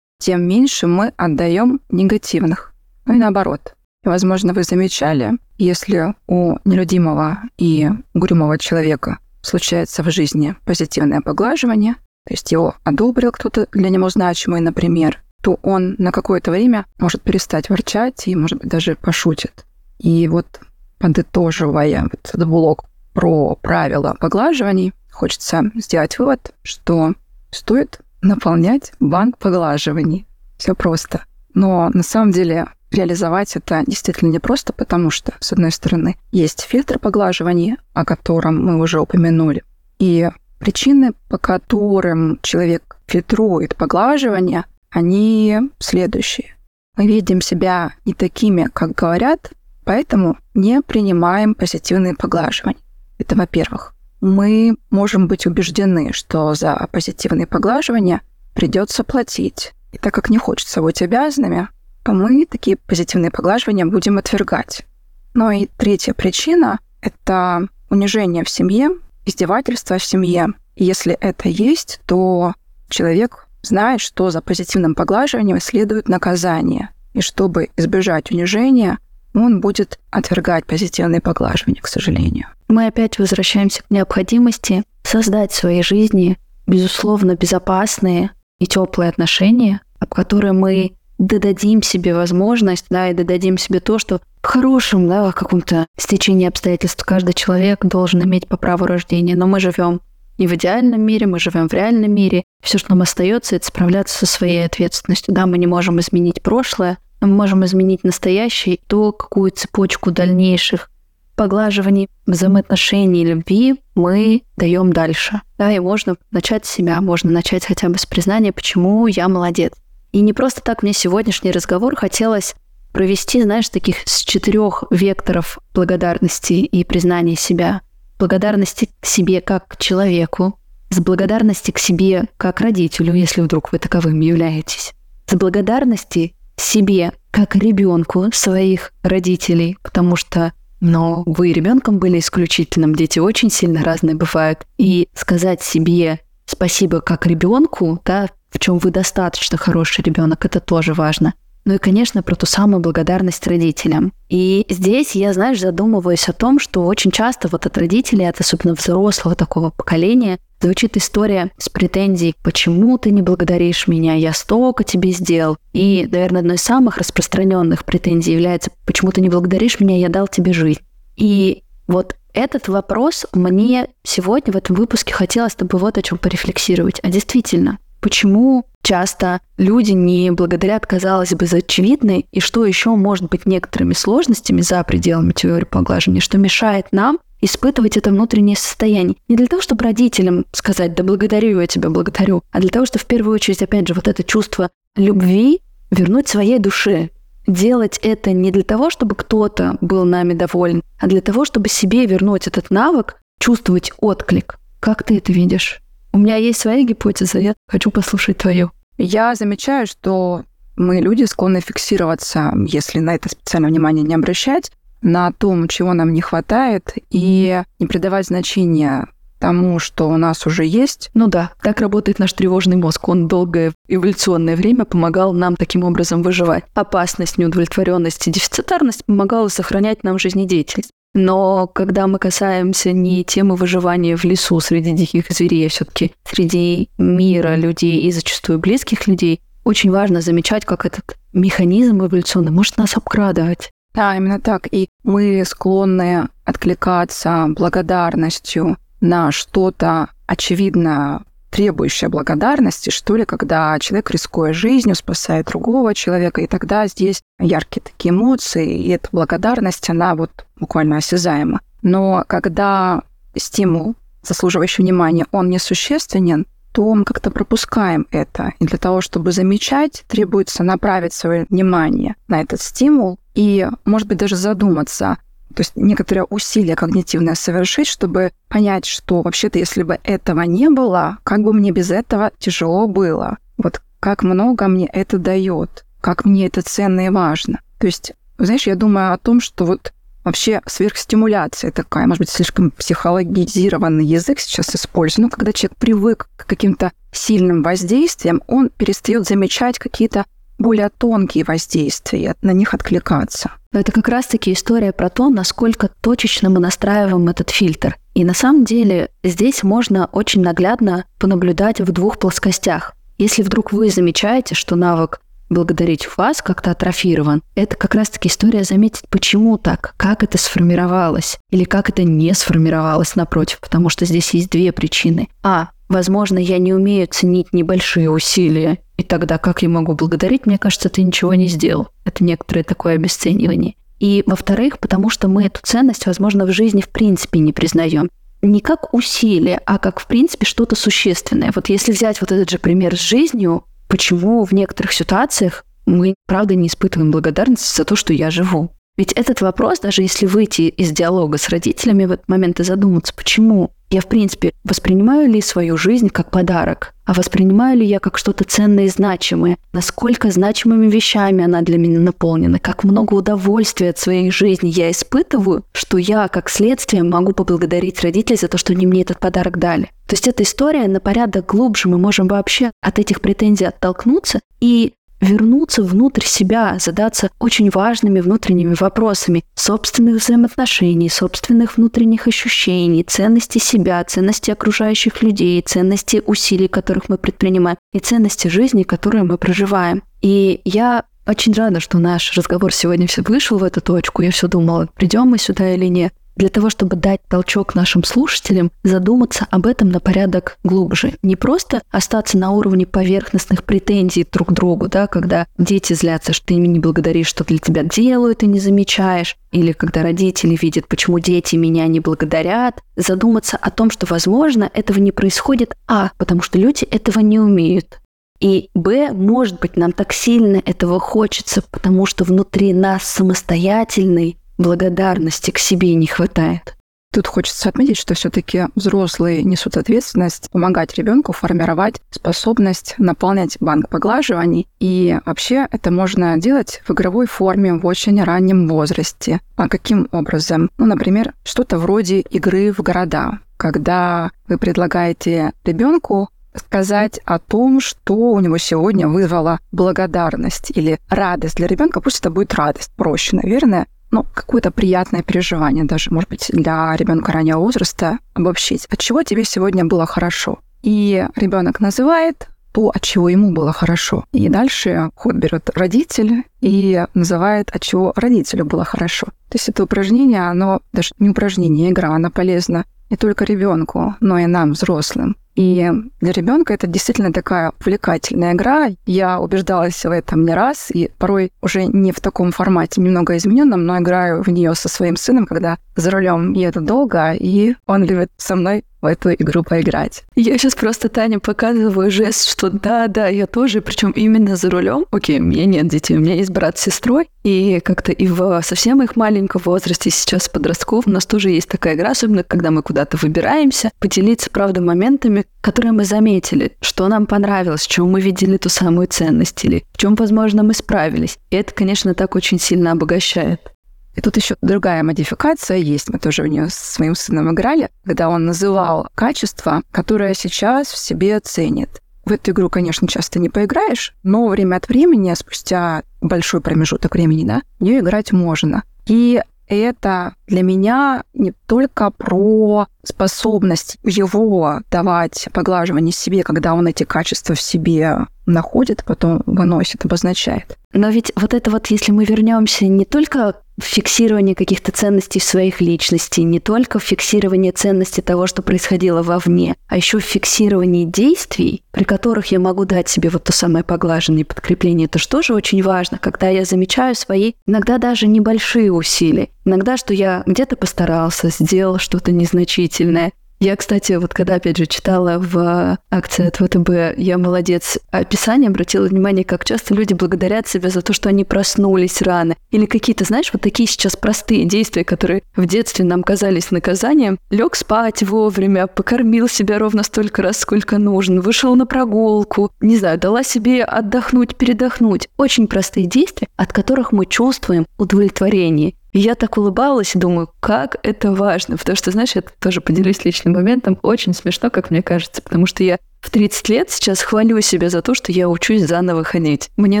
тем 0.18 0.46
меньше 0.46 0.86
мы 0.86 1.12
отдаем 1.16 1.80
негативных. 1.90 2.72
Ну 3.04 3.14
и 3.14 3.18
наоборот. 3.18 3.74
И, 4.04 4.08
возможно, 4.08 4.52
вы 4.52 4.62
замечали, 4.62 5.32
если 5.58 6.14
у 6.26 6.56
нелюдимого 6.64 7.38
и 7.58 7.90
угрюмого 8.14 8.58
человека 8.58 9.18
случается 9.42 10.02
в 10.02 10.10
жизни 10.10 10.56
позитивное 10.64 11.20
поглаживание, 11.20 11.94
то 12.26 12.34
есть 12.34 12.52
его 12.52 12.74
одобрил 12.84 13.32
кто-то 13.32 13.66
для 13.72 13.90
него 13.90 14.08
значимый, 14.08 14.60
например, 14.60 15.22
то 15.42 15.58
он 15.62 15.96
на 15.98 16.12
какое-то 16.12 16.50
время 16.50 16.86
может 16.98 17.22
перестать 17.22 17.68
ворчать 17.68 18.28
и, 18.28 18.36
может 18.36 18.60
быть, 18.60 18.68
даже 18.68 18.94
пошутит. 18.94 19.66
И 20.02 20.28
вот 20.28 20.60
подытоживая 20.98 22.02
вот 22.02 22.20
этот 22.28 22.46
блок 22.46 22.84
про 23.14 23.56
правила 23.56 24.16
поглаживаний, 24.18 24.92
хочется 25.10 25.62
сделать 25.76 26.18
вывод, 26.18 26.52
что 26.62 27.14
стоит 27.50 28.00
наполнять 28.20 28.92
банк 28.98 29.38
поглаживаний. 29.38 30.26
Все 30.58 30.74
просто. 30.74 31.24
Но 31.54 31.88
на 31.94 32.02
самом 32.02 32.32
деле 32.32 32.66
реализовать 32.90 33.56
это 33.56 33.84
действительно 33.86 34.30
непросто, 34.30 34.72
потому 34.72 35.10
что, 35.10 35.32
с 35.38 35.52
одной 35.52 35.70
стороны, 35.70 36.16
есть 36.32 36.62
фильтр 36.62 36.98
поглаживаний, 36.98 37.76
о 37.94 38.04
котором 38.04 38.64
мы 38.64 38.78
уже 38.80 39.00
упомянули. 39.00 39.62
И 39.98 40.28
причины, 40.58 41.12
по 41.28 41.38
которым 41.38 42.38
человек 42.42 42.96
фильтрует 43.06 43.76
поглаживания, 43.76 44.64
они 44.90 45.58
следующие. 45.78 46.56
Мы 46.96 47.06
видим 47.06 47.40
себя 47.40 47.94
не 48.04 48.14
такими, 48.14 48.68
как 48.72 48.92
говорят, 48.92 49.52
поэтому 49.84 50.36
не 50.54 50.82
принимаем 50.82 51.54
позитивные 51.54 52.14
поглаживания. 52.14 52.80
Это 53.18 53.36
во-первых 53.36 53.94
мы 54.22 54.76
можем 54.90 55.26
быть 55.26 55.46
убеждены, 55.46 56.12
что 56.12 56.54
за 56.54 56.88
позитивные 56.92 57.46
поглаживания 57.46 58.22
придется 58.54 59.02
платить. 59.02 59.74
И 59.90 59.98
так 59.98 60.14
как 60.14 60.30
не 60.30 60.38
хочется 60.38 60.80
быть 60.80 61.02
обязанными, 61.02 61.68
то 62.04 62.12
мы 62.12 62.46
такие 62.46 62.76
позитивные 62.76 63.32
поглаживания 63.32 63.84
будем 63.84 64.18
отвергать. 64.18 64.86
Ну 65.34 65.50
и 65.50 65.68
третья 65.76 66.14
причина— 66.14 66.78
это 67.00 67.66
унижение 67.90 68.44
в 68.44 68.48
семье, 68.48 68.90
издевательство 69.26 69.98
в 69.98 70.04
семье. 70.04 70.52
И 70.76 70.84
если 70.84 71.14
это 71.14 71.48
есть, 71.48 72.00
то 72.06 72.54
человек 72.88 73.48
знает, 73.62 74.00
что 74.00 74.30
за 74.30 74.40
позитивным 74.40 74.94
поглаживанием 74.94 75.60
следует 75.60 76.08
наказание. 76.08 76.90
И 77.12 77.20
чтобы 77.20 77.70
избежать 77.76 78.30
унижения, 78.30 78.98
он 79.34 79.60
будет 79.60 79.98
отвергать 80.10 80.66
позитивные 80.66 81.20
поглаживания, 81.20 81.80
к 81.80 81.88
сожалению. 81.88 82.46
Мы 82.68 82.86
опять 82.86 83.18
возвращаемся 83.18 83.82
к 83.82 83.90
необходимости 83.90 84.82
создать 85.02 85.52
в 85.52 85.56
своей 85.56 85.82
жизни, 85.82 86.38
безусловно, 86.66 87.36
безопасные 87.36 88.30
и 88.58 88.66
теплые 88.66 89.10
отношения, 89.10 89.80
об 89.98 90.14
которые 90.14 90.52
мы 90.52 90.92
додадим 91.18 91.82
себе 91.82 92.14
возможность, 92.14 92.86
да, 92.90 93.10
и 93.10 93.14
додадим 93.14 93.58
себе 93.58 93.80
то, 93.80 93.98
что 93.98 94.20
в 94.42 94.46
хорошем, 94.46 95.08
да, 95.08 95.30
каком-то 95.32 95.86
стечении 95.96 96.48
обстоятельств 96.48 97.04
каждый 97.04 97.32
человек 97.32 97.84
должен 97.84 98.22
иметь 98.24 98.48
по 98.48 98.56
праву 98.56 98.86
рождения. 98.86 99.36
Но 99.36 99.46
мы 99.46 99.60
живем 99.60 100.00
не 100.38 100.46
в 100.48 100.54
идеальном 100.54 101.00
мире, 101.00 101.26
мы 101.26 101.38
живем 101.38 101.68
в 101.68 101.72
реальном 101.72 102.12
мире. 102.12 102.44
Все, 102.62 102.78
что 102.78 102.90
нам 102.90 103.02
остается, 103.02 103.54
это 103.54 103.66
справляться 103.66 104.18
со 104.18 104.26
своей 104.26 104.64
ответственностью. 104.64 105.32
Да, 105.32 105.46
мы 105.46 105.58
не 105.58 105.66
можем 105.66 106.00
изменить 106.00 106.42
прошлое, 106.42 106.98
мы 107.26 107.34
можем 107.34 107.64
изменить 107.64 108.04
настоящее, 108.04 108.78
то, 108.86 109.12
какую 109.12 109.50
цепочку 109.52 110.10
дальнейших 110.10 110.90
поглаживаний, 111.36 112.08
взаимоотношений, 112.26 113.24
любви 113.24 113.80
мы 113.94 114.42
даем 114.56 114.92
дальше. 114.92 115.40
Да, 115.58 115.72
и 115.72 115.78
можно 115.78 116.16
начать 116.30 116.66
с 116.66 116.70
себя, 116.70 117.00
можно 117.00 117.30
начать 117.30 117.64
хотя 117.64 117.88
бы 117.88 117.98
с 117.98 118.06
признания, 118.06 118.52
почему 118.52 119.06
я 119.06 119.28
молодец. 119.28 119.72
И 120.12 120.20
не 120.20 120.32
просто 120.32 120.60
так 120.60 120.82
мне 120.82 120.92
сегодняшний 120.92 121.52
разговор 121.52 121.96
хотелось 121.96 122.54
провести, 122.92 123.42
знаешь, 123.42 123.68
таких 123.70 123.96
с 124.04 124.22
четырех 124.24 124.84
векторов 124.90 125.58
благодарности 125.74 126.52
и 126.52 126.84
признания 126.84 127.36
себя. 127.36 127.80
Благодарности 128.18 128.90
к 129.00 129.06
себе 129.06 129.40
как 129.40 129.68
к 129.68 129.76
человеку, 129.78 130.58
с 130.90 131.00
благодарности 131.00 131.70
к 131.70 131.78
себе 131.78 132.28
как 132.36 132.60
родителю, 132.60 133.14
если 133.14 133.40
вдруг 133.40 133.72
вы 133.72 133.78
таковым 133.78 134.20
являетесь, 134.20 134.92
с 135.26 135.34
благодарности 135.34 136.34
себе 136.56 137.12
как 137.30 137.56
ребенку 137.56 138.30
своих 138.32 138.92
родителей, 139.02 139.76
потому 139.82 140.16
что 140.16 140.52
но 140.80 141.22
вы 141.26 141.52
ребенком 141.52 142.00
были 142.00 142.18
исключительным, 142.18 142.96
дети 142.96 143.20
очень 143.20 143.50
сильно 143.50 143.84
разные 143.84 144.16
бывают. 144.16 144.66
И 144.78 145.08
сказать 145.14 145.62
себе 145.62 146.18
спасибо 146.44 147.00
как 147.00 147.24
ребенку, 147.24 148.00
да, 148.04 148.28
в 148.50 148.58
чем 148.58 148.78
вы 148.78 148.90
достаточно 148.90 149.56
хороший 149.56 150.02
ребенок, 150.02 150.44
это 150.44 150.58
тоже 150.58 150.92
важно. 150.92 151.34
Ну 151.64 151.74
и, 151.74 151.78
конечно, 151.78 152.24
про 152.24 152.34
ту 152.34 152.46
самую 152.46 152.80
благодарность 152.80 153.46
родителям. 153.46 154.12
И 154.28 154.66
здесь 154.68 155.12
я, 155.12 155.32
знаешь, 155.32 155.60
задумываюсь 155.60 156.28
о 156.28 156.32
том, 156.32 156.58
что 156.58 156.84
очень 156.84 157.12
часто 157.12 157.46
вот 157.46 157.66
от 157.66 157.78
родителей, 157.78 158.28
от 158.28 158.40
особенно 158.40 158.74
взрослого 158.74 159.36
такого 159.36 159.70
поколения, 159.70 160.40
звучит 160.62 160.96
история 160.96 161.50
с 161.58 161.68
претензией, 161.68 162.34
почему 162.42 162.98
ты 162.98 163.10
не 163.10 163.22
благодаришь 163.22 163.88
меня, 163.88 164.14
я 164.14 164.32
столько 164.32 164.84
тебе 164.84 165.10
сделал. 165.10 165.56
И, 165.72 166.08
наверное, 166.10 166.40
одной 166.40 166.56
из 166.56 166.62
самых 166.62 166.98
распространенных 166.98 167.84
претензий 167.84 168.32
является, 168.32 168.70
почему 168.86 169.10
ты 169.12 169.20
не 169.20 169.28
благодаришь 169.28 169.80
меня, 169.80 169.98
я 169.98 170.08
дал 170.08 170.28
тебе 170.28 170.52
жизнь. 170.52 170.80
И 171.16 171.62
вот 171.86 172.16
этот 172.32 172.68
вопрос 172.68 173.26
мне 173.32 173.88
сегодня 174.02 174.52
в 174.52 174.56
этом 174.56 174.76
выпуске 174.76 175.12
хотелось 175.12 175.56
бы 175.56 175.78
вот 175.78 175.98
о 175.98 176.02
чем 176.02 176.18
порефлексировать. 176.18 177.00
А 177.02 177.10
действительно, 177.10 177.78
почему 178.00 178.64
часто 178.82 179.40
люди 179.58 179.92
не 179.92 180.30
благодарят, 180.30 180.86
казалось 180.86 181.34
бы, 181.34 181.46
за 181.46 181.58
очевидное, 181.58 182.24
и 182.30 182.40
что 182.40 182.64
еще 182.64 182.90
может 182.90 183.28
быть 183.28 183.46
некоторыми 183.46 183.92
сложностями 183.92 184.60
за 184.60 184.82
пределами 184.84 185.32
теории 185.32 185.64
поглаживания, 185.64 186.20
что 186.20 186.38
мешает 186.38 186.86
нам 186.92 187.18
испытывать 187.42 187.98
это 187.98 188.10
внутреннее 188.10 188.56
состояние. 188.56 189.16
Не 189.28 189.36
для 189.36 189.46
того, 189.46 189.60
чтобы 189.60 189.84
родителям 189.84 190.46
сказать, 190.52 190.94
да 190.94 191.02
благодарю 191.02 191.60
я 191.60 191.66
тебя, 191.66 191.90
благодарю, 191.90 192.42
а 192.50 192.60
для 192.60 192.70
того, 192.70 192.86
чтобы 192.86 193.02
в 193.02 193.06
первую 193.06 193.34
очередь, 193.34 193.62
опять 193.62 193.86
же, 193.86 193.94
вот 193.94 194.08
это 194.08 194.22
чувство 194.22 194.70
любви 194.96 195.60
вернуть 195.90 196.28
своей 196.28 196.58
душе. 196.58 197.10
Делать 197.46 197.98
это 198.02 198.32
не 198.32 198.52
для 198.52 198.62
того, 198.62 198.88
чтобы 198.88 199.16
кто-то 199.16 199.76
был 199.80 200.04
нами 200.04 200.32
доволен, 200.32 200.82
а 200.98 201.08
для 201.08 201.20
того, 201.20 201.44
чтобы 201.44 201.68
себе 201.68 202.06
вернуть 202.06 202.46
этот 202.46 202.70
навык, 202.70 203.16
чувствовать 203.40 203.92
отклик. 203.98 204.58
Как 204.78 205.02
ты 205.02 205.18
это 205.18 205.32
видишь? 205.32 205.80
У 206.12 206.18
меня 206.18 206.36
есть 206.36 206.60
своя 206.60 206.84
гипотеза, 206.84 207.40
я 207.40 207.54
хочу 207.66 207.90
послушать 207.90 208.38
твою. 208.38 208.70
Я 208.98 209.34
замечаю, 209.34 209.86
что 209.86 210.44
мы, 210.76 211.00
люди, 211.00 211.24
склонны 211.24 211.60
фиксироваться, 211.60 212.54
если 212.66 213.00
на 213.00 213.14
это 213.14 213.28
специальное 213.28 213.70
внимание 213.70 214.04
не 214.04 214.14
обращать, 214.14 214.70
на 215.02 215.32
том, 215.32 215.68
чего 215.68 215.92
нам 215.94 216.12
не 216.12 216.20
хватает, 216.20 216.94
и 217.10 217.62
не 217.78 217.86
придавать 217.86 218.26
значения 218.26 219.08
тому, 219.42 219.80
что 219.80 220.08
у 220.08 220.16
нас 220.16 220.46
уже 220.46 220.64
есть. 220.64 221.10
Ну 221.14 221.26
да, 221.26 221.50
так 221.62 221.80
работает 221.80 222.20
наш 222.20 222.32
тревожный 222.32 222.76
мозг. 222.76 223.08
Он 223.08 223.26
долгое 223.26 223.72
эволюционное 223.88 224.54
время 224.54 224.84
помогал 224.84 225.32
нам 225.32 225.56
таким 225.56 225.82
образом 225.82 226.22
выживать. 226.22 226.62
Опасность, 226.74 227.38
неудовлетворенность 227.38 228.28
и 228.28 228.30
дефицитарность 228.30 229.04
помогала 229.04 229.48
сохранять 229.48 230.04
нам 230.04 230.20
жизнедеятельность. 230.20 230.90
Но 231.14 231.66
когда 231.66 232.06
мы 232.06 232.20
касаемся 232.20 232.92
не 232.92 233.24
темы 233.24 233.56
выживания 233.56 234.16
в 234.16 234.24
лесу 234.24 234.60
среди 234.60 234.92
диких 234.92 235.26
зверей, 235.30 235.66
а 235.66 235.70
все-таки 235.70 236.12
среди 236.24 236.88
мира 236.96 237.56
людей 237.56 237.98
и 238.00 238.12
зачастую 238.12 238.60
близких 238.60 239.08
людей, 239.08 239.40
очень 239.64 239.90
важно 239.90 240.20
замечать, 240.20 240.64
как 240.64 240.86
этот 240.86 241.16
механизм 241.32 242.04
эволюционный 242.04 242.52
может 242.52 242.78
нас 242.78 242.96
обкрадывать. 242.96 243.70
Да, 243.94 244.16
именно 244.16 244.40
так. 244.40 244.68
И 244.70 244.88
мы 245.04 245.44
склонны 245.44 246.28
откликаться 246.44 247.46
благодарностью 247.48 248.78
на 249.00 249.30
что-то 249.32 250.08
очевидно 250.26 251.24
требующее 251.50 252.08
благодарности, 252.08 252.88
что 252.88 253.14
ли, 253.16 253.26
когда 253.26 253.78
человек, 253.78 254.10
рискуя 254.10 254.54
жизнью, 254.54 254.94
спасает 254.94 255.46
другого 255.46 255.94
человека, 255.94 256.40
и 256.40 256.46
тогда 256.46 256.86
здесь 256.86 257.20
яркие 257.38 257.82
такие 257.82 258.10
эмоции, 258.10 258.78
и 258.78 258.88
эта 258.88 259.10
благодарность, 259.12 259.90
она 259.90 260.14
вот 260.14 260.46
буквально 260.56 260.96
осязаема. 260.96 261.60
Но 261.82 262.24
когда 262.26 263.02
стимул, 263.36 263.96
заслуживающий 264.22 264.82
внимания, 264.82 265.26
он 265.30 265.50
несущественен, 265.50 266.46
то 266.72 266.94
мы 266.94 267.04
как-то 267.04 267.30
пропускаем 267.30 268.06
это. 268.10 268.52
И 268.58 268.66
для 268.66 268.78
того, 268.78 269.00
чтобы 269.00 269.32
замечать, 269.32 270.04
требуется 270.08 270.64
направить 270.64 271.12
свое 271.12 271.46
внимание 271.48 272.16
на 272.28 272.40
этот 272.40 272.60
стимул 272.60 273.18
и, 273.34 273.68
может 273.84 274.08
быть, 274.08 274.18
даже 274.18 274.36
задуматься, 274.36 275.18
то 275.54 275.60
есть 275.60 275.72
некоторое 275.76 276.24
усилие 276.24 276.76
когнитивное 276.76 277.34
совершить, 277.34 277.86
чтобы 277.86 278.32
понять, 278.48 278.86
что 278.86 279.22
вообще-то, 279.22 279.58
если 279.58 279.82
бы 279.82 279.98
этого 280.02 280.40
не 280.42 280.70
было, 280.70 281.18
как 281.24 281.42
бы 281.42 281.52
мне 281.52 281.70
без 281.72 281.90
этого 281.90 282.32
тяжело 282.38 282.88
было. 282.88 283.36
Вот 283.58 283.82
как 284.00 284.22
много 284.22 284.66
мне 284.68 284.86
это 284.86 285.18
дает, 285.18 285.84
как 286.00 286.24
мне 286.24 286.46
это 286.46 286.62
ценно 286.62 287.06
и 287.06 287.10
важно. 287.10 287.60
То 287.78 287.86
есть, 287.86 288.12
знаешь, 288.38 288.66
я 288.66 288.76
думаю 288.76 289.12
о 289.12 289.18
том, 289.18 289.40
что 289.40 289.66
вот 289.66 289.92
вообще 290.24 290.60
сверхстимуляция 290.66 291.70
такая, 291.70 292.06
может 292.06 292.20
быть, 292.20 292.30
слишком 292.30 292.70
психологизированный 292.70 294.04
язык 294.04 294.40
сейчас 294.40 294.74
использую, 294.74 295.24
но 295.24 295.30
когда 295.30 295.52
человек 295.52 295.78
привык 295.78 296.28
к 296.36 296.46
каким-то 296.46 296.92
сильным 297.12 297.62
воздействиям, 297.62 298.42
он 298.46 298.70
перестает 298.70 299.26
замечать 299.26 299.78
какие-то 299.78 300.24
более 300.58 300.90
тонкие 300.90 301.44
воздействия, 301.44 302.34
на 302.40 302.52
них 302.52 302.72
откликаться. 302.74 303.52
Но 303.72 303.80
это 303.80 303.90
как 303.90 304.08
раз-таки 304.08 304.52
история 304.52 304.92
про 304.92 305.08
то, 305.08 305.30
насколько 305.30 305.90
точечно 306.00 306.50
мы 306.50 306.60
настраиваем 306.60 307.28
этот 307.28 307.50
фильтр. 307.50 307.96
И 308.14 308.24
на 308.24 308.34
самом 308.34 308.64
деле 308.64 309.10
здесь 309.24 309.62
можно 309.62 310.06
очень 310.12 310.42
наглядно 310.42 311.04
понаблюдать 311.18 311.80
в 311.80 311.90
двух 311.90 312.18
плоскостях. 312.18 312.94
Если 313.18 313.42
вдруг 313.42 313.72
вы 313.72 313.88
замечаете, 313.90 314.54
что 314.54 314.76
навык 314.76 315.20
благодарить 315.52 316.08
вас 316.16 316.42
как-то 316.42 316.70
атрофирован, 316.70 317.42
это 317.54 317.76
как 317.76 317.94
раз-таки 317.94 318.28
история 318.28 318.64
заметить, 318.64 319.04
почему 319.10 319.58
так, 319.58 319.94
как 319.96 320.22
это 320.22 320.38
сформировалось, 320.38 321.38
или 321.50 321.64
как 321.64 321.88
это 321.88 322.02
не 322.04 322.32
сформировалось 322.34 323.16
напротив, 323.16 323.60
потому 323.60 323.88
что 323.88 324.04
здесь 324.04 324.34
есть 324.34 324.50
две 324.50 324.72
причины. 324.72 325.28
А. 325.42 325.70
Возможно, 325.88 326.38
я 326.38 326.56
не 326.56 326.72
умею 326.72 327.06
ценить 327.10 327.52
небольшие 327.52 328.08
усилия, 328.10 328.78
и 328.96 329.02
тогда 329.02 329.36
как 329.36 329.60
я 329.60 329.68
могу 329.68 329.94
благодарить? 329.94 330.46
Мне 330.46 330.56
кажется, 330.56 330.88
ты 330.88 331.02
ничего 331.02 331.34
не 331.34 331.48
сделал. 331.48 331.88
Это 332.06 332.24
некоторое 332.24 332.62
такое 332.62 332.94
обесценивание. 332.94 333.74
И, 333.98 334.24
во-вторых, 334.26 334.78
потому 334.78 335.10
что 335.10 335.28
мы 335.28 335.44
эту 335.44 335.60
ценность, 335.62 336.06
возможно, 336.06 336.46
в 336.46 336.50
жизни 336.50 336.80
в 336.80 336.88
принципе 336.88 337.40
не 337.40 337.52
признаем. 337.52 338.10
Не 338.42 338.60
как 338.60 338.94
усилие, 338.94 339.60
а 339.66 339.78
как, 339.78 340.00
в 340.00 340.06
принципе, 340.06 340.46
что-то 340.46 340.76
существенное. 340.76 341.52
Вот 341.54 341.68
если 341.68 341.92
взять 341.92 342.20
вот 342.20 342.32
этот 342.32 342.50
же 342.50 342.58
пример 342.58 342.96
с 342.96 343.00
жизнью, 343.00 343.64
почему 343.92 344.42
в 344.44 344.52
некоторых 344.52 344.94
ситуациях 344.94 345.66
мы, 345.84 346.14
правда, 346.26 346.54
не 346.54 346.68
испытываем 346.68 347.10
благодарность 347.10 347.76
за 347.76 347.84
то, 347.84 347.94
что 347.94 348.14
я 348.14 348.30
живу. 348.30 348.72
Ведь 348.98 349.12
этот 349.12 349.40
вопрос, 349.40 349.80
даже 349.80 350.02
если 350.02 350.26
выйти 350.26 350.62
из 350.62 350.90
диалога 350.90 351.38
с 351.38 351.48
родителями 351.48 352.04
в 352.04 352.12
этот 352.12 352.28
момент 352.28 352.60
и 352.60 352.64
задуматься, 352.64 353.14
почему 353.14 353.70
я, 353.88 354.00
в 354.00 354.06
принципе, 354.06 354.52
воспринимаю 354.64 355.30
ли 355.30 355.40
свою 355.40 355.76
жизнь 355.78 356.08
как 356.08 356.30
подарок, 356.30 356.94
а 357.04 357.14
воспринимаю 357.14 357.78
ли 357.78 357.86
я 357.86 358.00
как 358.00 358.18
что-то 358.18 358.44
ценное 358.44 358.84
и 358.84 358.88
значимое, 358.88 359.56
насколько 359.72 360.30
значимыми 360.30 360.88
вещами 360.88 361.44
она 361.44 361.62
для 361.62 361.78
меня 361.78 362.00
наполнена, 362.00 362.58
как 362.58 362.84
много 362.84 363.14
удовольствия 363.14 363.90
от 363.90 363.98
своей 363.98 364.30
жизни 364.30 364.68
я 364.68 364.90
испытываю, 364.90 365.64
что 365.72 365.96
я, 365.96 366.28
как 366.28 366.50
следствие, 366.50 367.02
могу 367.02 367.32
поблагодарить 367.32 368.02
родителей 368.02 368.36
за 368.36 368.48
то, 368.48 368.58
что 368.58 368.72
они 368.72 368.86
мне 368.86 369.02
этот 369.02 369.20
подарок 369.20 369.58
дали. 369.58 369.90
То 370.06 370.14
есть 370.14 370.28
эта 370.28 370.42
история 370.42 370.86
на 370.88 371.00
порядок 371.00 371.46
глубже, 371.46 371.88
мы 371.88 371.96
можем 371.96 372.28
вообще 372.28 372.70
от 372.82 372.98
этих 372.98 373.22
претензий 373.22 373.64
оттолкнуться 373.64 374.40
и 374.60 374.94
вернуться 375.22 375.82
внутрь 375.82 376.24
себя, 376.24 376.76
задаться 376.78 377.30
очень 377.38 377.70
важными 377.70 378.20
внутренними 378.20 378.74
вопросами 378.78 379.44
собственных 379.54 380.16
взаимоотношений, 380.16 381.08
собственных 381.08 381.76
внутренних 381.76 382.26
ощущений, 382.26 383.04
ценности 383.04 383.58
себя, 383.58 384.04
ценности 384.04 384.50
окружающих 384.50 385.22
людей, 385.22 385.62
ценности 385.62 386.22
усилий, 386.26 386.68
которых 386.68 387.08
мы 387.08 387.16
предпринимаем, 387.16 387.78
и 387.92 388.00
ценности 388.00 388.48
жизни, 388.48 388.82
которую 388.82 389.24
мы 389.24 389.38
проживаем. 389.38 390.02
И 390.20 390.60
я 390.64 391.04
очень 391.26 391.52
рада, 391.52 391.78
что 391.78 391.98
наш 391.98 392.36
разговор 392.36 392.72
сегодня 392.72 393.06
все 393.06 393.22
вышел 393.22 393.58
в 393.58 393.64
эту 393.64 393.80
точку. 393.80 394.22
Я 394.22 394.32
все 394.32 394.48
думала, 394.48 394.88
придем 394.96 395.28
мы 395.28 395.38
сюда 395.38 395.72
или 395.72 395.86
нет 395.86 396.12
для 396.36 396.48
того, 396.48 396.70
чтобы 396.70 396.96
дать 396.96 397.20
толчок 397.28 397.74
нашим 397.74 398.04
слушателям 398.04 398.70
задуматься 398.82 399.46
об 399.50 399.66
этом 399.66 399.90
на 399.90 400.00
порядок 400.00 400.58
глубже. 400.64 401.14
Не 401.22 401.36
просто 401.36 401.82
остаться 401.90 402.38
на 402.38 402.50
уровне 402.50 402.86
поверхностных 402.86 403.64
претензий 403.64 404.26
друг 404.30 404.48
к 404.48 404.52
другу, 404.52 404.88
да, 404.88 405.06
когда 405.06 405.46
дети 405.58 405.92
злятся, 405.92 406.32
что 406.32 406.46
ты 406.46 406.54
ими 406.54 406.68
не 406.68 406.78
благодаришь, 406.78 407.26
что 407.26 407.44
для 407.44 407.58
тебя 407.58 407.82
делают 407.82 408.42
и 408.42 408.46
не 408.46 408.60
замечаешь, 408.60 409.36
или 409.50 409.72
когда 409.72 410.02
родители 410.02 410.58
видят, 410.60 410.88
почему 410.88 411.18
дети 411.18 411.56
меня 411.56 411.86
не 411.86 412.00
благодарят, 412.00 412.80
задуматься 412.96 413.56
о 413.56 413.70
том, 413.70 413.90
что, 413.90 414.06
возможно, 414.06 414.70
этого 414.72 414.98
не 414.98 415.12
происходит, 415.12 415.76
а, 415.86 416.10
потому 416.18 416.42
что 416.42 416.58
люди 416.58 416.84
этого 416.84 417.20
не 417.20 417.38
умеют, 417.38 418.00
и 418.42 418.70
Б, 418.74 419.12
может 419.12 419.60
быть, 419.60 419.76
нам 419.76 419.92
так 419.92 420.12
сильно 420.12 420.60
этого 420.64 420.98
хочется, 420.98 421.62
потому 421.70 422.06
что 422.06 422.24
внутри 422.24 422.72
нас 422.72 423.04
самостоятельный, 423.04 424.36
благодарности 424.58 425.50
к 425.50 425.58
себе 425.58 425.94
не 425.94 426.06
хватает. 426.06 426.76
Тут 427.12 427.26
хочется 427.26 427.68
отметить, 427.68 427.98
что 427.98 428.14
все-таки 428.14 428.68
взрослые 428.74 429.42
несут 429.42 429.76
ответственность 429.76 430.50
помогать 430.50 430.94
ребенку 430.94 431.32
формировать 431.32 432.00
способность 432.10 432.94
наполнять 432.96 433.58
банк 433.60 433.90
поглаживаний. 433.90 434.66
И 434.80 435.18
вообще 435.26 435.66
это 435.70 435.90
можно 435.90 436.38
делать 436.38 436.80
в 436.86 436.92
игровой 436.92 437.26
форме 437.26 437.74
в 437.74 437.84
очень 437.84 438.22
раннем 438.22 438.66
возрасте. 438.66 439.40
А 439.56 439.68
каким 439.68 440.08
образом? 440.10 440.70
Ну, 440.78 440.86
например, 440.86 441.34
что-то 441.44 441.76
вроде 441.76 442.20
игры 442.20 442.72
в 442.72 442.80
города, 442.80 443.40
когда 443.58 444.30
вы 444.48 444.56
предлагаете 444.56 445.52
ребенку 445.66 446.30
сказать 446.54 447.20
о 447.26 447.38
том, 447.38 447.80
что 447.80 448.14
у 448.14 448.40
него 448.40 448.56
сегодня 448.56 449.06
вызвала 449.06 449.60
благодарность 449.70 450.72
или 450.74 450.98
радость 451.10 451.56
для 451.56 451.66
ребенка. 451.66 452.00
Пусть 452.00 452.20
это 452.20 452.30
будет 452.30 452.54
радость, 452.54 452.90
проще, 452.96 453.36
наверное 453.36 453.86
ну, 454.12 454.24
какое-то 454.34 454.70
приятное 454.70 455.22
переживание 455.22 455.84
даже, 455.84 456.12
может 456.12 456.28
быть, 456.28 456.50
для 456.52 456.94
ребенка 456.96 457.32
раннего 457.32 457.58
возраста 457.58 458.18
обобщить. 458.34 458.86
От 458.90 458.98
чего 458.98 459.22
тебе 459.22 459.42
сегодня 459.42 459.84
было 459.84 460.06
хорошо? 460.06 460.60
И 460.82 461.26
ребенок 461.34 461.80
называет 461.80 462.48
то, 462.72 462.90
от 462.90 463.02
чего 463.02 463.28
ему 463.28 463.52
было 463.52 463.72
хорошо. 463.72 464.24
И 464.32 464.48
дальше 464.48 465.10
ход 465.14 465.34
берет 465.34 465.70
родитель 465.74 466.44
и 466.60 467.04
называет, 467.14 467.70
от 467.70 467.82
чего 467.82 468.12
родителю 468.14 468.64
было 468.64 468.84
хорошо. 468.84 469.26
То 469.48 469.56
есть 469.56 469.68
это 469.68 469.84
упражнение, 469.84 470.48
оно 470.48 470.80
даже 470.92 471.10
не 471.18 471.30
упражнение, 471.30 471.88
а 471.88 471.90
игра, 471.90 472.14
она 472.14 472.30
полезна 472.30 472.84
не 473.10 473.16
только 473.16 473.44
ребенку, 473.44 474.14
но 474.20 474.38
и 474.38 474.46
нам, 474.46 474.72
взрослым. 474.72 475.36
И 475.54 475.90
для 476.20 476.32
ребенка 476.32 476.74
это 476.74 476.86
действительно 476.86 477.32
такая 477.32 477.72
увлекательная 477.80 478.54
игра. 478.54 478.90
Я 479.06 479.40
убеждалась 479.40 480.04
в 480.04 480.10
этом 480.10 480.44
не 480.44 480.54
раз, 480.54 480.90
и 480.90 481.10
порой 481.18 481.52
уже 481.60 481.84
не 481.84 482.12
в 482.12 482.20
таком 482.20 482.52
формате, 482.52 483.00
немного 483.00 483.36
измененном, 483.36 483.84
но 483.84 483.98
играю 483.98 484.42
в 484.42 484.48
нее 484.48 484.74
со 484.74 484.88
своим 484.88 485.16
сыном, 485.16 485.46
когда 485.46 485.78
за 485.96 486.10
рулем 486.10 486.52
еду 486.52 486.80
долго, 486.80 487.32
и 487.32 487.74
он 487.86 488.04
любит 488.04 488.30
со 488.36 488.56
мной 488.56 488.84
в 489.02 489.06
эту 489.06 489.32
игру 489.32 489.64
поиграть. 489.64 490.22
Я 490.36 490.56
сейчас 490.56 490.76
просто 490.76 491.08
Тане 491.08 491.40
показываю 491.40 492.10
жест, 492.10 492.48
что 492.48 492.70
да, 492.70 493.08
да, 493.08 493.26
я 493.26 493.46
тоже, 493.46 493.80
причем 493.82 494.12
именно 494.12 494.54
за 494.54 494.70
рулем. 494.70 495.06
Окей, 495.10 495.40
у 495.40 495.42
меня 495.42 495.66
нет 495.66 495.88
детей, 495.88 496.16
у 496.16 496.20
меня 496.20 496.36
есть 496.36 496.50
брат 496.50 496.78
с 496.78 496.82
сестрой, 496.82 497.28
и 497.42 497.80
как-то 497.80 498.12
и 498.12 498.28
в 498.28 498.62
совсем 498.62 499.02
их 499.02 499.16
маленьком 499.16 499.60
возрасте, 499.64 500.10
сейчас 500.10 500.48
подростков, 500.48 501.08
у 501.08 501.10
нас 501.10 501.26
тоже 501.26 501.50
есть 501.50 501.68
такая 501.68 501.94
игра, 501.94 502.10
особенно 502.12 502.44
когда 502.44 502.70
мы 502.70 502.82
куда-то 502.82 503.16
выбираемся, 503.16 503.90
поделиться, 503.98 504.48
правда, 504.50 504.80
моментами, 504.80 505.41
которые 505.60 505.92
мы 505.92 506.04
заметили, 506.04 506.76
что 506.80 507.08
нам 507.08 507.26
понравилось, 507.26 507.82
в 507.82 507.88
чем 507.88 508.10
мы 508.10 508.20
видели 508.20 508.56
ту 508.56 508.68
самую 508.68 509.06
ценность 509.06 509.64
или 509.64 509.84
в 509.92 509.98
чем, 509.98 510.14
возможно, 510.14 510.62
мы 510.62 510.74
справились. 510.74 511.38
И 511.50 511.56
это, 511.56 511.72
конечно, 511.72 512.14
так 512.14 512.34
очень 512.34 512.58
сильно 512.58 512.92
обогащает. 512.92 513.72
И 514.14 514.20
тут 514.20 514.36
еще 514.36 514.56
другая 514.60 515.02
модификация 515.02 515.78
есть, 515.78 516.10
мы 516.10 516.18
тоже 516.18 516.42
в 516.42 516.46
нее 516.46 516.68
с 516.68 516.74
своим 516.74 517.14
сыном 517.14 517.52
играли, 517.52 517.88
когда 518.04 518.28
он 518.28 518.44
называл 518.44 519.08
качество, 519.14 519.82
которое 519.90 520.34
сейчас 520.34 520.88
в 520.88 520.98
себе 520.98 521.40
ценит. 521.40 522.02
В 522.24 522.32
эту 522.32 522.52
игру, 522.52 522.68
конечно, 522.68 523.08
часто 523.08 523.40
не 523.40 523.48
поиграешь, 523.48 524.14
но 524.22 524.46
время 524.46 524.76
от 524.76 524.88
времени, 524.88 525.32
спустя 525.34 526.02
большой 526.20 526.60
промежуток 526.60 527.14
времени, 527.14 527.44
да, 527.44 527.62
в 527.80 527.84
нее 527.84 528.00
играть 528.00 528.32
можно. 528.32 528.84
И 529.06 529.40
это 529.80 530.34
для 530.46 530.62
меня 530.62 531.24
не 531.34 531.52
только 531.66 532.10
про 532.10 532.86
способность 533.04 533.98
его 534.04 534.80
давать 534.90 535.48
поглаживание 535.52 536.12
себе, 536.12 536.42
когда 536.42 536.74
он 536.74 536.86
эти 536.86 537.04
качества 537.04 537.54
в 537.54 537.60
себе 537.60 538.26
находит, 538.46 539.04
потом 539.04 539.42
выносит, 539.46 540.04
обозначает. 540.04 540.78
Но 540.92 541.08
ведь 541.08 541.32
вот 541.36 541.54
это 541.54 541.70
вот, 541.70 541.86
если 541.88 542.12
мы 542.12 542.24
вернемся 542.24 542.86
не 542.86 543.04
только 543.04 543.54
фиксирование 543.80 544.54
каких-то 544.54 544.92
ценностей 544.92 545.40
в 545.40 545.44
своих 545.44 545.80
личностей, 545.80 546.42
не 546.42 546.60
только 546.60 546.98
в 546.98 547.02
фиксировании 547.02 547.70
ценности 547.70 548.20
того, 548.20 548.46
что 548.46 548.62
происходило 548.62 549.22
вовне, 549.22 549.76
а 549.88 549.96
еще 549.96 550.18
в 550.18 550.24
фиксировании 550.24 551.04
действий, 551.04 551.82
при 551.90 552.04
которых 552.04 552.46
я 552.46 552.58
могу 552.58 552.84
дать 552.84 553.08
себе 553.08 553.30
вот 553.30 553.44
то 553.44 553.52
самое 553.52 553.84
поглаженное 553.84 554.44
подкрепление. 554.44 555.06
Это 555.06 555.18
же 555.18 555.28
тоже 555.28 555.54
очень 555.54 555.82
важно, 555.82 556.18
когда 556.18 556.48
я 556.48 556.64
замечаю 556.64 557.14
свои, 557.14 557.52
иногда 557.66 557.98
даже 557.98 558.26
небольшие 558.26 558.92
усилия. 558.92 559.48
Иногда, 559.64 559.96
что 559.96 560.12
я 560.12 560.42
где-то 560.46 560.76
постарался, 560.76 561.48
сделал 561.50 561.98
что-то 561.98 562.32
незначительное, 562.32 563.32
я, 563.62 563.76
кстати, 563.76 564.14
вот 564.14 564.34
когда, 564.34 564.56
опять 564.56 564.76
же, 564.76 564.86
читала 564.86 565.38
в 565.38 565.96
акции 566.10 566.48
от 566.48 566.56
ВТБ 566.56 567.16
«Я 567.16 567.38
молодец» 567.38 567.96
описание, 568.10 568.68
обратила 568.68 569.06
внимание, 569.06 569.44
как 569.44 569.64
часто 569.64 569.94
люди 569.94 570.14
благодарят 570.14 570.66
себя 570.66 570.90
за 570.90 571.00
то, 571.00 571.12
что 571.12 571.28
они 571.28 571.44
проснулись 571.44 572.22
рано. 572.22 572.56
Или 572.72 572.86
какие-то, 572.86 573.22
знаешь, 573.22 573.50
вот 573.52 573.62
такие 573.62 573.88
сейчас 573.88 574.16
простые 574.16 574.64
действия, 574.64 575.04
которые 575.04 575.42
в 575.54 575.64
детстве 575.66 576.04
нам 576.04 576.24
казались 576.24 576.72
наказанием. 576.72 577.38
Лег 577.50 577.76
спать 577.76 578.24
вовремя, 578.24 578.88
покормил 578.88 579.46
себя 579.46 579.78
ровно 579.78 580.02
столько 580.02 580.42
раз, 580.42 580.58
сколько 580.58 580.98
нужно, 580.98 581.40
вышел 581.40 581.76
на 581.76 581.86
прогулку, 581.86 582.72
не 582.80 582.96
знаю, 582.96 583.16
дала 583.16 583.44
себе 583.44 583.84
отдохнуть, 583.84 584.56
передохнуть. 584.56 585.28
Очень 585.36 585.68
простые 585.68 586.06
действия, 586.06 586.48
от 586.56 586.72
которых 586.72 587.12
мы 587.12 587.26
чувствуем 587.26 587.86
удовлетворение. 587.96 588.94
И 589.12 589.18
я 589.18 589.34
так 589.34 589.58
улыбалась 589.58 590.14
и 590.14 590.18
думаю, 590.18 590.50
как 590.60 590.96
это 591.02 591.32
важно. 591.32 591.76
Потому 591.76 591.96
что, 591.96 592.10
знаешь, 592.10 592.34
я 592.34 592.42
тоже 592.60 592.80
поделюсь 592.80 593.24
личным 593.24 593.54
моментом. 593.54 593.98
Очень 594.02 594.32
смешно, 594.32 594.70
как 594.70 594.90
мне 594.90 595.02
кажется, 595.02 595.42
потому 595.42 595.66
что 595.66 595.84
я 595.84 595.98
в 596.22 596.30
30 596.30 596.68
лет 596.68 596.90
сейчас 596.90 597.20
хвалю 597.20 597.60
себя 597.60 597.90
за 597.90 598.00
то, 598.00 598.14
что 598.14 598.32
я 598.32 598.48
учусь 598.48 598.86
заново 598.86 599.24
ходить. 599.24 599.70
Мне 599.76 600.00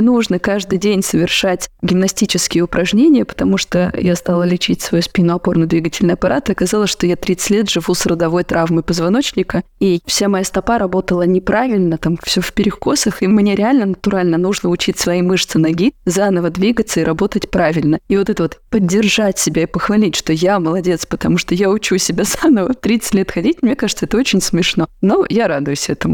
нужно 0.00 0.38
каждый 0.38 0.78
день 0.78 1.02
совершать 1.02 1.68
гимнастические 1.82 2.62
упражнения, 2.62 3.24
потому 3.24 3.58
что 3.58 3.92
я 3.98 4.14
стала 4.14 4.44
лечить 4.44 4.80
свою 4.80 5.02
спину 5.02 5.34
опорно-двигательный 5.34 6.14
аппарат, 6.14 6.48
оказалось, 6.48 6.90
что 6.90 7.06
я 7.06 7.16
30 7.16 7.50
лет 7.50 7.70
живу 7.70 7.94
с 7.94 8.06
родовой 8.06 8.44
травмой 8.44 8.84
позвоночника, 8.84 9.64
и 9.80 10.00
вся 10.06 10.28
моя 10.28 10.44
стопа 10.44 10.78
работала 10.78 11.22
неправильно, 11.22 11.98
там 11.98 12.16
все 12.22 12.40
в 12.40 12.52
перекосах, 12.52 13.22
и 13.22 13.26
мне 13.26 13.56
реально 13.56 13.86
натурально 13.86 14.38
нужно 14.38 14.70
учить 14.70 14.98
свои 14.98 15.22
мышцы 15.22 15.58
ноги 15.58 15.92
заново 16.04 16.50
двигаться 16.50 17.00
и 17.00 17.04
работать 17.04 17.50
правильно. 17.50 17.98
И 18.08 18.16
вот 18.16 18.30
это 18.30 18.44
вот 18.44 18.60
поддержать 18.70 19.38
себя 19.38 19.64
и 19.64 19.66
похвалить, 19.66 20.14
что 20.14 20.32
я 20.32 20.60
молодец, 20.60 21.04
потому 21.04 21.36
что 21.38 21.56
я 21.56 21.68
учу 21.68 21.98
себя 21.98 22.22
заново 22.42 22.74
30 22.74 23.14
лет 23.14 23.30
ходить, 23.32 23.62
мне 23.62 23.74
кажется, 23.74 24.04
это 24.06 24.16
очень 24.16 24.40
смешно. 24.40 24.86
Но 25.00 25.26
я 25.28 25.48
радуюсь 25.48 25.90
этому. 25.90 26.11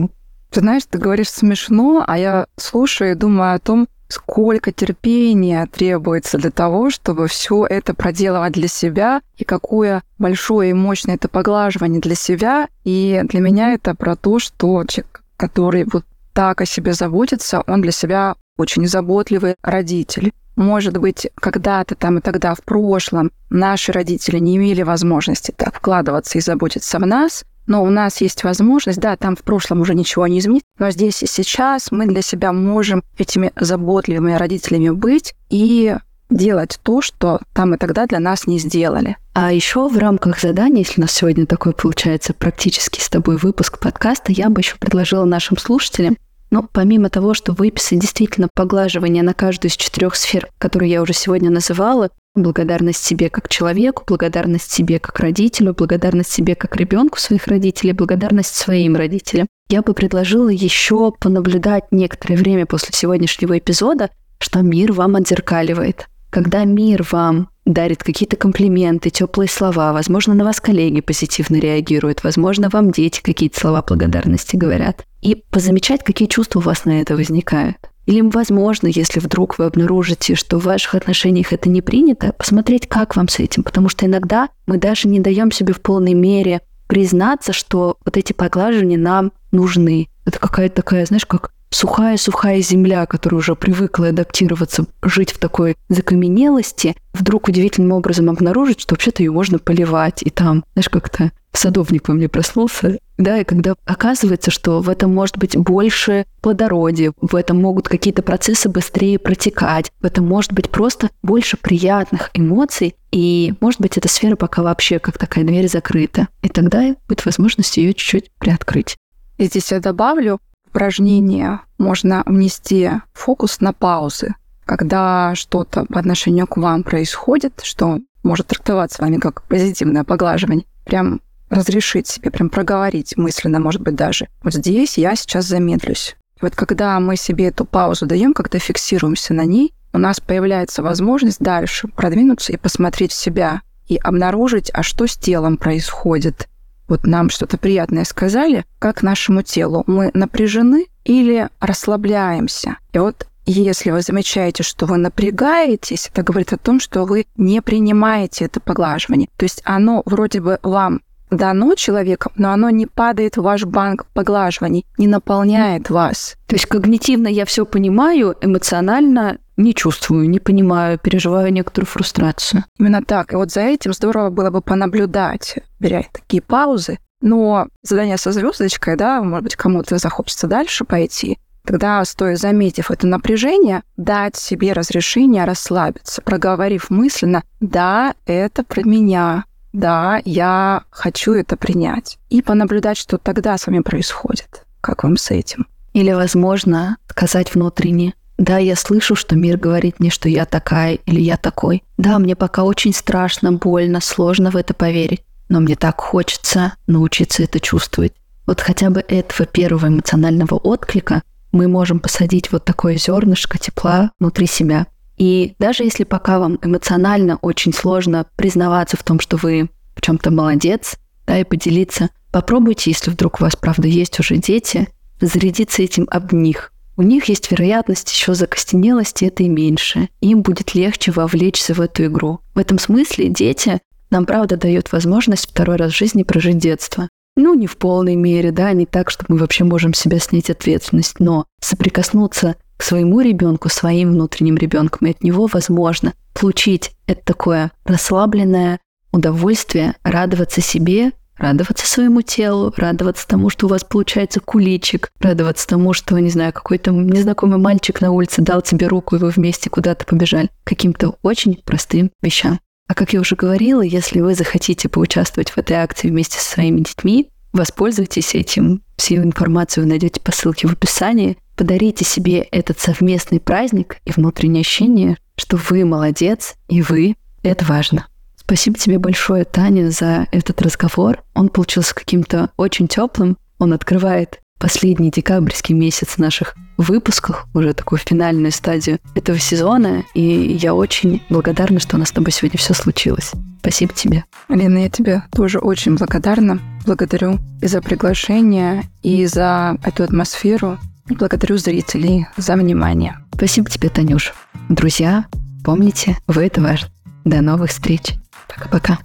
Ты 0.50 0.60
знаешь, 0.60 0.84
ты 0.88 0.98
говоришь 0.98 1.30
смешно, 1.30 2.04
а 2.06 2.18
я 2.18 2.46
слушаю 2.56 3.12
и 3.12 3.14
думаю 3.14 3.54
о 3.54 3.58
том, 3.58 3.86
сколько 4.08 4.72
терпения 4.72 5.66
требуется 5.66 6.38
для 6.38 6.50
того, 6.50 6.90
чтобы 6.90 7.28
все 7.28 7.66
это 7.66 7.94
проделывать 7.94 8.54
для 8.54 8.68
себя, 8.68 9.20
и 9.36 9.44
какое 9.44 10.02
большое 10.18 10.70
и 10.70 10.74
мощное 10.74 11.16
это 11.16 11.28
поглаживание 11.28 12.00
для 12.00 12.14
себя. 12.14 12.68
И 12.84 13.20
для 13.24 13.40
меня 13.40 13.74
это 13.74 13.94
про 13.94 14.16
то, 14.16 14.38
что 14.38 14.84
человек, 14.84 15.22
который 15.36 15.84
вот 15.84 16.04
так 16.32 16.60
о 16.60 16.66
себе 16.66 16.92
заботится, 16.94 17.62
он 17.66 17.82
для 17.82 17.92
себя 17.92 18.34
очень 18.56 18.86
заботливый 18.86 19.56
родитель. 19.62 20.32
Может 20.56 20.96
быть, 20.96 21.28
когда-то 21.36 21.94
там 21.94 22.18
и 22.18 22.20
тогда 22.20 22.54
в 22.54 22.62
прошлом 22.62 23.30
наши 23.50 23.92
родители 23.92 24.38
не 24.38 24.56
имели 24.56 24.82
возможности 24.82 25.52
так 25.56 25.76
вкладываться 25.76 26.38
и 26.38 26.40
заботиться 26.40 26.98
в 26.98 27.06
нас, 27.06 27.44
но 27.68 27.84
у 27.84 27.90
нас 27.90 28.20
есть 28.20 28.42
возможность, 28.42 28.98
да, 28.98 29.16
там 29.16 29.36
в 29.36 29.42
прошлом 29.42 29.80
уже 29.82 29.94
ничего 29.94 30.26
не 30.26 30.40
изменить, 30.40 30.64
но 30.78 30.90
здесь 30.90 31.22
и 31.22 31.26
сейчас 31.26 31.92
мы 31.92 32.06
для 32.06 32.22
себя 32.22 32.52
можем 32.52 33.04
этими 33.18 33.52
заботливыми 33.54 34.32
родителями 34.32 34.90
быть 34.90 35.34
и 35.50 35.94
делать 36.30 36.80
то, 36.82 37.00
что 37.00 37.40
там 37.54 37.74
и 37.74 37.78
тогда 37.78 38.06
для 38.06 38.20
нас 38.20 38.46
не 38.46 38.58
сделали. 38.58 39.16
А 39.34 39.52
еще 39.52 39.88
в 39.88 39.96
рамках 39.96 40.40
задания, 40.40 40.82
если 40.82 41.00
у 41.00 41.02
нас 41.02 41.12
сегодня 41.12 41.46
такой 41.46 41.72
получается 41.72 42.34
практически 42.34 43.00
с 43.00 43.08
тобой 43.08 43.36
выпуск 43.36 43.78
подкаста, 43.78 44.32
я 44.32 44.50
бы 44.50 44.60
еще 44.60 44.76
предложила 44.76 45.24
нашим 45.24 45.56
слушателям 45.56 46.16
но 46.50 46.66
помимо 46.72 47.10
того, 47.10 47.34
что 47.34 47.52
выписать 47.52 48.00
действительно 48.00 48.48
поглаживание 48.54 49.22
на 49.22 49.34
каждую 49.34 49.70
из 49.70 49.76
четырех 49.76 50.14
сфер, 50.14 50.48
которые 50.58 50.90
я 50.90 51.02
уже 51.02 51.12
сегодня 51.12 51.50
называла, 51.50 52.10
благодарность 52.34 53.02
себе 53.02 53.30
как 53.30 53.48
человеку, 53.48 54.04
благодарность 54.06 54.70
себе 54.70 54.98
как 54.98 55.18
родителю, 55.18 55.74
благодарность 55.74 56.30
себе 56.30 56.54
как 56.54 56.76
ребенку 56.76 57.18
своих 57.18 57.46
родителей, 57.46 57.92
благодарность 57.92 58.54
своим 58.54 58.96
родителям. 58.96 59.46
Я 59.68 59.82
бы 59.82 59.92
предложила 59.92 60.48
еще 60.48 61.12
понаблюдать 61.12 61.84
некоторое 61.90 62.36
время 62.36 62.66
после 62.66 62.90
сегодняшнего 62.92 63.58
эпизода, 63.58 64.10
что 64.38 64.60
мир 64.60 64.92
вам 64.92 65.16
отзеркаливает. 65.16 66.06
Когда 66.30 66.64
мир 66.64 67.06
вам 67.10 67.48
дарит 67.64 68.02
какие-то 68.02 68.36
комплименты, 68.36 69.10
теплые 69.10 69.48
слова, 69.48 69.92
возможно, 69.92 70.34
на 70.34 70.44
вас 70.44 70.60
коллеги 70.60 71.00
позитивно 71.00 71.56
реагируют, 71.56 72.22
возможно, 72.24 72.68
вам 72.70 72.90
дети 72.90 73.20
какие-то 73.22 73.58
слова 73.60 73.82
благодарности 73.86 74.56
говорят. 74.56 75.04
И 75.20 75.34
позамечать, 75.34 76.04
какие 76.04 76.28
чувства 76.28 76.60
у 76.60 76.62
вас 76.62 76.84
на 76.84 77.00
это 77.00 77.16
возникают. 77.16 77.76
Или, 78.06 78.22
возможно, 78.22 78.86
если 78.86 79.20
вдруг 79.20 79.58
вы 79.58 79.66
обнаружите, 79.66 80.34
что 80.34 80.58
в 80.58 80.64
ваших 80.64 80.94
отношениях 80.94 81.52
это 81.52 81.68
не 81.68 81.82
принято, 81.82 82.32
посмотреть, 82.32 82.88
как 82.88 83.16
вам 83.16 83.28
с 83.28 83.38
этим. 83.38 83.62
Потому 83.62 83.88
что 83.90 84.06
иногда 84.06 84.48
мы 84.66 84.78
даже 84.78 85.08
не 85.08 85.20
даем 85.20 85.50
себе 85.52 85.74
в 85.74 85.82
полной 85.82 86.14
мере 86.14 86.62
признаться, 86.86 87.52
что 87.52 87.98
вот 88.04 88.16
эти 88.16 88.32
поглаживания 88.32 88.96
нам 88.96 89.32
нужны. 89.52 90.08
Это 90.24 90.38
какая-то 90.38 90.76
такая, 90.76 91.04
знаешь, 91.04 91.26
как 91.26 91.52
сухая-сухая 91.70 92.60
земля, 92.60 93.06
которая 93.06 93.38
уже 93.38 93.54
привыкла 93.54 94.08
адаптироваться, 94.08 94.86
жить 95.02 95.32
в 95.32 95.38
такой 95.38 95.76
закаменелости, 95.88 96.96
вдруг 97.12 97.48
удивительным 97.48 97.92
образом 97.92 98.30
обнаружить, 98.30 98.80
что 98.80 98.94
вообще-то 98.94 99.22
ее 99.22 99.32
можно 99.32 99.58
поливать. 99.58 100.22
И 100.22 100.30
там, 100.30 100.64
знаешь, 100.74 100.88
как-то 100.88 101.32
садовник 101.52 102.08
во 102.08 102.14
мне 102.14 102.28
проснулся. 102.28 102.98
Да, 103.16 103.38
и 103.38 103.44
когда 103.44 103.74
оказывается, 103.84 104.50
что 104.50 104.80
в 104.80 104.88
этом 104.88 105.12
может 105.12 105.38
быть 105.38 105.56
больше 105.56 106.24
плодородия, 106.40 107.12
в 107.20 107.34
этом 107.34 107.60
могут 107.60 107.88
какие-то 107.88 108.22
процессы 108.22 108.68
быстрее 108.68 109.18
протекать, 109.18 109.90
в 110.00 110.06
этом 110.06 110.26
может 110.26 110.52
быть 110.52 110.70
просто 110.70 111.10
больше 111.22 111.56
приятных 111.56 112.30
эмоций, 112.34 112.94
и, 113.10 113.54
может 113.60 113.80
быть, 113.80 113.96
эта 113.96 114.08
сфера 114.08 114.36
пока 114.36 114.62
вообще 114.62 114.98
как 114.98 115.18
такая 115.18 115.44
дверь 115.44 115.68
закрыта. 115.68 116.28
И 116.42 116.48
тогда 116.48 116.94
будет 117.08 117.24
возможность 117.24 117.76
ее 117.76 117.94
чуть-чуть 117.94 118.30
приоткрыть. 118.38 118.96
И 119.38 119.46
здесь 119.46 119.72
я 119.72 119.80
добавлю, 119.80 120.38
упражнение 120.78 121.58
можно 121.76 122.22
внести 122.24 122.88
фокус 123.12 123.60
на 123.60 123.72
паузы, 123.72 124.36
когда 124.64 125.34
что-то 125.34 125.86
по 125.86 125.98
отношению 125.98 126.46
к 126.46 126.56
вам 126.56 126.84
происходит, 126.84 127.62
что 127.64 127.98
может 128.22 128.46
трактоваться 128.46 129.02
вами 129.02 129.16
как 129.16 129.42
позитивное 129.42 130.04
поглаживание, 130.04 130.66
прям 130.84 131.20
разрешить 131.50 132.06
себе, 132.06 132.30
прям 132.30 132.48
проговорить 132.48 133.16
мысленно, 133.16 133.58
может 133.58 133.80
быть, 133.80 133.96
даже. 133.96 134.28
Вот 134.44 134.54
здесь 134.54 134.98
я 134.98 135.16
сейчас 135.16 135.46
замедлюсь. 135.46 136.14
И 136.36 136.42
вот 136.42 136.54
когда 136.54 137.00
мы 137.00 137.16
себе 137.16 137.48
эту 137.48 137.64
паузу 137.64 138.06
даем, 138.06 138.32
когда 138.32 138.60
фиксируемся 138.60 139.34
на 139.34 139.44
ней, 139.44 139.74
у 139.92 139.98
нас 139.98 140.20
появляется 140.20 140.84
возможность 140.84 141.40
дальше 141.40 141.88
продвинуться 141.88 142.52
и 142.52 142.56
посмотреть 142.56 143.10
в 143.10 143.20
себя 143.20 143.62
и 143.88 143.96
обнаружить, 143.96 144.70
а 144.72 144.84
что 144.84 145.08
с 145.08 145.16
телом 145.16 145.56
происходит, 145.56 146.46
вот 146.88 147.06
нам 147.06 147.30
что-то 147.30 147.58
приятное 147.58 148.04
сказали, 148.04 148.64
как 148.78 149.02
нашему 149.02 149.42
телу, 149.42 149.84
мы 149.86 150.10
напряжены 150.14 150.86
или 151.04 151.48
расслабляемся. 151.60 152.78
И 152.92 152.98
вот 152.98 153.26
если 153.46 153.90
вы 153.90 154.02
замечаете, 154.02 154.62
что 154.62 154.84
вы 154.84 154.98
напрягаетесь, 154.98 156.10
это 156.12 156.22
говорит 156.22 156.52
о 156.52 156.58
том, 156.58 156.80
что 156.80 157.04
вы 157.04 157.26
не 157.36 157.62
принимаете 157.62 158.44
это 158.44 158.60
поглаживание. 158.60 159.28
То 159.36 159.44
есть 159.44 159.62
оно 159.64 160.02
вроде 160.04 160.40
бы 160.40 160.58
вам 160.62 161.00
дано 161.30 161.74
человеком, 161.74 162.32
но 162.36 162.52
оно 162.52 162.70
не 162.70 162.86
падает 162.86 163.36
в 163.36 163.42
ваш 163.42 163.64
банк 163.64 164.06
поглаживаний, 164.12 164.86
не 164.98 165.06
наполняет 165.06 165.90
вас. 165.90 166.36
То 166.46 166.56
есть 166.56 166.66
когнитивно 166.66 167.28
я 167.28 167.44
все 167.44 167.64
понимаю, 167.64 168.36
эмоционально 168.40 169.38
не 169.58 169.74
чувствую, 169.74 170.30
не 170.30 170.38
понимаю, 170.38 170.98
переживаю 170.98 171.52
некоторую 171.52 171.86
фрустрацию. 171.86 172.64
Именно 172.78 173.02
так. 173.02 173.32
И 173.32 173.36
вот 173.36 173.50
за 173.50 173.60
этим 173.60 173.92
здорово 173.92 174.30
было 174.30 174.50
бы 174.50 174.62
понаблюдать, 174.62 175.58
беря 175.80 176.04
такие 176.12 176.40
паузы. 176.40 176.98
Но 177.20 177.66
задание 177.82 178.16
со 178.16 178.32
звездочкой, 178.32 178.96
да, 178.96 179.20
может 179.20 179.42
быть, 179.42 179.56
кому-то 179.56 179.98
захочется 179.98 180.46
дальше 180.46 180.84
пойти. 180.84 181.38
Тогда, 181.64 182.02
стоя 182.04 182.36
заметив 182.36 182.90
это 182.90 183.06
напряжение, 183.06 183.82
дать 183.96 184.36
себе 184.36 184.72
разрешение 184.72 185.44
расслабиться, 185.44 186.22
проговорив 186.22 186.88
мысленно 186.88 187.42
«да, 187.60 188.14
это 188.24 188.62
про 188.62 188.82
меня», 188.82 189.44
«да, 189.74 190.22
я 190.24 190.84
хочу 190.90 191.34
это 191.34 191.58
принять». 191.58 192.18
И 192.30 192.40
понаблюдать, 192.40 192.96
что 192.96 193.18
тогда 193.18 193.58
с 193.58 193.66
вами 193.66 193.80
происходит. 193.80 194.64
Как 194.80 195.02
вам 195.02 195.18
с 195.18 195.30
этим? 195.30 195.66
Или, 195.92 196.12
возможно, 196.12 196.96
сказать 197.08 197.54
внутренне 197.54 198.14
да, 198.38 198.58
я 198.58 198.76
слышу, 198.76 199.16
что 199.16 199.34
мир 199.34 199.58
говорит 199.58 199.98
мне, 199.98 200.10
что 200.10 200.28
я 200.28 200.46
такая 200.46 200.94
или 201.06 201.20
я 201.20 201.36
такой. 201.36 201.82
Да, 201.96 202.20
мне 202.20 202.36
пока 202.36 202.62
очень 202.62 202.94
страшно, 202.94 203.52
больно, 203.52 204.00
сложно 204.00 204.52
в 204.52 204.56
это 204.56 204.74
поверить. 204.74 205.22
Но 205.48 205.58
мне 205.58 205.74
так 205.74 206.00
хочется 206.00 206.74
научиться 206.86 207.42
это 207.42 207.58
чувствовать. 207.58 208.12
Вот 208.46 208.60
хотя 208.60 208.90
бы 208.90 209.04
этого 209.06 209.44
первого 209.44 209.88
эмоционального 209.88 210.54
отклика 210.54 211.22
мы 211.50 211.66
можем 211.66 211.98
посадить 211.98 212.52
вот 212.52 212.64
такое 212.64 212.96
зернышко 212.96 213.58
тепла 213.58 214.12
внутри 214.20 214.46
себя. 214.46 214.86
И 215.16 215.56
даже 215.58 215.82
если 215.82 216.04
пока 216.04 216.38
вам 216.38 216.58
эмоционально 216.62 217.38
очень 217.42 217.72
сложно 217.72 218.24
признаваться 218.36 218.96
в 218.96 219.02
том, 219.02 219.18
что 219.18 219.36
вы 219.36 219.68
в 219.96 220.00
чем-то 220.00 220.30
молодец, 220.30 220.96
да, 221.26 221.40
и 221.40 221.44
поделиться, 221.44 222.10
попробуйте, 222.30 222.90
если 222.90 223.10
вдруг 223.10 223.40
у 223.40 223.44
вас, 223.44 223.56
правда, 223.56 223.88
есть 223.88 224.20
уже 224.20 224.36
дети, 224.36 224.88
зарядиться 225.20 225.82
этим 225.82 226.06
об 226.08 226.32
них– 226.32 226.72
у 226.98 227.02
них 227.02 227.26
есть 227.26 227.50
вероятность 227.50 228.10
еще 228.10 228.34
закостенелости 228.34 229.24
этой 229.24 229.46
меньше. 229.48 230.08
Им 230.20 230.42
будет 230.42 230.74
легче 230.74 231.12
вовлечься 231.12 231.72
в 231.72 231.80
эту 231.80 232.06
игру. 232.06 232.40
В 232.54 232.58
этом 232.58 232.80
смысле 232.80 233.28
дети 233.28 233.80
нам, 234.10 234.26
правда, 234.26 234.56
дают 234.56 234.90
возможность 234.90 235.48
второй 235.48 235.76
раз 235.76 235.92
в 235.92 235.96
жизни 235.96 236.24
прожить 236.24 236.58
детство. 236.58 237.08
Ну, 237.36 237.54
не 237.54 237.68
в 237.68 237.76
полной 237.76 238.16
мере, 238.16 238.50
да, 238.50 238.72
не 238.72 238.84
так, 238.84 239.10
что 239.10 239.24
мы 239.28 239.38
вообще 239.38 239.62
можем 239.62 239.94
себя 239.94 240.18
снять 240.18 240.50
ответственность, 240.50 241.20
но 241.20 241.46
соприкоснуться 241.60 242.56
к 242.76 242.82
своему 242.82 243.20
ребенку, 243.20 243.68
своим 243.68 244.10
внутренним 244.10 244.56
ребенком, 244.56 245.06
и 245.06 245.12
от 245.12 245.22
него 245.22 245.46
возможно 245.46 246.14
получить 246.34 246.92
это 247.06 247.22
такое 247.24 247.70
расслабленное 247.84 248.80
удовольствие, 249.12 249.94
радоваться 250.02 250.60
себе 250.60 251.12
радоваться 251.38 251.86
своему 251.86 252.22
телу, 252.22 252.72
радоваться 252.76 253.26
тому, 253.26 253.50
что 253.50 253.66
у 253.66 253.70
вас 253.70 253.84
получается 253.84 254.40
куличик, 254.40 255.10
радоваться 255.20 255.66
тому, 255.66 255.92
что, 255.92 256.18
не 256.18 256.30
знаю, 256.30 256.52
какой-то 256.52 256.90
незнакомый 256.90 257.58
мальчик 257.58 258.00
на 258.00 258.10
улице 258.10 258.42
дал 258.42 258.62
тебе 258.62 258.86
руку, 258.86 259.16
и 259.16 259.18
вы 259.18 259.30
вместе 259.30 259.70
куда-то 259.70 260.04
побежали. 260.04 260.50
Каким-то 260.64 261.16
очень 261.22 261.60
простым 261.64 262.10
вещам. 262.22 262.60
А 262.88 262.94
как 262.94 263.12
я 263.12 263.20
уже 263.20 263.36
говорила, 263.36 263.82
если 263.82 264.20
вы 264.20 264.34
захотите 264.34 264.88
поучаствовать 264.88 265.50
в 265.50 265.58
этой 265.58 265.76
акции 265.76 266.08
вместе 266.08 266.38
со 266.38 266.50
своими 266.50 266.80
детьми, 266.80 267.30
воспользуйтесь 267.52 268.34
этим. 268.34 268.82
Всю 268.96 269.16
информацию 269.16 269.84
вы 269.84 269.90
найдете 269.90 270.20
по 270.20 270.32
ссылке 270.32 270.66
в 270.66 270.72
описании. 270.72 271.36
Подарите 271.56 272.04
себе 272.04 272.40
этот 272.40 272.80
совместный 272.80 273.40
праздник 273.40 273.98
и 274.04 274.12
внутреннее 274.12 274.62
ощущение, 274.62 275.18
что 275.36 275.58
вы 275.68 275.84
молодец, 275.84 276.54
и 276.68 276.82
вы— 276.82 277.16
это 277.42 277.64
важно. 277.64 278.06
Спасибо 278.48 278.78
тебе 278.78 278.98
большое, 278.98 279.44
Таня, 279.44 279.90
за 279.90 280.26
этот 280.32 280.62
разговор. 280.62 281.22
Он 281.34 281.50
получился 281.50 281.94
каким-то 281.94 282.48
очень 282.56 282.88
теплым. 282.88 283.36
Он 283.58 283.74
открывает 283.74 284.40
последний 284.58 285.10
декабрьский 285.10 285.74
месяц 285.74 286.16
наших 286.16 286.54
выпусках, 286.78 287.44
уже 287.52 287.74
такую 287.74 287.98
финальную 287.98 288.50
стадию 288.50 289.00
этого 289.14 289.38
сезона. 289.38 290.02
И 290.14 290.22
я 290.22 290.72
очень 290.72 291.22
благодарна, 291.28 291.78
что 291.78 291.96
у 291.96 291.98
нас 291.98 292.08
с 292.08 292.12
тобой 292.12 292.32
сегодня 292.32 292.58
все 292.58 292.72
случилось. 292.72 293.32
Спасибо 293.60 293.92
тебе. 293.92 294.24
Лена, 294.48 294.78
я 294.78 294.88
тебе 294.88 295.24
тоже 295.30 295.58
очень 295.58 295.96
благодарна. 295.96 296.58
Благодарю 296.86 297.40
и 297.60 297.66
за 297.66 297.82
приглашение, 297.82 298.84
и 299.02 299.26
за 299.26 299.76
эту 299.84 300.04
атмосферу. 300.04 300.78
И 301.10 301.14
благодарю 301.14 301.58
зрителей 301.58 302.26
за 302.38 302.54
внимание. 302.54 303.18
Спасибо 303.34 303.68
тебе, 303.68 303.90
Танюш. 303.90 304.32
Друзья, 304.70 305.26
помните, 305.62 306.16
вы 306.26 306.46
это 306.46 306.62
важно. 306.62 306.88
До 307.26 307.42
новых 307.42 307.68
встреч. 307.68 308.14
Пока-пока. 308.58 308.98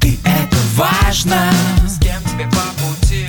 Ты 0.00 0.18
это 0.22 0.56
важно, 0.76 1.50
с 1.86 1.98
кем 1.98 2.22
тебе 2.24 2.46
по 2.50 2.82
пути. 2.82 3.26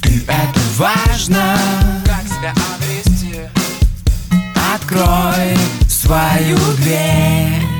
Ты 0.00 0.24
это 0.26 0.60
важно, 0.78 1.58
как 2.06 2.22
себя 2.26 2.54
обрести. 2.74 3.40
Открой 4.74 5.56
свою 5.86 6.56
дверь. 6.78 7.71